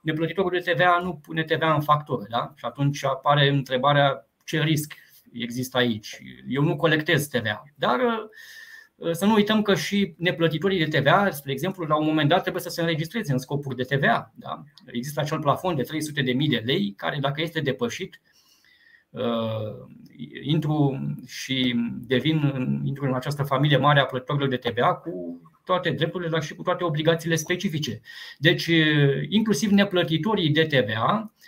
neplătitorul 0.00 0.50
de 0.50 0.72
TVA 0.72 1.00
nu 1.02 1.14
pune 1.14 1.42
TVA 1.42 1.74
în 1.74 1.80
factură, 1.80 2.26
da? 2.28 2.52
și 2.56 2.64
atunci 2.64 3.04
apare 3.04 3.48
întrebarea 3.48 4.26
ce 4.44 4.62
risc 4.62 4.94
există 5.32 5.76
aici. 5.76 6.18
Eu 6.48 6.62
nu 6.62 6.76
colectez 6.76 7.26
TVA, 7.26 7.64
dar 7.74 7.98
uh, 7.98 8.28
să 9.12 9.26
nu 9.26 9.34
uităm 9.34 9.62
că 9.62 9.74
și 9.74 10.14
neplătitorii 10.16 10.86
de 10.86 10.98
TVA, 10.98 11.30
spre 11.30 11.52
exemplu, 11.52 11.84
la 11.84 11.96
un 11.96 12.06
moment 12.06 12.28
dat 12.28 12.40
trebuie 12.40 12.62
să 12.62 12.68
se 12.68 12.80
înregistreze 12.80 13.32
în 13.32 13.38
scopuri 13.38 13.76
de 13.76 13.82
TVA. 13.82 14.32
Da? 14.34 14.64
Există 14.86 15.20
acel 15.20 15.38
plafon 15.38 15.76
de 15.76 15.82
300.000 15.82 16.48
de 16.48 16.62
lei 16.64 16.94
care, 16.96 17.18
dacă 17.20 17.42
este 17.42 17.60
depășit, 17.60 18.20
Uh, 19.10 19.86
intru 20.42 20.98
și 21.26 21.74
devin 22.06 22.36
intru 22.84 23.04
în 23.04 23.14
această 23.14 23.42
familie 23.42 23.76
mare 23.76 24.00
a 24.00 24.04
plătitorilor 24.04 24.48
de 24.48 24.56
TVA 24.56 24.94
cu 24.94 25.40
toate 25.64 25.90
drepturile, 25.90 26.30
dar 26.30 26.42
și 26.42 26.54
cu 26.54 26.62
toate 26.62 26.84
obligațiile 26.84 27.34
specifice. 27.34 28.00
Deci, 28.38 28.66
uh, 28.66 29.22
inclusiv 29.28 29.70
neplătitorii 29.70 30.50
de 30.50 30.64
TVA 30.64 31.32
uh, 31.34 31.39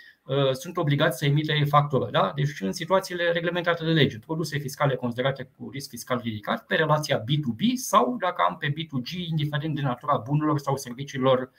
sunt 0.51 0.77
obligați 0.77 1.17
să 1.17 1.25
emite 1.25 1.63
factură. 1.69 2.09
Da? 2.11 2.31
Deci, 2.35 2.61
în 2.61 2.71
situațiile 2.71 3.31
reglementate 3.31 3.83
de 3.83 3.91
lege, 3.91 4.19
produse 4.19 4.57
fiscale 4.57 4.95
considerate 4.95 5.49
cu 5.57 5.69
risc 5.69 5.89
fiscal 5.89 6.19
ridicat 6.23 6.65
pe 6.65 6.75
relația 6.75 7.21
B2B 7.21 7.73
sau, 7.73 8.17
dacă 8.19 8.43
am 8.49 8.57
pe 8.57 8.71
B2G, 8.71 9.29
indiferent 9.29 9.75
de 9.75 9.81
natura 9.81 10.17
bunurilor 10.17 10.59
sau 10.59 10.77
serviciilor 10.77 11.51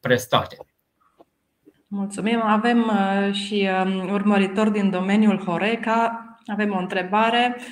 prestate. 0.00 0.56
Mulțumim. 1.86 2.40
Avem 2.42 2.78
uh, 2.78 3.32
și 3.32 3.68
um, 3.84 4.12
urmăritor 4.12 4.68
din 4.68 4.90
domeniul 4.90 5.44
Horeca. 5.44 6.24
Avem 6.46 6.72
o 6.72 6.78
întrebare 6.78 7.56
uh, 7.56 7.64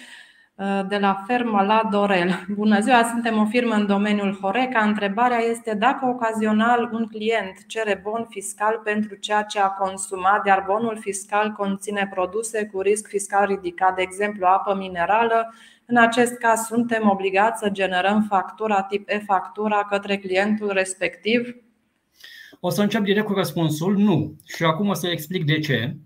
de 0.89 0.99
la 0.99 1.23
fermă 1.27 1.63
la 1.63 1.89
Dorel. 1.91 2.45
Bună 2.55 2.81
ziua, 2.81 3.05
suntem 3.05 3.39
o 3.39 3.47
firmă 3.47 3.75
în 3.75 3.87
domeniul 3.87 4.39
Horeca. 4.41 4.81
Întrebarea 4.81 5.39
este 5.39 5.75
dacă 5.75 6.07
ocazional 6.07 6.91
un 6.93 7.07
client 7.07 7.67
cere 7.67 8.01
bon 8.03 8.27
fiscal 8.29 8.81
pentru 8.85 9.15
ceea 9.15 9.43
ce 9.43 9.59
a 9.59 9.69
consumat, 9.69 10.47
iar 10.47 10.65
bonul 10.67 10.99
fiscal 11.01 11.53
conține 11.53 12.09
produse 12.15 12.71
cu 12.73 12.81
risc 12.81 13.09
fiscal 13.09 13.47
ridicat, 13.47 13.95
de 13.95 14.03
exemplu 14.03 14.47
apă 14.47 14.75
minerală. 14.75 15.55
În 15.87 15.97
acest 15.97 16.35
caz, 16.35 16.61
suntem 16.61 17.09
obligați 17.09 17.59
să 17.59 17.69
generăm 17.69 18.23
factura 18.29 18.83
tip 18.83 19.09
e-factura 19.09 19.87
către 19.91 20.17
clientul 20.17 20.71
respectiv? 20.73 21.57
O 22.61 22.71
să 22.71 22.83
încep 22.83 23.03
direct 23.03 23.27
cu 23.27 23.33
răspunsul, 23.33 23.97
nu. 23.97 24.35
Și 24.47 24.65
acum 24.65 24.89
o 24.89 24.95
să 24.95 25.07
explic 25.07 25.45
de 25.45 25.59
ce. 25.59 25.97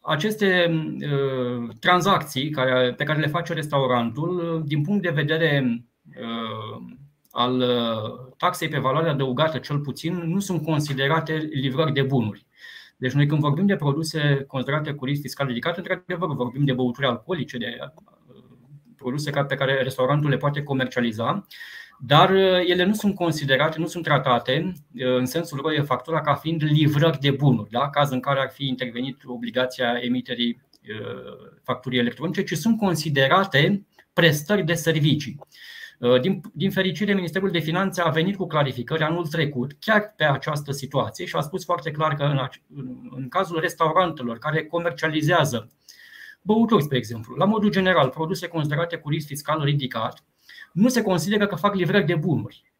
Um, 0.00 0.12
aceste 0.12 0.70
uh, 1.12 1.68
tranzacții 1.80 2.50
pe 2.96 3.04
care 3.04 3.20
le 3.20 3.26
face 3.26 3.52
restaurantul, 3.52 4.62
din 4.66 4.82
punct 4.82 5.02
de 5.02 5.10
vedere 5.10 5.84
uh, 6.20 6.82
al 7.30 7.60
uh, 7.60 8.32
taxei 8.36 8.68
pe 8.68 8.78
valoare 8.78 9.08
adăugată, 9.08 9.58
cel 9.58 9.78
puțin, 9.78 10.14
nu 10.14 10.40
sunt 10.40 10.62
considerate 10.62 11.32
livrări 11.52 11.92
de 11.92 12.02
bunuri. 12.02 12.46
Deci, 12.96 13.12
noi 13.12 13.26
când 13.26 13.40
vorbim 13.40 13.66
de 13.66 13.76
produse 13.76 14.44
considerate 14.46 14.92
cu 14.92 15.04
risc 15.04 15.20
fiscal 15.20 15.46
ridicat, 15.46 15.76
într-adevăr 15.76 16.34
vorbim 16.34 16.64
de 16.64 16.72
băuturi 16.72 17.06
alcoolice, 17.06 17.58
de 17.58 17.78
produse 18.96 19.30
pe 19.30 19.54
care 19.54 19.82
restaurantul 19.82 20.30
le 20.30 20.36
poate 20.36 20.62
comercializa, 20.62 21.46
dar 22.02 22.30
uh, 22.30 22.60
ele 22.66 22.84
nu 22.84 22.94
sunt 22.94 23.14
considerate, 23.14 23.78
nu 23.78 23.86
sunt 23.86 24.04
tratate 24.04 24.72
uh, 24.94 25.16
în 25.16 25.26
sensul 25.26 25.72
de 25.76 25.82
factura 25.82 26.20
ca 26.20 26.34
fiind 26.34 26.62
livrări 26.62 27.18
de 27.18 27.30
bunuri, 27.30 27.70
da? 27.70 27.90
caz 27.90 28.10
în 28.10 28.20
care 28.20 28.40
ar 28.40 28.50
fi 28.50 28.66
intervenit 28.66 29.16
obligația 29.24 29.98
emiterii 30.00 30.62
uh, 30.82 31.58
facturii 31.62 31.98
electronice, 31.98 32.42
ci 32.42 32.56
sunt 32.56 32.78
considerate 32.78 33.86
prestări 34.12 34.64
de 34.64 34.74
servicii. 34.74 35.38
Din, 36.20 36.40
din 36.52 36.70
fericire, 36.70 37.14
Ministerul 37.14 37.50
de 37.50 37.58
Finanțe 37.58 38.00
a 38.00 38.08
venit 38.08 38.36
cu 38.36 38.46
clarificări 38.46 39.02
anul 39.02 39.26
trecut 39.26 39.72
chiar 39.80 40.14
pe 40.16 40.24
această 40.24 40.72
situație 40.72 41.26
și 41.26 41.36
a 41.36 41.40
spus 41.40 41.64
foarte 41.64 41.90
clar 41.90 42.14
că 42.14 42.22
în, 42.22 42.48
în 43.16 43.28
cazul 43.28 43.60
restaurantelor 43.60 44.38
care 44.38 44.64
comercializează 44.64 45.70
băuturi, 46.42 46.82
spre 46.82 46.96
exemplu, 46.96 47.34
la 47.34 47.44
modul 47.44 47.70
general, 47.70 48.08
produse 48.08 48.46
considerate 48.46 48.96
cu 48.96 49.08
risc 49.08 49.26
fiscal 49.26 49.64
ridicat, 49.64 50.24
nu 50.72 50.88
se 50.88 51.02
consideră 51.02 51.46
că 51.46 51.54
fac 51.54 51.74
livrări 51.74 52.06
de 52.06 52.14
bunuri. 52.14 52.70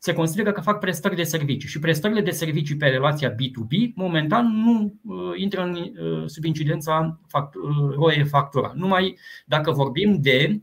Se 0.00 0.12
consideră 0.12 0.52
că 0.52 0.60
fac 0.60 0.78
prestări 0.78 1.16
de 1.16 1.22
servicii 1.22 1.68
și 1.68 1.78
prestările 1.78 2.20
de 2.20 2.30
servicii 2.30 2.76
pe 2.76 2.86
relația 2.86 3.34
B2B 3.34 3.94
momentan 3.94 4.62
nu 4.62 4.94
uh, 5.04 5.32
intră 5.36 5.62
în, 5.62 5.74
uh, 5.74 6.22
sub 6.26 6.44
incidența 6.44 7.20
fact, 7.26 7.54
uh, 7.54 7.94
ROE 7.94 8.22
factura. 8.22 8.72
Numai 8.74 9.18
dacă 9.46 9.70
vorbim 9.70 10.20
de 10.20 10.60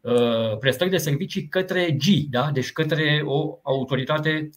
uh, 0.00 0.58
prestări 0.58 0.90
de 0.90 0.96
servicii 0.96 1.48
către 1.48 1.90
G, 1.90 2.04
da? 2.30 2.50
deci 2.52 2.72
către 2.72 3.22
o 3.24 3.58
autoritate 3.62 4.50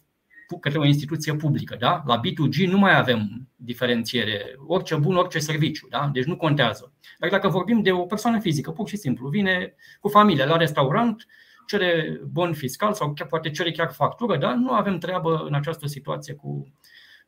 către 0.60 0.78
o 0.78 0.84
instituție 0.84 1.34
publică. 1.34 1.76
Da? 1.78 2.02
La 2.06 2.20
B2G 2.20 2.66
nu 2.68 2.78
mai 2.78 2.98
avem 2.98 3.48
diferențiere. 3.56 4.54
Orice 4.66 4.94
bun, 4.94 5.16
orice 5.16 5.38
serviciu. 5.38 5.86
Da? 5.90 6.10
Deci 6.12 6.24
nu 6.24 6.36
contează. 6.36 6.92
Dar 7.18 7.30
dacă 7.30 7.48
vorbim 7.48 7.82
de 7.82 7.92
o 7.92 8.02
persoană 8.02 8.40
fizică, 8.40 8.70
pur 8.70 8.88
și 8.88 8.96
simplu, 8.96 9.28
vine 9.28 9.74
cu 10.00 10.08
familie 10.08 10.44
la 10.44 10.56
restaurant, 10.56 11.26
cere 11.68 12.20
bon 12.30 12.52
fiscal 12.52 12.92
sau 12.92 13.12
chiar 13.12 13.26
poate 13.26 13.50
cere 13.50 13.70
chiar 13.70 13.92
factură, 13.92 14.36
dar 14.36 14.54
nu 14.54 14.72
avem 14.72 14.98
treabă 14.98 15.44
în 15.46 15.54
această 15.54 15.86
situație 15.86 16.34
cu 16.34 16.72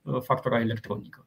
uh, 0.03 0.21
factura 0.21 0.61
electronică. 0.61 1.27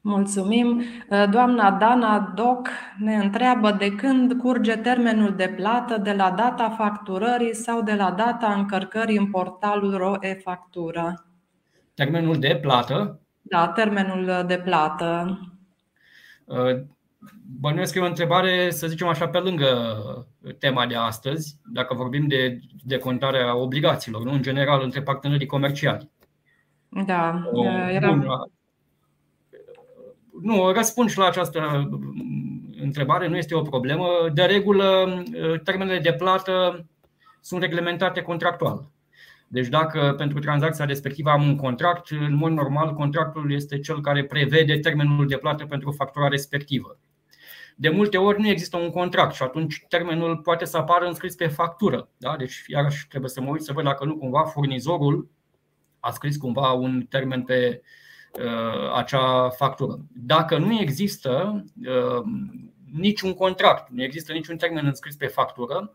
Mulțumim. 0.00 0.82
Doamna 1.30 1.70
Dana 1.70 2.32
Doc 2.34 2.68
ne 2.98 3.16
întreabă 3.16 3.70
de 3.70 3.94
când 3.94 4.32
curge 4.32 4.76
termenul 4.76 5.34
de 5.34 5.48
plată, 5.56 5.96
de 5.96 6.12
la 6.12 6.30
data 6.30 6.70
facturării 6.70 7.54
sau 7.54 7.82
de 7.82 7.94
la 7.94 8.10
data 8.10 8.52
încărcării 8.52 9.16
în 9.16 9.30
portalul 9.30 9.96
RO-e-factură. 9.96 11.26
Termenul 11.94 12.38
de 12.38 12.58
plată? 12.62 13.20
Da, 13.42 13.68
termenul 13.68 14.44
de 14.46 14.58
plată. 14.58 15.38
Bănuiesc 17.60 17.92
că 17.92 17.98
e 17.98 18.02
o 18.02 18.06
întrebare, 18.06 18.70
să 18.70 18.86
zicem 18.86 19.06
așa, 19.06 19.28
pe 19.28 19.38
lângă 19.38 19.66
tema 20.58 20.86
de 20.86 20.94
astăzi, 20.94 21.56
dacă 21.72 21.94
vorbim 21.94 22.26
de 22.26 22.58
decontarea 22.84 23.56
obligațiilor, 23.56 24.22
nu 24.22 24.32
în 24.32 24.42
general 24.42 24.82
între 24.82 25.02
partenerii 25.02 25.46
comerciali. 25.46 26.10
Da, 26.88 27.42
era... 27.90 28.12
Bun, 28.12 28.26
nu, 30.42 30.72
răspund 30.72 31.10
și 31.10 31.18
la 31.18 31.26
această 31.26 31.88
întrebare, 32.80 33.28
nu 33.28 33.36
este 33.36 33.54
o 33.54 33.62
problemă. 33.62 34.06
De 34.32 34.42
regulă, 34.42 35.22
termenele 35.64 35.98
de 35.98 36.12
plată 36.12 36.86
sunt 37.40 37.62
reglementate 37.62 38.22
contractual. 38.22 38.90
Deci 39.48 39.68
dacă 39.68 40.14
pentru 40.16 40.38
tranzacția 40.38 40.84
respectivă 40.84 41.30
am 41.30 41.42
un 41.42 41.56
contract, 41.56 42.10
în 42.10 42.34
mod 42.34 42.52
normal 42.52 42.94
contractul 42.94 43.52
este 43.52 43.78
cel 43.78 44.00
care 44.00 44.24
prevede 44.24 44.78
termenul 44.78 45.26
de 45.26 45.36
plată 45.36 45.66
pentru 45.66 45.90
factura 45.90 46.28
respectivă. 46.28 46.98
De 47.80 47.88
multe 47.88 48.16
ori 48.16 48.40
nu 48.40 48.48
există 48.48 48.76
un 48.76 48.90
contract 48.90 49.34
și 49.34 49.42
atunci 49.42 49.84
termenul 49.88 50.36
poate 50.36 50.64
să 50.64 50.76
apară 50.76 51.06
înscris 51.06 51.34
pe 51.34 51.46
factură. 51.46 52.08
Da? 52.16 52.36
Deci 52.36 52.64
iarăși 52.66 53.08
trebuie 53.08 53.30
să 53.30 53.40
mă 53.40 53.50
uit 53.50 53.62
să 53.62 53.72
văd 53.72 53.84
dacă 53.84 54.04
nu 54.04 54.16
cumva 54.16 54.44
furnizorul 54.44 55.30
a 56.00 56.10
scris 56.10 56.36
cumva 56.36 56.72
un 56.72 57.06
termen 57.08 57.42
pe 57.42 57.82
uh, 58.32 58.92
acea 58.94 59.48
factură. 59.48 59.98
Dacă 60.12 60.58
nu 60.58 60.80
există 60.80 61.64
uh, 61.86 62.22
niciun 62.92 63.34
contract, 63.34 63.90
nu 63.90 64.02
există 64.02 64.32
niciun 64.32 64.56
termen 64.56 64.86
înscris 64.86 65.16
pe 65.16 65.26
factură, 65.26 65.94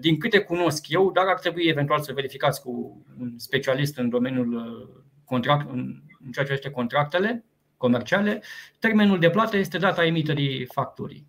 din 0.00 0.18
câte 0.18 0.40
cunosc 0.40 0.88
eu, 0.88 1.10
dar 1.12 1.26
ar 1.26 1.38
trebui 1.38 1.68
eventual 1.68 2.00
să 2.00 2.12
verificați 2.12 2.62
cu 2.62 3.04
un 3.20 3.32
specialist 3.36 3.98
în 3.98 4.08
domeniul 4.08 4.54
uh, 4.54 5.02
contract, 5.24 5.70
în 5.70 6.02
ceea 6.32 6.44
ce 6.44 6.52
este 6.52 6.70
contractele, 6.70 7.44
comerciale, 7.80 8.42
termenul 8.78 9.18
de 9.18 9.30
plată 9.30 9.56
este 9.56 9.78
data 9.78 10.04
emiterii 10.04 10.66
facturii. 10.72 11.26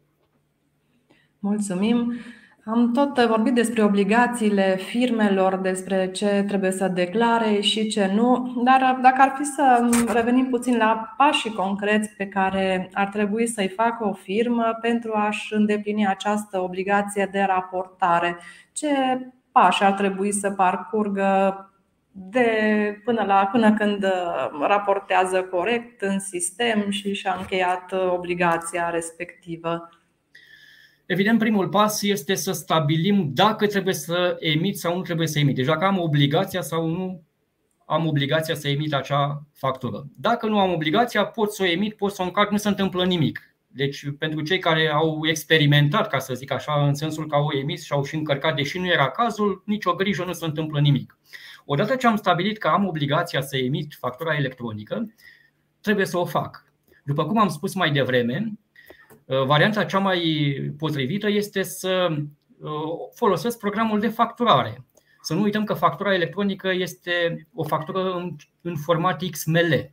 Mulțumim! 1.39 2.13
Am 2.65 2.91
tot 2.93 3.25
vorbit 3.25 3.53
despre 3.53 3.83
obligațiile 3.83 4.75
firmelor, 4.75 5.55
despre 5.55 6.11
ce 6.11 6.43
trebuie 6.47 6.71
să 6.71 6.87
declare 6.87 7.59
și 7.59 7.87
ce 7.87 8.11
nu, 8.13 8.61
dar 8.63 8.99
dacă 9.01 9.21
ar 9.21 9.33
fi 9.37 9.43
să 9.43 9.89
revenim 10.13 10.49
puțin 10.49 10.77
la 10.77 11.13
pașii 11.17 11.53
concreți 11.53 12.09
pe 12.17 12.27
care 12.27 12.89
ar 12.93 13.07
trebui 13.07 13.47
să-i 13.47 13.67
facă 13.67 14.07
o 14.07 14.13
firmă 14.13 14.77
pentru 14.81 15.11
a-și 15.13 15.53
îndeplini 15.53 16.07
această 16.07 16.59
obligație 16.61 17.29
de 17.31 17.41
raportare, 17.47 18.37
ce 18.71 18.89
pași 19.51 19.83
ar 19.83 19.91
trebui 19.91 20.31
să 20.31 20.51
parcurgă 20.51 21.70
de 22.11 22.47
până, 23.03 23.23
la, 23.23 23.49
până 23.51 23.73
când 23.73 24.03
uh, 24.03 24.65
raportează 24.67 25.41
corect 25.41 26.01
în 26.01 26.19
sistem 26.19 26.89
și 26.89 27.13
și-a 27.13 27.35
încheiat 27.39 27.91
uh, 27.91 28.11
obligația 28.11 28.89
respectivă. 28.89 29.89
Evident, 31.05 31.39
primul 31.39 31.69
pas 31.69 32.01
este 32.01 32.35
să 32.35 32.51
stabilim 32.51 33.31
dacă 33.33 33.67
trebuie 33.67 33.93
să 33.93 34.35
emit 34.39 34.77
sau 34.77 34.95
nu 34.95 35.01
trebuie 35.01 35.27
să 35.27 35.39
emit. 35.39 35.55
Deci 35.55 35.65
dacă 35.65 35.85
am 35.85 35.99
obligația 35.99 36.61
sau 36.61 36.87
nu 36.87 37.23
am 37.85 38.07
obligația 38.07 38.55
să 38.55 38.67
emit 38.67 38.93
acea 38.93 39.43
factură. 39.53 40.05
Dacă 40.17 40.47
nu 40.47 40.59
am 40.59 40.73
obligația, 40.73 41.25
pot 41.25 41.53
să 41.53 41.63
o 41.63 41.65
emit, 41.65 41.95
pot 41.95 42.11
să 42.11 42.21
o 42.21 42.25
încarc, 42.25 42.51
nu 42.51 42.57
se 42.57 42.67
întâmplă 42.67 43.05
nimic. 43.05 43.55
Deci 43.67 44.05
pentru 44.19 44.41
cei 44.41 44.59
care 44.59 44.87
au 44.87 45.19
experimentat, 45.27 46.07
ca 46.07 46.19
să 46.19 46.33
zic 46.33 46.51
așa, 46.51 46.85
în 46.85 46.93
sensul 46.93 47.27
că 47.27 47.35
au 47.35 47.47
emis 47.61 47.83
și 47.83 47.91
au 47.91 48.03
și 48.03 48.15
încărcat, 48.15 48.55
deși 48.55 48.79
nu 48.79 48.87
era 48.87 49.09
cazul, 49.09 49.63
nicio 49.65 49.93
grijă, 49.93 50.23
nu 50.23 50.33
se 50.33 50.45
întâmplă 50.45 50.79
nimic. 50.79 51.17
Odată 51.65 51.95
ce 51.95 52.07
am 52.07 52.15
stabilit 52.15 52.57
că 52.57 52.67
am 52.67 52.87
obligația 52.87 53.41
să 53.41 53.57
emit 53.57 53.95
factura 53.99 54.35
electronică, 54.35 55.13
trebuie 55.81 56.05
să 56.05 56.17
o 56.17 56.25
fac. 56.25 56.65
După 57.03 57.25
cum 57.25 57.37
am 57.37 57.47
spus 57.47 57.73
mai 57.73 57.91
devreme, 57.91 58.51
uh, 59.25 59.43
varianta 59.45 59.83
cea 59.83 59.99
mai 59.99 60.21
potrivită 60.77 61.29
este 61.29 61.61
să 61.61 62.07
uh, 62.09 62.71
folosesc 63.15 63.57
programul 63.57 63.99
de 63.99 64.07
facturare. 64.07 64.85
Să 65.21 65.33
nu 65.33 65.41
uităm 65.41 65.63
că 65.63 65.73
factura 65.73 66.13
electronică 66.13 66.71
este 66.73 67.47
o 67.53 67.63
factură 67.63 68.13
în, 68.61 68.75
format 68.75 69.21
XML. 69.31 69.91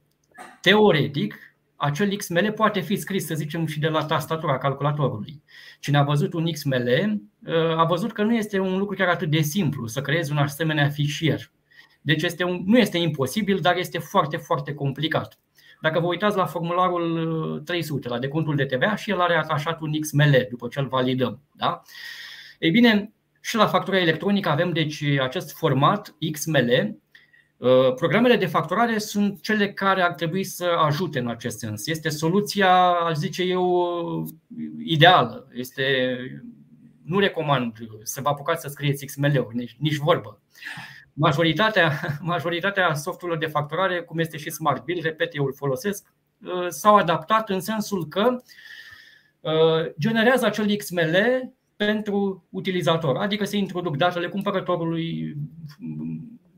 Teoretic, 0.61 1.35
acel 1.77 2.17
XML 2.17 2.53
poate 2.53 2.81
fi 2.81 2.97
scris, 2.97 3.27
să 3.27 3.35
zicem, 3.35 3.67
și 3.67 3.79
de 3.79 3.89
la 3.89 4.05
tastatura 4.05 4.59
calculatorului. 4.59 5.43
Cine 5.81 5.99
a 5.99 6.03
văzut 6.03 6.33
un 6.33 6.53
XML 6.53 7.21
uh, 7.47 7.77
a 7.77 7.85
văzut 7.85 8.13
că 8.13 8.23
nu 8.23 8.35
este 8.35 8.59
un 8.59 8.79
lucru 8.79 8.97
chiar 8.97 9.09
atât 9.09 9.31
de 9.31 9.41
simplu 9.41 9.87
să 9.87 10.01
creezi 10.01 10.31
un 10.31 10.39
asemenea 10.39 10.89
fișier. 10.89 11.51
Deci 12.01 12.23
este 12.23 12.45
un, 12.45 12.63
nu 12.65 12.79
este 12.79 12.99
imposibil, 12.99 13.59
dar 13.61 13.77
este 13.77 13.99
foarte, 13.99 14.37
foarte 14.37 14.75
complicat. 14.75 15.39
Dacă 15.81 16.01
vă 16.01 16.07
uitați 16.07 16.37
la 16.37 16.47
formularul 16.47 17.63
300, 17.65 18.07
uh, 18.07 18.15
la 18.15 18.21
decontul 18.21 18.57
de 18.57 18.65
TVA, 18.65 18.97
și 18.97 19.11
el 19.11 19.21
are 19.21 19.35
atașat 19.35 19.81
un 19.81 20.01
XML 20.01 20.47
după 20.51 20.69
ce 20.69 20.81
îl 20.81 20.87
validăm. 20.87 21.41
Da? 21.53 21.83
Ei 22.59 22.71
bine, 22.71 23.13
și 23.41 23.57
la 23.57 23.67
factura 23.67 23.99
electronică 23.99 24.49
avem 24.49 24.73
deci 24.73 25.03
acest 25.03 25.57
format 25.57 26.15
XML. 26.33 26.97
Uh, 27.57 27.95
programele 27.95 28.37
de 28.37 28.47
facturare 28.47 28.99
sunt 28.99 29.43
cele 29.43 29.73
care 29.73 30.03
ar 30.03 30.13
trebui 30.13 30.45
să 30.45 30.65
ajute 30.87 31.19
în 31.19 31.29
acest 31.29 31.59
sens. 31.59 31.87
Este 31.87 32.09
soluția, 32.09 32.91
aș 32.91 33.17
zice 33.17 33.43
eu, 33.43 33.83
ideală. 34.79 35.49
Este, 35.53 36.17
nu 37.05 37.19
recomand 37.19 37.77
să 38.03 38.21
vă 38.21 38.29
apucați 38.29 38.63
să 38.63 38.69
scrieți 38.69 39.05
XML-uri, 39.05 39.57
nici, 39.57 39.77
nici 39.79 39.97
vorbă 39.97 40.41
majoritatea, 41.19 42.01
majoritatea 42.21 42.95
softurilor 42.95 43.39
de 43.39 43.47
facturare, 43.47 44.01
cum 44.01 44.19
este 44.19 44.37
și 44.37 44.51
Smart 44.51 44.85
Bill, 44.85 45.01
repet, 45.03 45.37
eu 45.37 45.45
îl 45.45 45.55
folosesc, 45.55 46.13
uh, 46.43 46.67
s-au 46.69 46.97
adaptat 46.97 47.51
în 47.51 47.61
sensul 47.61 48.07
că 48.07 48.37
uh, 49.41 49.93
generează 49.99 50.47
acel 50.47 50.77
XML 50.77 51.17
pentru 51.77 52.47
utilizator, 52.51 53.17
adică 53.17 53.45
se 53.45 53.57
introduc 53.57 53.97
datele 53.97 54.29
cumpărătorului, 54.29 55.37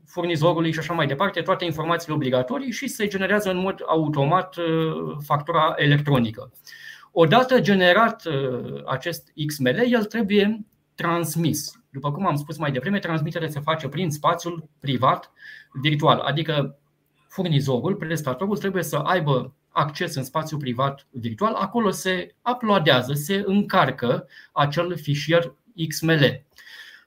furnizorului 0.05 0.71
și 0.71 0.79
așa 0.79 0.93
mai 0.93 1.07
departe, 1.07 1.41
toate 1.41 1.65
informațiile 1.65 2.15
obligatorii 2.15 2.71
și 2.71 2.87
se 2.87 3.07
generează 3.07 3.49
în 3.49 3.57
mod 3.57 3.83
automat 3.85 4.55
uh, 4.55 4.63
factura 5.23 5.73
electronică. 5.77 6.51
Odată 7.11 7.59
generat 7.59 8.23
acest 8.85 9.31
XML, 9.47 9.83
el 9.91 10.03
trebuie 10.05 10.65
transmis. 10.95 11.80
După 11.91 12.11
cum 12.11 12.25
am 12.25 12.35
spus 12.35 12.57
mai 12.57 12.71
devreme, 12.71 12.99
transmiterea 12.99 13.49
se 13.49 13.59
face 13.59 13.87
prin 13.87 14.11
spațiul 14.11 14.69
privat 14.79 15.31
virtual, 15.71 16.19
adică 16.19 16.77
furnizorul, 17.27 17.95
prestatorul 17.95 18.57
trebuie 18.57 18.83
să 18.83 18.95
aibă 18.95 19.53
acces 19.69 20.15
în 20.15 20.23
spațiu 20.23 20.57
privat 20.57 21.07
virtual, 21.09 21.53
acolo 21.53 21.89
se 21.89 22.35
uploadează, 22.53 23.13
se 23.13 23.43
încarcă 23.45 24.27
acel 24.51 24.97
fișier 24.97 25.55
XML. 25.87 26.45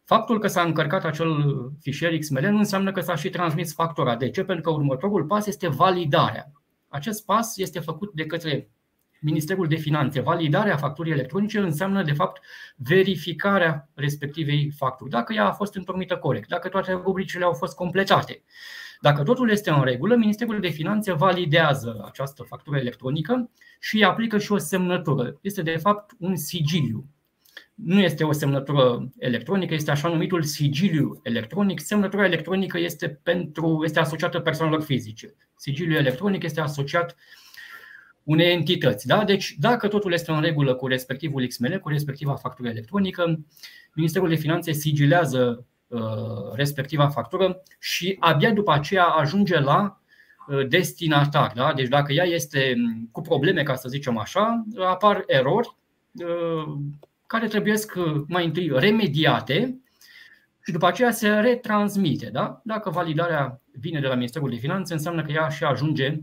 Faptul 0.04 0.38
că 0.38 0.46
s-a 0.46 0.62
încărcat 0.62 1.04
acel 1.04 1.72
fișier 1.80 2.18
XML 2.18 2.46
nu 2.46 2.58
înseamnă 2.58 2.92
că 2.92 3.00
s-a 3.00 3.14
și 3.14 3.30
transmis 3.30 3.74
factura. 3.74 4.16
De 4.16 4.30
ce? 4.30 4.44
Pentru 4.44 4.64
că 4.64 4.70
următorul 4.70 5.24
pas 5.24 5.46
este 5.46 5.68
validarea. 5.68 6.52
Acest 6.88 7.24
pas 7.24 7.56
este 7.56 7.80
făcut 7.80 8.12
de 8.12 8.26
către 8.26 8.70
Ministerul 9.24 9.66
de 9.66 9.76
Finanțe. 9.76 10.20
Validarea 10.20 10.76
facturii 10.76 11.12
electronice 11.12 11.58
înseamnă, 11.58 12.02
de 12.02 12.12
fapt, 12.12 12.42
verificarea 12.76 13.88
respectivei 13.94 14.70
facturi, 14.76 15.10
dacă 15.10 15.32
ea 15.32 15.46
a 15.46 15.52
fost 15.52 15.74
întocmită 15.74 16.16
corect, 16.16 16.48
dacă 16.48 16.68
toate 16.68 16.92
rubricile 16.92 17.44
au 17.44 17.52
fost 17.52 17.74
completate. 17.74 18.42
Dacă 19.00 19.22
totul 19.22 19.50
este 19.50 19.70
în 19.70 19.82
regulă, 19.82 20.16
Ministerul 20.16 20.60
de 20.60 20.68
Finanțe 20.68 21.12
validează 21.12 22.04
această 22.06 22.42
factură 22.42 22.76
electronică 22.76 23.50
și 23.80 23.96
îi 23.96 24.04
aplică 24.04 24.38
și 24.38 24.52
o 24.52 24.58
semnătură. 24.58 25.38
Este, 25.40 25.62
de 25.62 25.76
fapt, 25.76 26.10
un 26.18 26.36
sigiliu. 26.36 27.06
nu 27.74 28.00
este 28.00 28.24
o 28.24 28.32
semnătură 28.32 29.08
electronică, 29.18 29.74
este 29.74 29.90
așa 29.90 30.08
numitul 30.08 30.42
sigiliu 30.42 31.20
electronic. 31.22 31.80
Semnătura 31.80 32.24
electronică 32.24 32.78
este, 32.78 33.08
pentru, 33.08 33.80
este 33.84 34.00
asociată 34.00 34.40
persoanelor 34.40 34.82
fizice. 34.82 35.34
Sigiliul 35.56 35.96
electronic 35.96 36.42
este 36.42 36.60
asociat 36.60 37.16
unei 38.24 38.52
entități. 38.52 39.06
Da? 39.06 39.24
Deci, 39.24 39.56
dacă 39.58 39.88
totul 39.88 40.12
este 40.12 40.30
în 40.30 40.40
regulă 40.40 40.74
cu 40.74 40.86
respectivul 40.86 41.46
XML, 41.46 41.78
cu 41.78 41.88
respectiva 41.88 42.34
factură 42.34 42.68
electronică, 42.68 43.38
Ministerul 43.94 44.28
de 44.28 44.34
Finanțe 44.34 44.72
sigilează 44.72 45.66
uh, 45.86 46.00
respectiva 46.52 47.08
factură 47.08 47.62
și 47.78 48.16
abia 48.20 48.52
după 48.52 48.72
aceea 48.72 49.04
ajunge 49.04 49.60
la 49.60 50.00
uh, 50.48 50.68
destinatar. 50.68 51.52
Da? 51.54 51.72
Deci 51.72 51.88
dacă 51.88 52.12
ea 52.12 52.24
este 52.24 52.74
cu 53.10 53.20
probleme, 53.20 53.62
ca 53.62 53.74
să 53.74 53.88
zicem 53.88 54.18
așa, 54.18 54.64
apar 54.88 55.24
erori 55.26 55.76
uh, 56.12 56.74
care 57.26 57.46
trebuie 57.46 57.74
mai 58.28 58.44
întâi 58.44 58.70
remediate 58.74 59.78
și 60.64 60.72
după 60.72 60.86
aceea 60.86 61.10
se 61.10 61.28
retransmite. 61.28 62.30
Da? 62.32 62.60
Dacă 62.64 62.90
validarea 62.90 63.60
vine 63.72 64.00
de 64.00 64.06
la 64.06 64.14
Ministerul 64.14 64.50
de 64.50 64.56
Finanțe, 64.56 64.92
înseamnă 64.92 65.22
că 65.22 65.32
ea 65.32 65.48
și 65.48 65.64
ajunge 65.64 66.18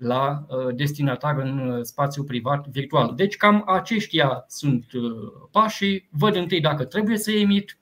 la 0.00 0.46
uh, 0.48 0.74
destinatar 0.74 1.38
în 1.38 1.58
uh, 1.58 1.82
spațiu 1.82 2.24
privat 2.24 2.66
virtual. 2.68 3.12
Deci 3.16 3.36
cam 3.36 3.64
aceștia 3.66 4.44
sunt 4.48 4.92
uh, 4.92 5.02
pașii. 5.50 6.08
Văd 6.10 6.36
întâi 6.36 6.60
dacă 6.60 6.84
trebuie 6.84 7.18
să 7.18 7.30
emit. 7.30 7.78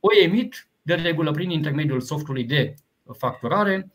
O 0.00 0.08
emit 0.22 0.68
de 0.82 0.94
regulă 0.94 1.30
prin 1.30 1.50
intermediul 1.50 2.00
softului 2.00 2.44
de 2.44 2.74
facturare, 3.18 3.92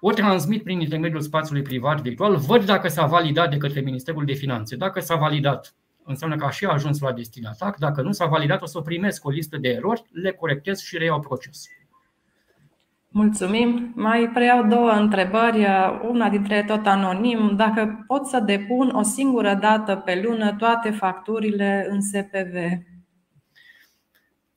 o 0.00 0.10
transmit 0.10 0.62
prin 0.62 0.80
intermediul 0.80 1.20
spațiului 1.20 1.62
privat 1.62 2.00
virtual, 2.00 2.36
văd 2.36 2.64
dacă 2.64 2.88
s-a 2.88 3.06
validat 3.06 3.50
de 3.50 3.56
către 3.56 3.80
Ministerul 3.80 4.24
de 4.24 4.32
Finanțe. 4.32 4.76
Dacă 4.76 5.00
s-a 5.00 5.16
validat, 5.16 5.74
înseamnă 6.04 6.36
că 6.36 6.44
a 6.44 6.50
și 6.50 6.64
ajuns 6.64 7.00
la 7.00 7.12
destinatar. 7.12 7.74
Dacă 7.78 8.02
nu 8.02 8.12
s-a 8.12 8.26
validat, 8.26 8.62
o 8.62 8.66
să 8.66 8.80
primesc 8.80 9.24
o 9.24 9.30
listă 9.30 9.56
de 9.56 9.68
erori, 9.68 10.04
le 10.12 10.32
corectez 10.32 10.80
și 10.80 10.98
reiau 10.98 11.20
procesul. 11.20 11.81
Mulțumim. 13.12 13.92
Mai 13.94 14.30
preiau 14.34 14.66
două 14.66 14.90
întrebări, 14.90 15.66
una 16.08 16.28
dintre 16.28 16.64
tot 16.66 16.86
anonim. 16.86 17.56
Dacă 17.56 18.04
pot 18.06 18.26
să 18.26 18.40
depun 18.40 18.88
o 18.94 19.02
singură 19.02 19.58
dată 19.60 19.96
pe 19.96 20.22
lună 20.24 20.54
toate 20.58 20.90
facturile 20.90 21.86
în 21.90 22.00
SPV? 22.00 22.54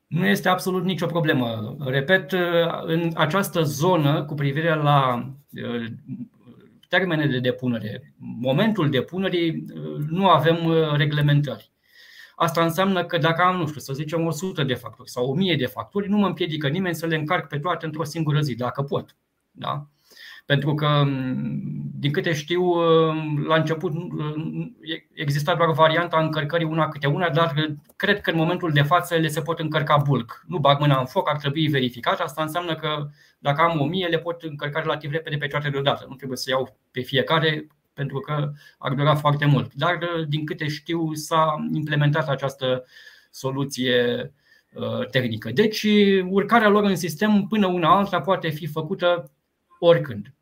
Nu 0.06 0.26
este 0.26 0.48
absolut 0.48 0.84
nicio 0.84 1.06
problemă. 1.06 1.76
Repet, 1.84 2.32
în 2.82 3.10
această 3.14 3.62
zonă 3.62 4.24
cu 4.24 4.34
privire 4.34 4.74
la 4.74 5.26
uh, 5.52 5.84
termene 6.88 7.26
de 7.26 7.38
depunere, 7.38 8.14
momentul 8.40 8.90
depunerii, 8.90 9.64
uh, 9.74 10.04
nu 10.10 10.28
avem 10.28 10.64
uh, 10.64 10.96
reglementări. 10.96 11.70
Asta 12.38 12.62
înseamnă 12.62 13.04
că 13.04 13.18
dacă 13.18 13.42
am, 13.42 13.56
nu 13.56 13.66
știu, 13.66 13.80
să 13.80 13.92
zicem 13.92 14.26
100 14.26 14.64
de 14.64 14.74
facturi 14.74 15.10
sau 15.10 15.30
1000 15.30 15.56
de 15.56 15.66
facturi, 15.66 16.08
nu 16.08 16.16
mă 16.16 16.26
împiedică 16.26 16.68
nimeni 16.68 16.94
să 16.94 17.06
le 17.06 17.16
încarc 17.16 17.48
pe 17.48 17.58
toate 17.58 17.86
într-o 17.86 18.04
singură 18.04 18.40
zi, 18.40 18.54
dacă 18.54 18.82
pot. 18.82 19.16
Da? 19.50 19.86
Pentru 20.46 20.74
că, 20.74 21.04
din 21.94 22.12
câte 22.12 22.32
știu, 22.32 22.74
la 23.46 23.54
început 23.54 23.92
exista 25.14 25.54
doar 25.54 25.72
varianta 25.72 26.20
încărcării 26.20 26.66
una 26.66 26.88
câte 26.88 27.06
una, 27.06 27.30
dar 27.30 27.76
cred 27.96 28.20
că 28.20 28.30
în 28.30 28.36
momentul 28.36 28.72
de 28.72 28.82
față 28.82 29.14
le 29.14 29.28
se 29.28 29.40
pot 29.40 29.58
încărca 29.58 29.96
bulk. 29.96 30.44
Nu 30.46 30.58
bag 30.58 30.80
mâna 30.80 30.98
în 30.98 31.06
foc, 31.06 31.28
ar 31.28 31.36
trebui 31.36 31.66
verificat. 31.66 32.20
Asta 32.20 32.42
înseamnă 32.42 32.74
că 32.74 33.08
dacă 33.38 33.62
am 33.62 33.80
1000, 33.80 34.06
le 34.06 34.18
pot 34.18 34.42
încărca 34.42 34.80
relativ 34.80 35.10
repede 35.10 35.36
pe 35.36 35.46
toate 35.46 35.68
deodată. 35.68 36.06
Nu 36.08 36.14
trebuie 36.14 36.38
să 36.38 36.50
iau 36.50 36.78
pe 36.90 37.00
fiecare 37.00 37.66
pentru 37.96 38.18
că 38.20 38.52
ar 38.78 38.92
dura 38.92 39.14
foarte 39.14 39.44
mult. 39.44 39.74
Dar, 39.74 39.98
din 40.28 40.46
câte 40.46 40.68
știu, 40.68 41.14
s-a 41.14 41.66
implementat 41.72 42.28
această 42.28 42.84
soluție 43.30 44.32
uh, 44.74 45.08
tehnică. 45.10 45.50
Deci, 45.50 45.86
urcarea 46.28 46.68
lor 46.68 46.84
în 46.84 46.96
sistem 46.96 47.46
până 47.48 47.66
una 47.66 47.96
alta 47.96 48.20
poate 48.20 48.48
fi 48.48 48.66
făcută 48.66 49.30
oricând. 49.78 50.35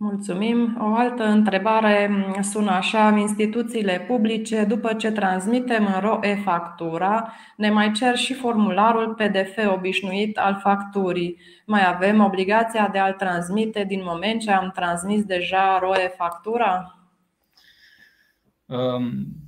Mulțumim. 0.00 0.76
O 0.80 0.94
altă 0.94 1.24
întrebare 1.24 2.10
sună 2.42 2.70
așa. 2.70 3.16
Instituțiile 3.16 4.04
publice, 4.06 4.64
după 4.64 4.94
ce 4.94 5.10
transmitem 5.10 5.86
în 5.86 6.00
RO 6.00 6.18
e-factura, 6.22 7.32
ne 7.56 7.70
mai 7.70 7.92
cer 7.92 8.16
și 8.16 8.34
formularul 8.34 9.14
PDF 9.14 9.72
obișnuit 9.72 10.38
al 10.38 10.58
facturii. 10.62 11.38
Mai 11.66 11.86
avem 11.86 12.24
obligația 12.24 12.88
de 12.88 12.98
a-l 12.98 13.12
transmite 13.12 13.84
din 13.84 14.00
moment 14.04 14.40
ce 14.40 14.50
am 14.50 14.70
transmis 14.74 15.24
deja 15.24 15.78
RO 15.78 16.00
e-factura? 16.00 16.98
Um 18.66 19.47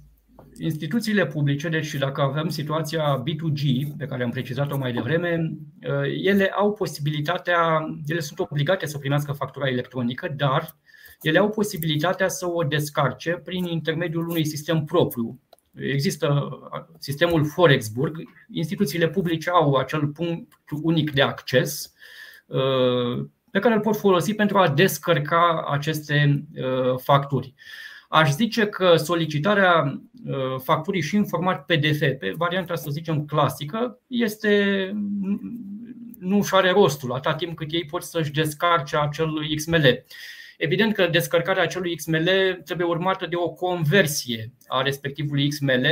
instituțiile 0.60 1.26
publice, 1.26 1.68
deci 1.68 1.94
dacă 1.94 2.20
avem 2.20 2.48
situația 2.48 3.22
B2G, 3.22 3.86
pe 3.98 4.06
care 4.06 4.22
am 4.22 4.30
precizat-o 4.30 4.76
mai 4.76 4.92
devreme, 4.92 5.50
uh, 5.82 6.24
ele 6.24 6.48
au 6.48 6.72
posibilitatea, 6.72 7.86
ele 8.06 8.20
sunt 8.20 8.38
obligate 8.38 8.86
să 8.86 8.98
primească 8.98 9.32
factura 9.32 9.68
electronică, 9.68 10.32
dar 10.36 10.76
ele 11.20 11.38
au 11.38 11.50
posibilitatea 11.50 12.28
să 12.28 12.46
o 12.48 12.62
descarce 12.62 13.30
prin 13.44 13.64
intermediul 13.64 14.28
unui 14.28 14.46
sistem 14.46 14.84
propriu. 14.84 15.40
Există 15.74 16.48
sistemul 16.98 17.44
Forexburg, 17.44 18.16
instituțiile 18.52 19.08
publice 19.08 19.50
au 19.50 19.74
acel 19.74 20.06
punct 20.06 20.52
unic 20.82 21.12
de 21.12 21.22
acces 21.22 21.92
uh, 22.46 23.26
pe 23.50 23.58
care 23.58 23.74
îl 23.74 23.80
pot 23.80 23.96
folosi 23.96 24.34
pentru 24.34 24.58
a 24.58 24.68
descărca 24.68 25.66
aceste 25.70 26.44
uh, 26.56 26.98
facturi. 26.98 27.54
Aș 28.12 28.30
zice 28.30 28.66
că 28.66 28.96
solicitarea 28.96 30.00
uh, 30.26 30.60
facturii 30.62 31.02
și 31.02 31.16
în 31.16 31.26
format 31.26 31.64
PDF, 31.64 31.98
pe 31.98 32.32
varianta 32.36 32.74
să 32.74 32.90
zicem 32.90 33.24
clasică, 33.24 33.98
este 34.06 34.92
nu 36.18 36.36
își 36.36 36.54
are 36.54 36.70
rostul 36.70 37.12
atâta 37.12 37.34
timp 37.34 37.56
cât 37.56 37.72
ei 37.72 37.84
pot 37.84 38.02
să-și 38.02 38.30
descarce 38.30 38.96
acel 38.96 39.54
XML. 39.56 40.04
Evident 40.58 40.94
că 40.94 41.06
descărcarea 41.06 41.62
acelui 41.62 41.96
XML 41.96 42.28
trebuie 42.64 42.86
urmată 42.86 43.26
de 43.26 43.36
o 43.36 43.50
conversie 43.50 44.52
a 44.66 44.82
respectivului 44.82 45.48
XML 45.48 45.86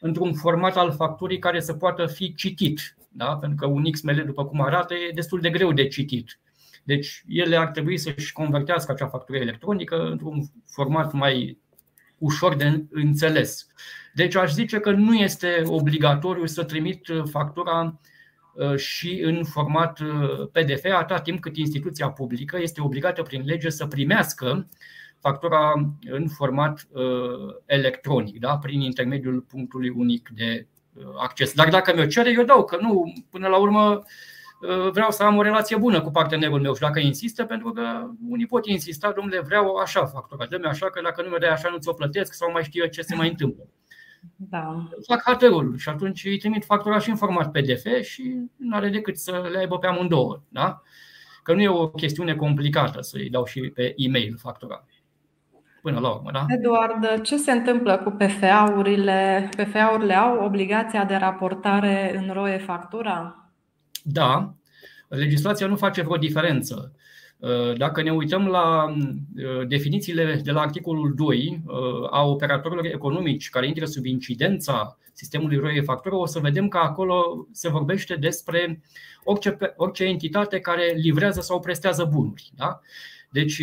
într-un 0.00 0.34
format 0.34 0.76
al 0.76 0.92
facturii 0.92 1.38
care 1.38 1.60
să 1.60 1.72
poată 1.72 2.06
fi 2.06 2.34
citit. 2.34 2.96
Da? 3.08 3.36
Pentru 3.36 3.56
că 3.56 3.72
un 3.72 3.90
XML, 3.90 4.22
după 4.26 4.44
cum 4.44 4.60
arată, 4.60 4.94
e 4.94 5.10
destul 5.14 5.40
de 5.40 5.50
greu 5.50 5.72
de 5.72 5.86
citit. 5.86 6.40
Deci 6.82 7.24
ele 7.28 7.56
ar 7.56 7.66
trebui 7.66 7.98
să-și 7.98 8.32
convertească 8.32 8.92
acea 8.92 9.06
factură 9.06 9.38
electronică 9.38 10.08
într-un 10.10 10.42
format 10.66 11.12
mai 11.12 11.58
ușor 12.18 12.56
de 12.56 12.84
înțeles. 12.90 13.66
Deci 14.14 14.34
aș 14.34 14.52
zice 14.52 14.78
că 14.78 14.90
nu 14.90 15.14
este 15.14 15.62
obligatoriu 15.66 16.46
să 16.46 16.64
trimit 16.64 17.06
factura 17.30 18.00
uh, 18.54 18.76
și 18.76 19.20
în 19.24 19.44
format 19.44 20.00
uh, 20.00 20.48
PDF, 20.52 20.84
atâta 20.84 21.20
timp 21.20 21.40
cât 21.40 21.56
instituția 21.56 22.10
publică 22.10 22.58
este 22.60 22.80
obligată 22.80 23.22
prin 23.22 23.42
lege 23.44 23.70
să 23.70 23.86
primească 23.86 24.68
factura 25.18 25.72
în 26.10 26.28
format 26.28 26.86
uh, 26.90 27.54
electronic, 27.66 28.38
da? 28.38 28.58
prin 28.58 28.80
intermediul 28.80 29.40
punctului 29.40 29.88
unic 29.88 30.28
de 30.34 30.66
acces. 31.18 31.52
Dar 31.52 31.68
dacă 31.68 31.94
mi-o 31.94 32.06
cere, 32.06 32.30
eu 32.30 32.44
dau, 32.44 32.64
că 32.64 32.78
nu, 32.80 33.12
până 33.30 33.48
la 33.48 33.56
urmă, 33.56 33.90
Uh, 33.92 34.02
vreau 34.92 35.10
să 35.10 35.22
am 35.22 35.36
o 35.36 35.42
relație 35.42 35.76
bună 35.76 36.00
cu 36.00 36.10
partenerul 36.10 36.60
meu 36.60 36.74
și 36.74 36.80
dacă 36.80 36.98
insistă, 36.98 37.44
pentru 37.44 37.72
că 37.72 37.82
unii 38.28 38.46
pot 38.46 38.66
insista, 38.66 39.12
domnule, 39.12 39.40
vreau 39.40 39.74
așa 39.74 40.06
factura, 40.06 40.46
dă-mi 40.46 40.64
așa, 40.64 40.90
că 40.90 41.00
dacă 41.04 41.22
nu 41.22 41.28
mi 41.28 41.38
dai 41.38 41.48
așa 41.48 41.68
nu 41.68 41.78
ți-o 41.78 41.92
plătesc 41.92 42.32
sau 42.32 42.50
mai 42.52 42.62
știu 42.62 42.82
eu 42.82 42.90
ce 42.90 43.02
se 43.02 43.14
mai 43.14 43.28
întâmplă. 43.28 43.64
Da. 44.36 44.88
Fac 45.06 45.22
haterul 45.24 45.76
și 45.76 45.88
atunci 45.88 46.24
îi 46.24 46.38
trimit 46.38 46.64
factura 46.64 46.98
și 46.98 47.10
în 47.10 47.16
format 47.16 47.50
PDF 47.50 48.02
și 48.02 48.36
nu 48.56 48.76
are 48.76 48.88
decât 48.88 49.18
să 49.18 49.48
le 49.52 49.58
aibă 49.58 49.78
pe 49.78 49.86
amândouă. 49.86 50.40
Da? 50.48 50.82
Că 51.42 51.54
nu 51.54 51.60
e 51.60 51.68
o 51.68 51.88
chestiune 51.88 52.34
complicată 52.34 53.00
să-i 53.00 53.30
dau 53.30 53.44
și 53.44 53.60
pe 53.60 53.94
e-mail 53.96 54.36
factura. 54.38 54.84
Până 55.82 56.00
la 56.00 56.08
urmă, 56.08 56.30
da? 56.32 56.44
Eduard, 56.48 57.20
ce 57.22 57.36
se 57.36 57.52
întâmplă 57.52 57.98
cu 57.98 58.10
PFA-urile? 58.10 59.48
PFA-urile 59.56 60.14
au 60.14 60.44
obligația 60.44 61.04
de 61.04 61.14
raportare 61.14 62.16
în 62.16 62.32
ROE 62.32 62.58
factura? 62.58 63.41
Da, 64.02 64.54
legislația 65.08 65.66
nu 65.66 65.76
face 65.76 66.02
vreo 66.02 66.16
diferență. 66.16 66.92
Uh, 67.42 67.76
dacă 67.76 68.02
ne 68.02 68.12
uităm 68.12 68.46
la 68.46 68.84
uh, 68.84 69.66
definițiile 69.68 70.40
de 70.44 70.50
la 70.50 70.60
articolul 70.60 71.14
2 71.14 71.62
uh, 71.66 71.74
a 72.10 72.24
operatorilor 72.24 72.84
economici 72.84 73.50
care 73.50 73.66
intră 73.66 73.84
sub 73.84 74.04
incidența 74.04 74.98
sistemului 75.12 75.56
ROE 75.56 75.80
factură, 75.80 76.14
o 76.14 76.26
să 76.26 76.38
vedem 76.38 76.68
că 76.68 76.78
acolo 76.78 77.46
se 77.52 77.68
vorbește 77.68 78.14
despre 78.14 78.82
orice, 79.24 79.56
orice 79.76 80.04
entitate 80.04 80.60
care 80.60 80.92
livrează 80.96 81.40
sau 81.40 81.60
prestează 81.60 82.08
bunuri. 82.12 82.50
Da? 82.56 82.80
Deci 83.30 83.62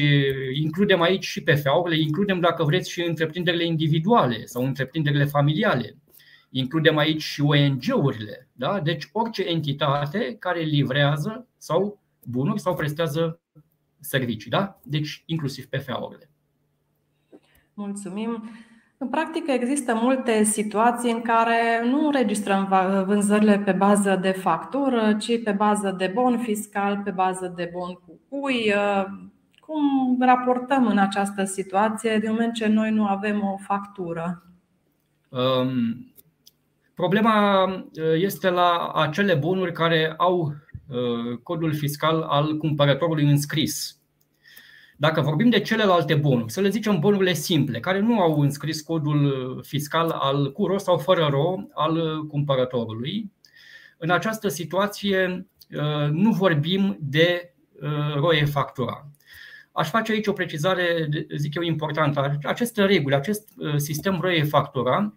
includem 0.53 1.01
aici 1.01 1.25
și 1.25 1.43
PFA-urile, 1.43 2.01
includem, 2.01 2.39
dacă 2.39 2.63
vreți, 2.63 2.89
și 2.89 3.01
întreprinderile 3.01 3.65
individuale 3.65 4.45
sau 4.45 4.65
întreprinderile 4.65 5.25
familiale. 5.25 5.97
Includem 6.49 6.97
aici 6.97 7.21
și 7.21 7.41
ONG-urile, 7.41 8.47
da? 8.53 8.79
deci 8.79 9.09
orice 9.11 9.43
entitate 9.43 10.35
care 10.39 10.59
livrează 10.59 11.47
sau 11.57 11.99
bunuri 12.23 12.59
sau 12.59 12.75
prestează 12.75 13.39
servicii, 13.99 14.49
da? 14.49 14.79
deci 14.83 15.23
inclusiv 15.25 15.65
PFA-urile. 15.65 16.29
Mulțumim. 17.73 18.43
În 18.97 19.07
practică 19.07 19.51
există 19.51 19.93
multe 19.95 20.43
situații 20.43 21.11
în 21.11 21.21
care 21.21 21.89
nu 21.89 22.05
înregistrăm 22.05 22.67
vânzările 23.05 23.59
pe 23.59 23.71
bază 23.71 24.15
de 24.21 24.31
factură, 24.31 25.13
ci 25.13 25.43
pe 25.43 25.51
bază 25.51 25.95
de 25.97 26.11
bon 26.13 26.37
fiscal, 26.37 27.01
pe 27.03 27.11
bază 27.11 27.53
de 27.55 27.69
bon 27.73 27.93
cu 27.93 28.19
cui. 28.29 28.73
Cum 29.59 30.17
raportăm 30.19 30.87
în 30.87 30.97
această 30.97 31.43
situație 31.43 32.17
din 32.17 32.29
moment 32.31 32.53
ce 32.53 32.67
noi 32.67 32.91
nu 32.91 33.05
avem 33.05 33.43
o 33.43 33.57
factură? 33.57 34.43
Um, 35.29 36.13
problema 36.99 37.63
uh, 37.63 37.81
este 38.15 38.49
la 38.49 38.91
acele 38.95 39.33
bonuri 39.35 39.71
care 39.71 40.13
au 40.17 40.53
uh, 40.87 41.37
codul 41.43 41.73
fiscal 41.73 42.21
al 42.21 42.57
cumpărătorului 42.57 43.29
înscris. 43.29 43.99
Dacă 44.97 45.21
vorbim 45.21 45.49
de 45.49 45.59
celelalte 45.59 46.15
bonuri, 46.15 46.51
să 46.51 46.61
le 46.61 46.69
zicem 46.69 46.99
bonurile 46.99 47.33
simple, 47.33 47.79
care 47.79 47.99
nu 47.99 48.19
au 48.19 48.39
înscris 48.39 48.81
codul 48.81 49.59
fiscal 49.67 50.09
al 50.09 50.51
cu 50.51 50.65
ro 50.65 50.77
sau 50.77 50.97
fără 50.97 51.27
ro 51.31 51.55
al 51.73 52.25
cumpărătorului, 52.27 53.31
în 53.97 54.09
această 54.09 54.47
situație 54.47 55.47
uh, 55.71 56.09
nu 56.11 56.31
vorbim 56.31 56.97
de 57.01 57.53
roie 58.15 58.45
factura. 58.45 59.07
Aș 59.71 59.89
face 59.89 60.11
aici 60.11 60.27
o 60.27 60.33
precizare, 60.33 61.09
zic 61.35 61.55
eu, 61.55 61.61
importantă. 61.61 62.37
Aceste 62.43 62.85
reguli, 62.85 63.15
acest 63.15 63.49
sistem 63.77 64.19
roie 64.21 64.43
factura 64.43 65.13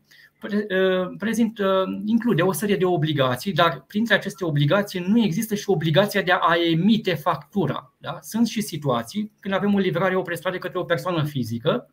prezintă, 1.18 1.84
include 2.04 2.42
o 2.42 2.52
serie 2.52 2.76
de 2.76 2.84
obligații, 2.84 3.52
dar 3.52 3.84
printre 3.86 4.14
aceste 4.14 4.44
obligații 4.44 5.04
nu 5.08 5.22
există 5.22 5.54
și 5.54 5.70
obligația 5.70 6.22
de 6.22 6.32
a 6.32 6.54
emite 6.70 7.14
factura. 7.14 7.94
Da? 7.98 8.18
Sunt 8.20 8.46
și 8.46 8.60
situații 8.60 9.32
când 9.40 9.54
avem 9.54 9.74
o 9.74 9.78
livrare, 9.78 10.16
o 10.16 10.22
prestare 10.22 10.58
către 10.58 10.78
o 10.78 10.84
persoană 10.84 11.24
fizică, 11.24 11.90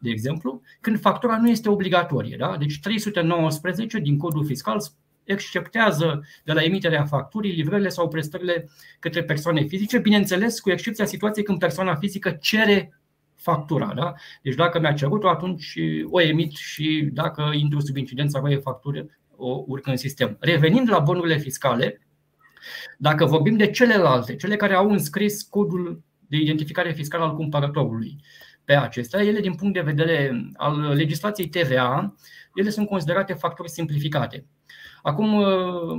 de 0.00 0.10
exemplu, 0.10 0.60
când 0.80 1.00
factura 1.00 1.38
nu 1.38 1.48
este 1.48 1.68
obligatorie. 1.68 2.36
Da? 2.36 2.56
Deci 2.58 2.80
319 2.80 3.98
din 3.98 4.18
codul 4.18 4.44
fiscal 4.44 4.80
exceptează 5.24 6.24
de 6.44 6.52
la 6.52 6.62
emiterea 6.62 7.04
facturii 7.04 7.52
livrările 7.52 7.88
sau 7.88 8.08
prestările 8.08 8.68
către 8.98 9.24
persoane 9.24 9.62
fizice, 9.62 9.98
bineînțeles 9.98 10.60
cu 10.60 10.70
excepția 10.70 11.04
situației 11.04 11.44
când 11.44 11.58
persoana 11.58 11.94
fizică 11.94 12.30
cere 12.40 13.01
factura. 13.42 13.92
Da? 13.94 14.14
Deci 14.42 14.54
dacă 14.54 14.80
mi-a 14.80 14.92
cerut-o, 14.92 15.28
atunci 15.28 15.78
o 16.10 16.20
emit 16.20 16.52
și 16.52 17.10
dacă 17.12 17.50
intru 17.54 17.80
sub 17.80 17.96
incidența 17.96 18.40
voie 18.40 18.56
factură, 18.56 19.06
o 19.36 19.64
urcă 19.66 19.90
în 19.90 19.96
sistem. 19.96 20.36
Revenind 20.40 20.90
la 20.90 20.98
bonurile 20.98 21.36
fiscale, 21.36 22.06
dacă 22.98 23.24
vorbim 23.24 23.56
de 23.56 23.70
celelalte, 23.70 24.36
cele 24.36 24.56
care 24.56 24.74
au 24.74 24.90
înscris 24.90 25.42
codul 25.42 26.02
de 26.18 26.36
identificare 26.36 26.92
fiscală 26.92 27.24
al 27.24 27.34
cumpărătorului 27.34 28.16
pe 28.64 28.76
acestea, 28.76 29.22
ele 29.22 29.40
din 29.40 29.54
punct 29.54 29.74
de 29.74 29.80
vedere 29.80 30.46
al 30.56 30.80
legislației 30.80 31.48
TVA, 31.48 32.14
ele 32.54 32.70
sunt 32.70 32.88
considerate 32.88 33.32
facturi 33.32 33.70
simplificate. 33.70 34.46
Acum, 35.02 35.34
uh, 35.34 35.98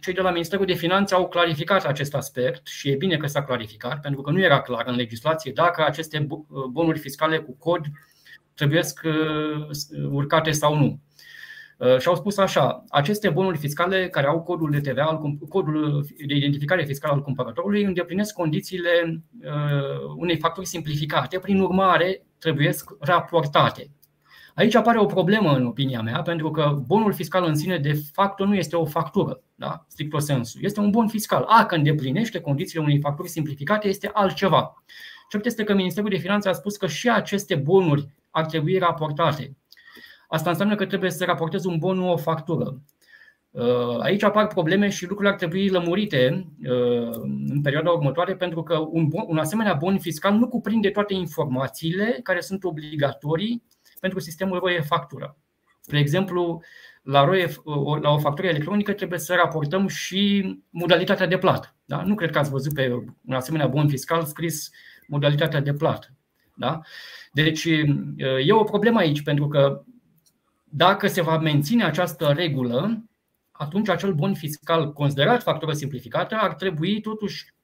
cei 0.00 0.14
de 0.14 0.20
la 0.20 0.30
Ministerul 0.30 0.66
de 0.66 0.74
Finanțe 0.74 1.14
au 1.14 1.28
clarificat 1.28 1.84
acest 1.84 2.14
aspect 2.14 2.66
și 2.66 2.88
e 2.88 2.96
bine 2.96 3.16
că 3.16 3.26
s-a 3.26 3.44
clarificat, 3.44 4.00
pentru 4.00 4.20
că 4.20 4.30
nu 4.30 4.40
era 4.40 4.60
clar 4.60 4.84
în 4.86 4.94
legislație 4.94 5.52
dacă 5.52 5.84
aceste 5.86 6.26
uh, 6.28 6.64
bonuri 6.70 6.98
fiscale 6.98 7.38
cu 7.38 7.56
cod 7.56 7.84
trebuie 8.54 8.82
uh, 9.04 9.68
urcate 10.10 10.50
sau 10.50 10.76
nu. 10.76 11.00
Și 11.98 12.08
au 12.08 12.14
spus 12.14 12.36
așa, 12.36 12.84
aceste 12.88 13.28
bonuri 13.28 13.58
fiscale 13.58 14.08
care 14.08 14.26
au 14.26 14.42
codul 14.42 14.70
de 14.70 14.80
TVA, 14.80 15.20
codul 15.48 16.06
de 16.26 16.34
identificare 16.34 16.84
fiscală 16.84 17.14
al 17.14 17.22
cumpărătorului, 17.22 17.82
îndeplinesc 17.82 18.34
condițiile 18.34 19.22
unei 20.16 20.38
facturi 20.38 20.66
simplificate, 20.66 21.38
prin 21.38 21.60
urmare 21.60 22.26
trebuie 22.38 22.74
raportate. 23.00 23.90
Aici 24.54 24.74
apare 24.74 24.98
o 24.98 25.06
problemă 25.06 25.56
în 25.56 25.66
opinia 25.66 26.02
mea, 26.02 26.22
pentru 26.22 26.50
că 26.50 26.82
bonul 26.86 27.12
fiscal 27.12 27.44
în 27.44 27.54
sine 27.54 27.78
de 27.78 27.92
fapt 28.12 28.40
nu 28.40 28.54
este 28.54 28.76
o 28.76 28.84
factură, 28.84 29.42
da? 29.54 29.84
stricto 29.88 30.18
sensu. 30.18 30.58
Este 30.60 30.80
un 30.80 30.90
bon 30.90 31.08
fiscal. 31.08 31.44
A, 31.48 31.66
că 31.66 31.74
îndeplinește 31.74 32.40
condițiile 32.40 32.84
unei 32.84 33.00
facturi 33.00 33.28
simplificate, 33.28 33.88
este 33.88 34.10
altceva. 34.12 34.82
Cert 35.30 35.46
este 35.46 35.64
că 35.64 35.74
Ministerul 35.74 36.10
de 36.10 36.16
Finanțe 36.16 36.48
a 36.48 36.52
spus 36.52 36.76
că 36.76 36.86
și 36.86 37.10
aceste 37.10 37.54
bonuri 37.54 38.08
ar 38.30 38.46
trebui 38.46 38.78
raportate. 38.78 39.56
Asta 40.28 40.50
înseamnă 40.50 40.74
că 40.74 40.86
trebuie 40.86 41.10
să 41.10 41.24
raportezi 41.24 41.66
un 41.66 41.78
bon, 41.78 41.96
nu 41.96 42.12
o 42.12 42.16
factură. 42.16 42.80
Uh, 43.50 43.98
aici 44.00 44.22
apar 44.22 44.46
probleme 44.46 44.88
și 44.88 45.02
lucrurile 45.06 45.32
ar 45.32 45.38
trebui 45.38 45.68
lămurite 45.68 46.48
uh, 46.68 47.10
în 47.48 47.60
perioada 47.62 47.90
următoare, 47.90 48.36
pentru 48.36 48.62
că 48.62 48.78
un, 48.90 49.08
bon, 49.08 49.24
un 49.26 49.38
asemenea 49.38 49.74
bon 49.74 49.98
fiscal 49.98 50.34
nu 50.34 50.48
cuprinde 50.48 50.90
toate 50.90 51.14
informațiile 51.14 52.20
care 52.22 52.40
sunt 52.40 52.64
obligatorii 52.64 53.62
pentru 54.04 54.22
sistemul 54.22 54.58
ROE 54.58 54.80
factură. 54.80 55.36
Spre 55.80 55.98
exemplu, 55.98 56.62
la, 57.02 57.24
ROE, 57.24 57.54
la 58.00 58.10
o 58.10 58.18
factură 58.18 58.46
electronică 58.46 58.92
trebuie 58.92 59.18
să 59.18 59.34
raportăm 59.34 59.86
și 59.88 60.54
modalitatea 60.70 61.26
de 61.26 61.38
plată. 61.38 61.74
Da? 61.84 62.02
Nu 62.02 62.14
cred 62.14 62.30
că 62.30 62.38
ați 62.38 62.50
văzut 62.50 62.74
pe 62.74 62.92
un 63.26 63.34
asemenea 63.34 63.66
bon 63.66 63.88
fiscal 63.88 64.24
scris 64.24 64.70
modalitatea 65.06 65.60
de 65.60 65.72
plată. 65.72 66.06
Da? 66.54 66.80
Deci 67.32 67.64
e 68.44 68.52
o 68.52 68.64
problemă 68.64 68.98
aici, 68.98 69.22
pentru 69.22 69.48
că 69.48 69.82
dacă 70.64 71.06
se 71.06 71.22
va 71.22 71.38
menține 71.38 71.84
această 71.84 72.32
regulă, 72.36 73.04
atunci 73.50 73.88
acel 73.88 74.12
bon 74.12 74.34
fiscal 74.34 74.92
considerat 74.92 75.42
factură 75.42 75.72
simplificată 75.72 76.34
ar 76.34 76.54
trebui 76.54 77.00
totuși 77.00 77.54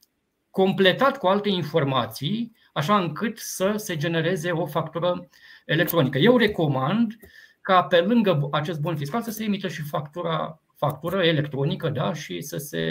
completat 0.49 1.17
cu 1.17 1.27
alte 1.27 1.49
informații, 1.49 2.55
așa 2.73 2.97
încât 2.97 3.37
să 3.37 3.73
se 3.75 3.97
genereze 3.97 4.51
o 4.51 4.65
factură 4.65 5.29
electronică. 5.65 6.17
Eu 6.17 6.37
recomand 6.37 7.17
ca 7.61 7.83
pe 7.83 7.99
lângă 7.99 8.47
acest 8.51 8.79
bon 8.79 8.95
fiscal 8.95 9.21
să 9.21 9.31
se 9.31 9.43
emită 9.43 9.67
și 9.67 9.81
factura, 9.81 10.61
factură 10.75 11.23
electronică 11.23 11.89
da? 11.89 12.13
și 12.13 12.41
să 12.41 12.57
se 12.57 12.81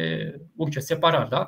urce 0.56 0.80
separat. 0.80 1.28
Da? 1.28 1.46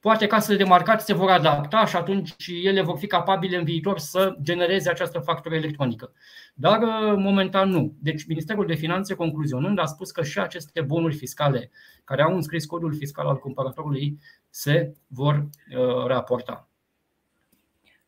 Poate 0.00 0.26
casele 0.26 0.56
de 0.56 0.64
marcat 0.64 1.02
se 1.02 1.12
vor 1.12 1.30
adapta 1.30 1.86
și 1.86 1.96
atunci 1.96 2.46
ele 2.62 2.82
vor 2.82 2.98
fi 2.98 3.06
capabile 3.06 3.56
în 3.56 3.64
viitor 3.64 3.98
să 3.98 4.36
genereze 4.42 4.90
această 4.90 5.18
factură 5.18 5.54
electronică. 5.54 6.12
Dar 6.54 6.82
uh, 6.82 7.14
momentan 7.16 7.68
nu. 7.68 7.94
Deci 7.98 8.26
Ministerul 8.26 8.66
de 8.66 8.74
Finanțe, 8.74 9.14
concluzionând, 9.14 9.78
a 9.78 9.84
spus 9.84 10.10
că 10.10 10.22
și 10.22 10.38
aceste 10.38 10.80
bonuri 10.80 11.14
fiscale 11.14 11.70
care 12.04 12.22
au 12.22 12.34
înscris 12.34 12.64
codul 12.64 12.94
fiscal 12.94 13.26
al 13.26 13.36
cumpărătorului 13.38 14.18
se 14.50 14.92
vor 15.06 15.34
uh, 15.34 16.06
raporta. 16.06 16.69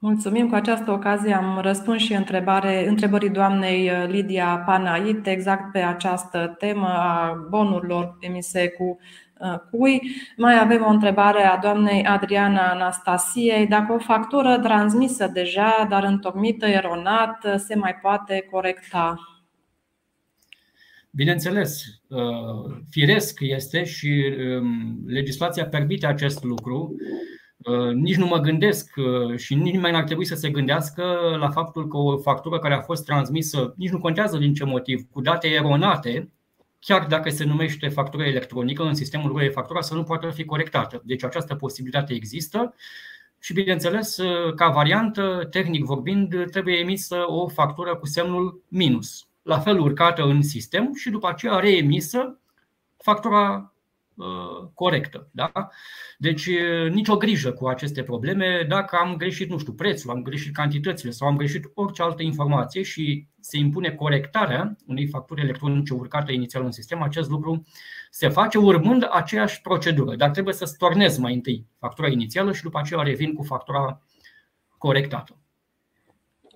Mulțumim. 0.04 0.48
Cu 0.48 0.54
această 0.54 0.90
ocazie 0.90 1.34
am 1.34 1.58
răspuns 1.60 2.02
și 2.02 2.12
întrebare, 2.12 2.88
întrebării 2.88 3.30
doamnei 3.30 3.90
uh, 3.90 4.08
Lidia 4.08 4.62
Panait 4.66 5.26
exact 5.26 5.72
pe 5.72 5.78
această 5.78 6.54
temă 6.58 6.86
a 6.86 7.46
bonurilor 7.48 8.16
emise 8.20 8.68
cu 8.68 8.98
uh, 9.38 9.58
cui. 9.70 10.00
Mai 10.36 10.60
avem 10.60 10.84
o 10.84 10.88
întrebare 10.88 11.42
a 11.42 11.58
doamnei 11.58 12.04
Adriana 12.04 12.70
Anastasiei. 12.70 13.66
Dacă 13.66 13.92
o 13.92 13.98
factură 13.98 14.58
transmisă 14.58 15.30
deja, 15.32 15.86
dar 15.88 16.04
întocmită 16.04 16.66
eronat, 16.66 17.46
se 17.56 17.74
mai 17.74 17.94
poate 17.94 18.48
corecta? 18.50 19.14
Bineînțeles, 21.10 21.84
uh, 22.08 22.76
firesc 22.90 23.38
este 23.40 23.84
și 23.84 24.34
um, 24.60 24.98
legislația 25.06 25.66
permite 25.66 26.06
acest 26.06 26.44
lucru. 26.44 26.94
Uh, 27.64 27.92
nici 27.92 28.16
nu 28.16 28.26
mă 28.26 28.38
gândesc 28.38 28.92
uh, 28.96 29.38
și 29.38 29.54
nici 29.54 29.80
mai 29.80 29.90
n-ar 29.90 30.04
trebui 30.04 30.24
să 30.24 30.34
se 30.34 30.50
gândească 30.50 31.02
la 31.38 31.50
faptul 31.50 31.88
că 31.88 31.96
o 31.96 32.18
factură 32.18 32.58
care 32.58 32.74
a 32.74 32.80
fost 32.80 33.04
transmisă, 33.04 33.74
nici 33.76 33.90
nu 33.90 33.98
contează 33.98 34.36
din 34.36 34.54
ce 34.54 34.64
motiv, 34.64 35.02
cu 35.10 35.20
date 35.20 35.48
eronate, 35.48 36.30
chiar 36.80 37.06
dacă 37.06 37.30
se 37.30 37.44
numește 37.44 37.88
factură 37.88 38.24
electronică 38.24 38.82
în 38.82 38.94
sistemul 38.94 39.34
UE 39.34 39.48
factura, 39.48 39.80
să 39.80 39.94
nu 39.94 40.02
poată 40.02 40.30
fi 40.30 40.44
corectată. 40.44 41.02
Deci 41.04 41.24
această 41.24 41.54
posibilitate 41.54 42.14
există 42.14 42.74
și, 43.38 43.52
bineînțeles, 43.52 44.16
uh, 44.16 44.54
ca 44.54 44.68
variantă, 44.68 45.46
tehnic 45.50 45.84
vorbind, 45.84 46.50
trebuie 46.50 46.78
emisă 46.78 47.24
o 47.26 47.48
factură 47.48 47.96
cu 47.96 48.06
semnul 48.06 48.62
minus, 48.68 49.26
la 49.42 49.58
fel 49.58 49.78
urcată 49.78 50.22
în 50.22 50.42
sistem 50.42 50.94
și 50.94 51.10
după 51.10 51.28
aceea 51.28 51.58
reemisă 51.58 52.38
factura 52.96 53.66
Uh, 53.66 53.71
corectă. 54.74 55.28
Da? 55.30 55.52
Deci 56.18 56.46
uh, 56.46 56.90
nicio 56.90 57.16
grijă 57.16 57.52
cu 57.52 57.66
aceste 57.66 58.02
probleme. 58.02 58.64
Dacă 58.68 58.96
am 58.96 59.16
greșit, 59.16 59.50
nu 59.50 59.58
știu, 59.58 59.72
prețul, 59.72 60.10
am 60.10 60.22
greșit 60.22 60.54
cantitățile 60.54 61.10
sau 61.10 61.28
am 61.28 61.36
greșit 61.36 61.70
orice 61.74 62.02
altă 62.02 62.22
informație 62.22 62.82
și 62.82 63.26
se 63.40 63.58
impune 63.58 63.90
corectarea 63.90 64.76
unei 64.86 65.06
facturi 65.06 65.40
electronice 65.40 65.94
urcate 65.94 66.32
inițial 66.32 66.64
în 66.64 66.70
sistem, 66.70 67.02
acest 67.02 67.30
lucru 67.30 67.62
se 68.10 68.28
face 68.28 68.58
urmând 68.58 69.08
aceeași 69.10 69.60
procedură. 69.60 70.16
Dar 70.16 70.30
trebuie 70.30 70.54
să 70.54 70.64
stornez 70.64 71.18
mai 71.18 71.34
întâi 71.34 71.66
factura 71.78 72.08
inițială 72.08 72.52
și 72.52 72.62
după 72.62 72.78
aceea 72.78 73.02
revin 73.02 73.34
cu 73.34 73.42
factura 73.42 74.02
corectată. 74.78 75.36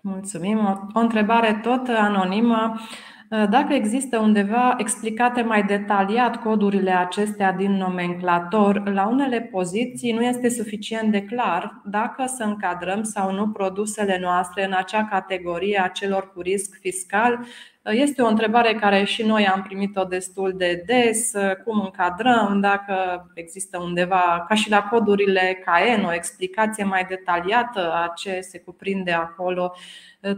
Mulțumim. 0.02 0.90
O 0.94 0.98
întrebare 0.98 1.60
tot 1.62 1.88
anonimă. 1.88 2.80
Dacă 3.28 3.72
există 3.72 4.18
undeva 4.18 4.74
explicate 4.78 5.42
mai 5.42 5.62
detaliat 5.62 6.42
codurile 6.42 6.90
acestea 6.90 7.52
din 7.52 7.72
nomenclator, 7.72 8.88
la 8.88 9.08
unele 9.08 9.40
poziții 9.40 10.12
nu 10.12 10.22
este 10.22 10.48
suficient 10.48 11.10
de 11.10 11.22
clar 11.22 11.82
dacă 11.84 12.24
să 12.26 12.42
încadrăm 12.42 13.02
sau 13.02 13.32
nu 13.32 13.48
produsele 13.48 14.18
noastre 14.20 14.64
în 14.64 14.72
acea 14.72 15.04
categorie 15.04 15.80
a 15.84 15.88
celor 15.88 16.32
cu 16.32 16.40
risc 16.40 16.78
fiscal 16.80 17.46
este 17.90 18.22
o 18.22 18.26
întrebare 18.26 18.74
care 18.74 19.04
și 19.04 19.22
noi 19.22 19.46
am 19.46 19.62
primit-o 19.62 20.04
destul 20.04 20.52
de 20.56 20.82
des, 20.86 21.32
cum 21.64 21.80
încadrăm, 21.80 22.60
dacă 22.60 23.26
există 23.34 23.78
undeva, 23.78 24.44
ca 24.48 24.54
și 24.54 24.70
la 24.70 24.82
codurile 24.82 25.62
CAEN, 25.64 26.04
o 26.04 26.14
explicație 26.14 26.84
mai 26.84 27.04
detaliată 27.08 27.92
a 27.92 28.12
ce 28.16 28.40
se 28.40 28.58
cuprinde 28.58 29.12
acolo. 29.12 29.72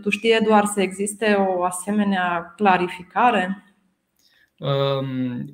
Tu 0.03 0.11
știi, 0.11 0.41
doar 0.45 0.65
să 0.65 0.81
existe 0.81 1.33
o 1.33 1.65
asemenea 1.65 2.53
clarificare? 2.57 3.63
Um, 4.59 5.45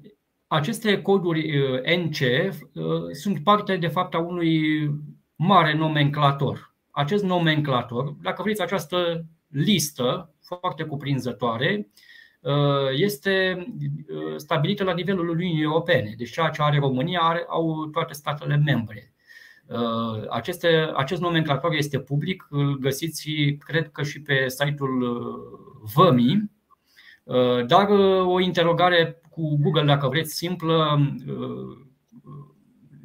aceste 0.46 1.02
coduri 1.02 1.58
uh, 1.58 1.80
NC 1.96 2.18
uh, 2.20 2.84
sunt 3.12 3.42
parte, 3.42 3.76
de 3.76 3.86
fapt, 3.86 4.14
a 4.14 4.18
unui 4.18 4.90
mare 5.36 5.76
nomenclator. 5.76 6.74
Acest 6.90 7.24
nomenclator, 7.24 8.14
dacă 8.22 8.42
vreți, 8.42 8.62
această 8.62 9.24
listă 9.48 10.33
foarte 10.44 10.84
cuprinzătoare 10.84 11.88
uh, 12.40 12.88
este 12.92 13.66
uh, 13.68 14.36
stabilită 14.36 14.84
la 14.84 14.92
nivelul 14.92 15.28
Uniunii 15.28 15.62
Europene. 15.62 16.14
Deci 16.16 16.30
ceea 16.32 16.48
ce 16.48 16.62
are 16.62 16.78
România 16.78 17.20
are, 17.20 17.44
au 17.48 17.86
toate 17.86 18.12
statele 18.12 18.56
membre. 18.56 19.12
Uh, 19.66 20.28
aceste, 20.30 20.92
acest 20.94 21.20
nomenclator 21.20 21.72
este 21.72 21.98
public, 21.98 22.46
îl 22.50 22.78
găsiți, 22.78 23.30
cred 23.58 23.90
că 23.90 24.02
și 24.02 24.22
pe 24.22 24.48
site-ul 24.48 25.00
VăMI, 25.94 26.52
dar 27.66 27.88
o 28.24 28.40
interogare 28.40 29.20
cu 29.30 29.58
Google, 29.60 29.84
dacă 29.84 30.08
vreți, 30.08 30.34
simplă, 30.34 30.98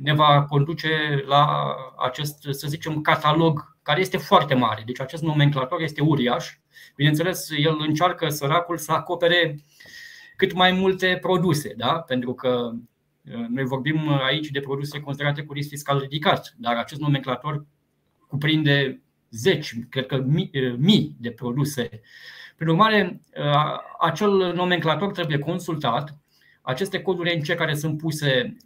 ne 0.02 0.14
va 0.14 0.45
conduce 0.50 1.24
la 1.28 1.76
acest, 1.97 2.47
să 2.52 2.68
zicem, 2.68 3.02
catalog 3.02 3.78
care 3.82 4.00
este 4.00 4.18
foarte 4.18 4.54
mare. 4.54 4.84
Deci 4.86 5.00
acest 5.00 5.24
nomenclator 5.24 5.82
este 5.82 6.02
uriaș 6.02 6.60
Bineînțeles, 6.95 7.50
el 7.58 7.78
încearcă 7.80 8.30
săracul 8.30 8.78
să 8.78 8.91
acopere 8.91 9.60
cât 10.36 10.54
mai 10.54 10.72
multe 10.72 11.18
produse, 11.22 11.74
da? 11.78 12.00
pentru 12.00 12.34
că 12.34 12.72
uh, 13.24 13.45
noi 13.50 13.64
vorbim 13.64 14.10
aici 14.10 14.47
de 14.47 14.60
produse 14.60 15.00
considerate 15.00 15.43
cu 15.43 15.54
risc 15.54 15.70
fiscal 15.70 16.00
ridicat, 16.00 16.54
dar 16.58 16.76
acest 16.76 17.02
nomenclator 17.02 17.66
cuprinde 18.28 19.02
zeci, 19.30 19.74
cred 19.89 20.06
că 20.06 20.18
mii, 20.18 20.52
uh, 20.54 20.76
mii 20.78 21.16
de 21.20 21.32
produse. 21.32 22.02
Prin 22.56 22.70
urmare, 22.70 23.22
uh, 23.38 23.78
acel 24.00 24.54
nomenclator 24.54 25.12
trebuie 25.12 25.39
consultat. 25.39 26.18
Aceste 26.62 27.02
coduri 27.02 27.38
NC 27.38 27.56
care 27.56 27.76
sunt 27.76 27.97
puse 27.97 28.58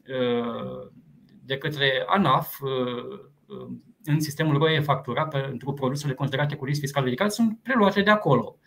de 1.46 1.58
către 1.58 2.04
ANAF 2.08 2.62
în 4.06 4.20
sistemul 4.20 4.58
ROE 4.58 4.80
factura 4.80 5.28
pentru 5.28 5.74
produsele 5.74 6.14
considerate 6.14 6.56
cu 6.56 6.66
risc 6.66 6.80
fiscal 6.80 7.04
ridicat 7.04 7.34
sunt 7.34 7.60
preluate 7.64 8.02
de 8.02 8.10
acolo. 8.10 8.58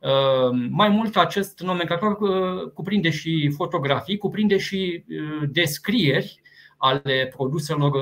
Uh, 0.00 0.68
mai 0.70 0.88
mult, 0.88 1.16
acest 1.16 1.60
nomenclator 1.60 2.20
uh, 2.20 2.70
cuprinde 2.70 3.10
și 3.10 3.52
fotografii, 3.56 4.18
cuprinde 4.18 4.58
și 4.58 5.04
uh, 5.08 5.48
descrieri 5.50 6.40
ale 6.76 7.32
produselor 7.36 7.92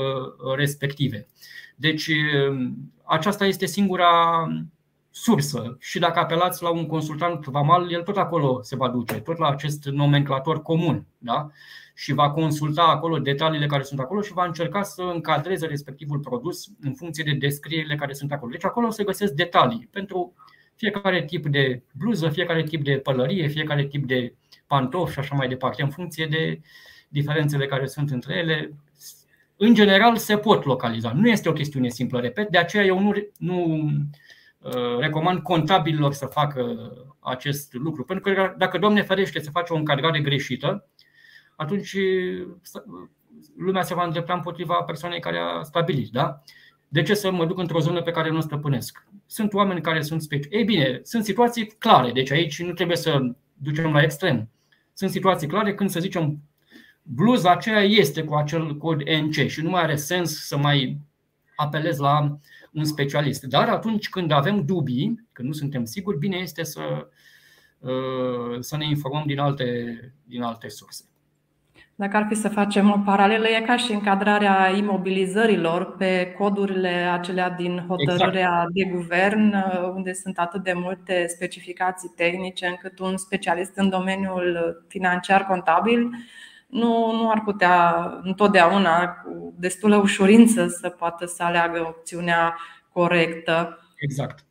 respective. 0.56 1.26
Deci, 1.76 2.10
aceasta 3.04 3.46
este 3.46 3.66
singura 3.66 4.46
sursă 5.10 5.76
și 5.80 5.98
dacă 5.98 6.18
apelați 6.18 6.62
la 6.62 6.70
un 6.70 6.86
consultant 6.86 7.44
vamal, 7.44 7.92
el 7.92 8.02
tot 8.02 8.16
acolo 8.16 8.62
se 8.62 8.76
va 8.76 8.88
duce, 8.88 9.14
tot 9.14 9.38
la 9.38 9.48
acest 9.48 9.84
nomenclator 9.84 10.62
comun. 10.62 11.06
Da? 11.18 11.50
Și 12.02 12.12
va 12.12 12.30
consulta 12.30 12.82
acolo 12.82 13.18
detaliile 13.18 13.66
care 13.66 13.82
sunt 13.82 14.00
acolo 14.00 14.20
și 14.20 14.32
va 14.32 14.44
încerca 14.44 14.82
să 14.82 15.02
încadreze 15.02 15.66
respectivul 15.66 16.18
produs 16.18 16.66
în 16.80 16.94
funcție 16.94 17.24
de 17.24 17.32
descrierile 17.32 17.94
care 17.94 18.12
sunt 18.12 18.32
acolo. 18.32 18.50
Deci 18.50 18.64
acolo 18.64 18.90
se 18.90 19.04
găsesc 19.04 19.32
detalii 19.32 19.88
pentru 19.90 20.34
fiecare 20.74 21.24
tip 21.24 21.46
de 21.46 21.82
bluză, 21.92 22.28
fiecare 22.28 22.62
tip 22.62 22.84
de 22.84 22.92
pălărie, 22.92 23.46
fiecare 23.46 23.84
tip 23.84 24.06
de 24.06 24.34
pantofi 24.66 25.12
și 25.12 25.18
așa 25.18 25.34
mai 25.34 25.48
departe, 25.48 25.82
în 25.82 25.88
funcție 25.88 26.26
de 26.26 26.60
diferențele 27.08 27.66
care 27.66 27.86
sunt 27.86 28.10
între 28.10 28.34
ele. 28.34 28.72
În 29.56 29.74
general 29.74 30.16
se 30.16 30.36
pot 30.36 30.64
localiza. 30.64 31.12
Nu 31.12 31.28
este 31.28 31.48
o 31.48 31.52
chestiune 31.52 31.88
simplă, 31.88 32.20
repet, 32.20 32.48
de 32.48 32.58
aceea 32.58 32.84
eu 32.84 33.00
nu, 33.00 33.12
nu 33.38 33.88
uh, 34.58 34.98
recomand 34.98 35.38
contabililor 35.38 36.12
să 36.12 36.26
facă 36.26 36.92
acest 37.20 37.72
lucru. 37.72 38.04
Pentru 38.04 38.32
că 38.32 38.54
dacă, 38.58 38.78
Doamne 38.78 39.02
ferește, 39.02 39.40
se 39.40 39.50
face 39.50 39.72
o 39.72 39.76
încadrare 39.76 40.20
greșită, 40.20 40.86
atunci 41.62 41.96
lumea 43.56 43.82
se 43.82 43.94
va 43.94 44.04
îndrepta 44.04 44.32
împotriva 44.32 44.74
persoanei 44.74 45.20
care 45.20 45.38
a 45.38 45.62
stabilit. 45.62 46.10
Da? 46.10 46.42
De 46.88 47.02
ce 47.02 47.14
să 47.14 47.30
mă 47.30 47.46
duc 47.46 47.58
într-o 47.58 47.80
zonă 47.80 48.02
pe 48.02 48.10
care 48.10 48.30
nu 48.30 48.36
o 48.36 48.40
stăpânesc? 48.40 49.06
Sunt 49.26 49.52
oameni 49.52 49.80
care 49.80 50.02
sunt 50.02 50.22
speciali. 50.22 50.56
Ei 50.56 50.64
bine, 50.64 51.00
sunt 51.02 51.24
situații 51.24 51.66
clare, 51.66 52.12
deci 52.12 52.30
aici 52.30 52.62
nu 52.62 52.72
trebuie 52.72 52.96
să 52.96 53.20
ducem 53.52 53.92
la 53.92 54.02
extrem. 54.02 54.48
Sunt 54.92 55.10
situații 55.10 55.48
clare 55.48 55.74
când, 55.74 55.90
să 55.90 56.00
zicem, 56.00 56.42
bluza 57.02 57.50
aceea 57.50 57.82
este 57.82 58.24
cu 58.24 58.34
acel 58.34 58.76
cod 58.76 59.02
NC 59.02 59.34
și 59.34 59.62
nu 59.62 59.70
mai 59.70 59.82
are 59.82 59.96
sens 59.96 60.46
să 60.46 60.56
mai 60.56 61.00
apelez 61.56 61.98
la 61.98 62.38
un 62.72 62.84
specialist. 62.84 63.42
Dar 63.42 63.68
atunci 63.68 64.08
când 64.08 64.30
avem 64.30 64.64
dubii, 64.64 65.28
când 65.32 65.48
nu 65.48 65.54
suntem 65.54 65.84
siguri, 65.84 66.18
bine 66.18 66.36
este 66.36 66.62
să, 66.62 67.08
să 68.60 68.76
ne 68.76 68.88
informăm 68.88 69.22
din 69.26 69.38
alte, 69.38 69.98
din 70.24 70.42
alte 70.42 70.68
surse. 70.68 71.04
Dacă 72.02 72.16
ar 72.16 72.26
fi 72.28 72.34
să 72.34 72.48
facem 72.48 72.90
o 72.90 72.98
paralelă, 73.04 73.48
e 73.48 73.60
ca 73.66 73.76
și 73.76 73.92
încadrarea 73.92 74.70
imobilizărilor 74.76 75.96
pe 75.96 76.34
codurile 76.38 76.88
acelea 76.88 77.50
din 77.50 77.84
hotărârea 77.88 78.66
exact. 78.66 78.72
de 78.72 78.84
guvern, 78.84 79.54
unde 79.94 80.12
sunt 80.12 80.38
atât 80.38 80.62
de 80.62 80.72
multe 80.72 81.26
specificații 81.26 82.12
tehnice 82.16 82.66
încât 82.66 82.98
un 82.98 83.16
specialist 83.16 83.72
în 83.76 83.88
domeniul 83.88 84.84
financiar 84.88 85.46
contabil 85.46 86.10
nu, 86.66 87.12
nu 87.12 87.30
ar 87.30 87.42
putea 87.44 88.06
întotdeauna 88.22 89.06
cu 89.06 89.54
destulă 89.58 89.96
ușurință 89.96 90.66
să 90.66 90.88
poată 90.88 91.26
să 91.26 91.42
aleagă 91.42 91.84
opțiunea 91.88 92.56
corectă. 92.92 93.78
Exact. 93.96 94.44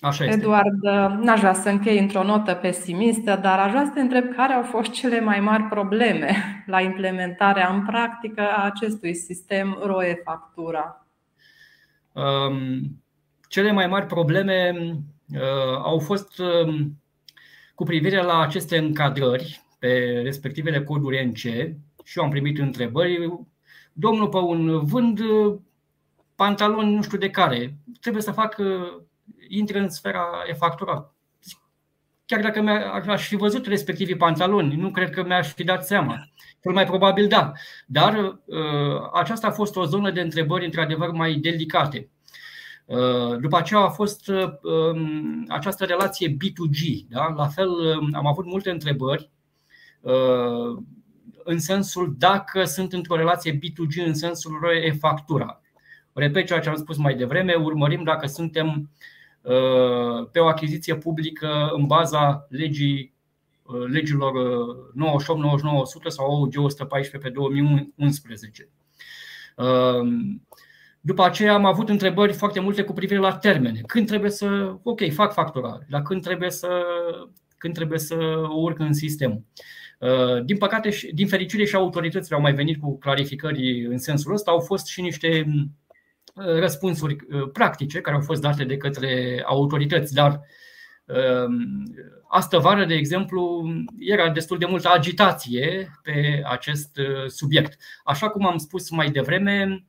Așa 0.00 0.24
este. 0.24 0.36
Eduard, 0.36 0.82
n-aș 1.22 1.38
vrea 1.40 1.52
să 1.52 1.68
închei 1.68 1.98
într-o 1.98 2.22
notă 2.22 2.54
pesimistă, 2.54 3.38
dar 3.42 3.58
aș 3.58 3.70
vrea 3.70 3.84
să 3.84 3.90
te 3.94 4.00
întreb 4.00 4.34
care 4.34 4.52
au 4.52 4.62
fost 4.62 4.90
cele 4.90 5.20
mai 5.20 5.40
mari 5.40 5.62
probleme 5.62 6.36
la 6.66 6.80
implementarea 6.80 7.74
în 7.74 7.84
practică 7.84 8.40
a 8.40 8.64
acestui 8.64 9.14
sistem 9.14 9.78
ROE 9.82 10.20
factura. 10.24 11.06
Um, 12.12 13.02
cele 13.48 13.72
mai 13.72 13.86
mari 13.86 14.06
probleme 14.06 14.74
uh, 15.34 15.76
au 15.82 15.98
fost 15.98 16.38
uh, 16.38 16.80
cu 17.74 17.84
privire 17.84 18.22
la 18.22 18.40
aceste 18.40 18.78
încadrări 18.78 19.60
pe 19.78 20.20
respectivele 20.24 20.82
coduri 20.82 21.26
NC 21.26 21.36
și 22.04 22.18
eu 22.18 22.24
am 22.24 22.30
primit 22.30 22.58
întrebări. 22.58 23.32
Domnul 23.92 24.28
Păun, 24.28 24.84
vând 24.84 25.18
uh, 25.18 25.58
pantaloni 26.34 26.94
nu 26.94 27.02
știu 27.02 27.18
de 27.18 27.30
care, 27.30 27.74
trebuie 28.00 28.22
să 28.22 28.32
fac 28.32 28.56
uh, 29.50 29.56
intre 29.56 29.78
în 29.78 29.88
sfera 29.88 30.26
e 30.48 30.52
factura. 30.52 31.14
Chiar 32.30 32.40
dacă 32.40 32.60
mi-aș 33.06 33.26
fi 33.26 33.36
văzut 33.36 33.66
respectivii 33.66 34.16
pantaloni, 34.16 34.74
nu 34.74 34.90
cred 34.90 35.10
că 35.10 35.24
mi-aș 35.24 35.52
fi 35.52 35.64
dat 35.64 35.86
seama. 35.86 36.28
Cel 36.62 36.72
mai 36.72 36.84
probabil 36.84 37.28
da. 37.28 37.52
Dar 37.86 38.40
uh, 38.44 39.10
aceasta 39.12 39.46
a 39.46 39.50
fost 39.50 39.76
o 39.76 39.84
zonă 39.84 40.10
de 40.10 40.20
întrebări 40.20 40.64
într-adevăr 40.64 41.10
mai 41.10 41.34
delicate. 41.34 42.10
Uh, 42.84 43.38
după 43.40 43.56
aceea 43.56 43.80
a 43.80 43.88
fost 43.88 44.28
uh, 44.28 44.48
um, 44.62 45.44
această 45.48 45.84
relație 45.84 46.28
B2G. 46.28 47.06
Da? 47.08 47.32
La 47.36 47.46
fel, 47.46 47.68
um, 47.68 48.08
am 48.12 48.26
avut 48.26 48.44
multe 48.44 48.70
întrebări 48.70 49.30
în 51.44 51.58
sensul 51.58 52.14
dacă 52.18 52.64
sunt 52.64 52.92
într-o 52.92 53.16
relație 53.16 53.58
B2G 53.58 54.06
în 54.06 54.14
sensul 54.14 54.52
e 54.84 54.92
factura. 54.92 55.60
Repet 56.12 56.46
ceea 56.46 56.60
ce 56.60 56.68
am 56.68 56.74
spus 56.74 56.96
mai 56.96 57.14
devreme, 57.14 57.54
urmărim 57.54 58.02
dacă 58.02 58.26
suntem 58.26 58.66
Uh, 58.68 59.19
pe 60.32 60.38
o 60.38 60.46
achiziție 60.46 60.96
publică 60.96 61.70
în 61.72 61.86
baza 61.86 62.46
legii 62.48 63.14
uh, 63.62 63.86
legilor 63.86 64.32
98, 64.94 65.40
99, 65.40 65.80
100 65.80 66.08
sau 66.08 66.30
OUG 66.30 66.54
114 66.56 67.28
pe 67.28 67.34
2011. 67.34 68.68
Uh, 69.56 69.66
după 71.00 71.24
aceea 71.24 71.54
am 71.54 71.64
avut 71.64 71.88
întrebări 71.88 72.32
foarte 72.32 72.60
multe 72.60 72.82
cu 72.82 72.92
privire 72.92 73.20
la 73.20 73.36
termene. 73.36 73.80
Când 73.86 74.06
trebuie 74.06 74.30
să, 74.30 74.76
ok, 74.82 75.12
fac 75.12 75.32
facturare, 75.32 75.86
dar 75.90 76.02
când 76.02 76.22
trebuie 76.22 76.50
să, 76.50 76.68
când 77.58 77.74
trebuie 77.74 77.98
să 77.98 78.14
o 78.48 78.60
urc 78.60 78.78
în 78.78 78.92
sistem. 78.92 79.44
Din 80.44 80.56
păcate, 80.56 80.90
din 81.12 81.26
fericire 81.26 81.64
și 81.64 81.74
autoritățile 81.74 82.36
au 82.36 82.42
mai 82.42 82.52
venit 82.52 82.80
cu 82.80 82.98
clarificări 82.98 83.86
în 83.86 83.98
sensul 83.98 84.32
ăsta. 84.32 84.50
Au 84.50 84.60
fost 84.60 84.86
și 84.86 85.00
niște 85.00 85.46
răspunsuri 86.34 87.16
uh, 87.30 87.48
practice 87.52 88.00
care 88.00 88.16
au 88.16 88.22
fost 88.22 88.40
date 88.40 88.64
de 88.64 88.76
către 88.76 89.42
autorități, 89.46 90.14
dar 90.14 90.40
Astă 92.28 92.58
vară, 92.58 92.84
de 92.84 92.94
exemplu, 92.94 93.72
era 93.98 94.30
destul 94.30 94.58
de 94.58 94.66
multă 94.66 94.90
agitație 94.90 95.90
pe 96.02 96.42
acest 96.44 97.00
subiect. 97.26 97.78
Așa 98.04 98.28
cum 98.28 98.46
am 98.46 98.56
spus 98.58 98.90
mai 98.90 99.10
devreme, 99.10 99.84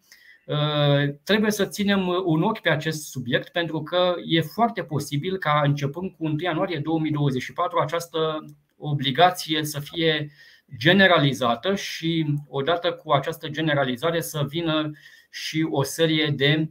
trebuie 1.23 1.51
să 1.51 1.65
ținem 1.65 2.07
un 2.25 2.43
ochi 2.43 2.59
pe 2.59 2.69
acest 2.69 3.09
subiect 3.09 3.49
pentru 3.49 3.81
că 3.81 4.13
e 4.25 4.41
foarte 4.41 4.83
posibil 4.83 5.37
ca 5.37 5.61
începând 5.65 6.11
cu 6.11 6.25
1 6.25 6.35
ianuarie 6.39 6.79
2024 6.79 7.79
această 7.79 8.45
obligație 8.77 9.63
să 9.63 9.79
fie 9.79 10.31
generalizată 10.77 11.75
și 11.75 12.25
odată 12.47 12.91
cu 12.91 13.11
această 13.11 13.47
generalizare 13.49 14.21
să 14.21 14.45
vină 14.47 14.91
și 15.31 15.67
o 15.69 15.83
serie 15.83 16.33
de 16.35 16.69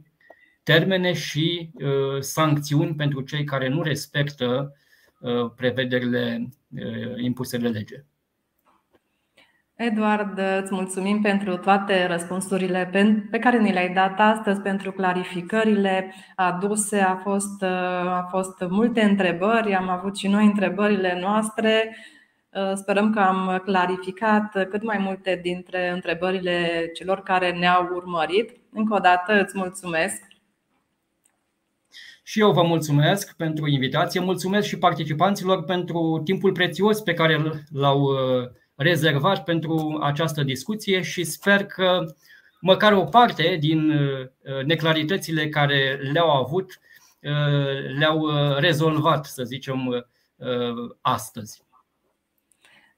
termene 0.63 1.13
și 1.13 1.69
uh, 1.73 2.19
sancțiuni 2.19 2.95
pentru 2.95 3.21
cei 3.21 3.43
care 3.43 3.67
nu 3.67 3.81
respectă 3.81 4.75
uh, 5.19 5.51
prevederile 5.55 6.49
uh, 6.75 7.23
impuse 7.23 7.57
de 7.57 7.67
lege. 7.67 8.03
Eduard, 9.75 10.39
îți 10.61 10.73
mulțumim 10.73 11.21
pentru 11.21 11.57
toate 11.57 12.07
răspunsurile 12.07 12.89
pe 13.31 13.39
care 13.39 13.59
ni 13.59 13.71
le-ai 13.71 13.93
dat 13.93 14.19
astăzi, 14.19 14.61
pentru 14.61 14.91
clarificările 14.91 16.13
aduse. 16.35 16.99
A 16.99 17.15
fost, 17.15 17.63
a 17.63 18.27
fost 18.29 18.63
multe 18.69 19.01
întrebări, 19.01 19.75
am 19.75 19.89
avut 19.89 20.17
și 20.17 20.27
noi 20.27 20.45
întrebările 20.45 21.19
noastre. 21.19 21.95
Sperăm 22.75 23.13
că 23.13 23.19
am 23.19 23.61
clarificat 23.65 24.67
cât 24.69 24.83
mai 24.83 24.97
multe 24.97 25.39
dintre 25.43 25.89
întrebările 25.89 26.89
celor 26.93 27.21
care 27.23 27.51
ne-au 27.51 27.89
urmărit. 27.93 28.51
Încă 28.71 28.93
o 28.93 28.99
dată 28.99 29.41
îți 29.41 29.57
mulțumesc. 29.57 30.31
Și 32.23 32.39
eu 32.39 32.51
vă 32.51 32.63
mulțumesc 32.63 33.35
pentru 33.35 33.67
invitație, 33.67 34.19
mulțumesc 34.19 34.67
și 34.67 34.77
participanților 34.77 35.63
pentru 35.63 36.21
timpul 36.23 36.51
prețios 36.51 37.01
pe 37.01 37.13
care 37.13 37.65
l-au 37.71 38.01
uh, 38.01 38.49
rezervat 38.75 39.43
pentru 39.43 39.99
această 40.01 40.43
discuție 40.43 41.01
și 41.01 41.23
sper 41.23 41.65
că 41.65 42.05
măcar 42.59 42.93
o 42.93 43.03
parte 43.03 43.57
din 43.59 43.89
uh, 43.89 44.63
neclaritățile 44.65 45.49
care 45.49 45.99
le-au 46.13 46.29
avut 46.29 46.79
uh, 47.21 47.97
le-au 47.97 48.29
rezolvat, 48.57 49.25
să 49.25 49.43
zicem, 49.43 50.05
astăzi. 51.01 51.63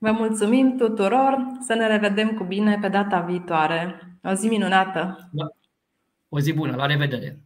Vă 0.03 0.11
mulțumim 0.11 0.77
tuturor, 0.77 1.37
să 1.59 1.73
ne 1.73 1.87
revedem 1.87 2.35
cu 2.37 2.43
bine 2.43 2.77
pe 2.81 2.87
data 2.87 3.19
viitoare. 3.19 3.99
O 4.23 4.33
zi 4.33 4.47
minunată! 4.47 5.29
Da. 5.31 5.47
O 6.29 6.39
zi 6.39 6.53
bună, 6.53 6.75
la 6.75 6.85
revedere! 6.85 7.39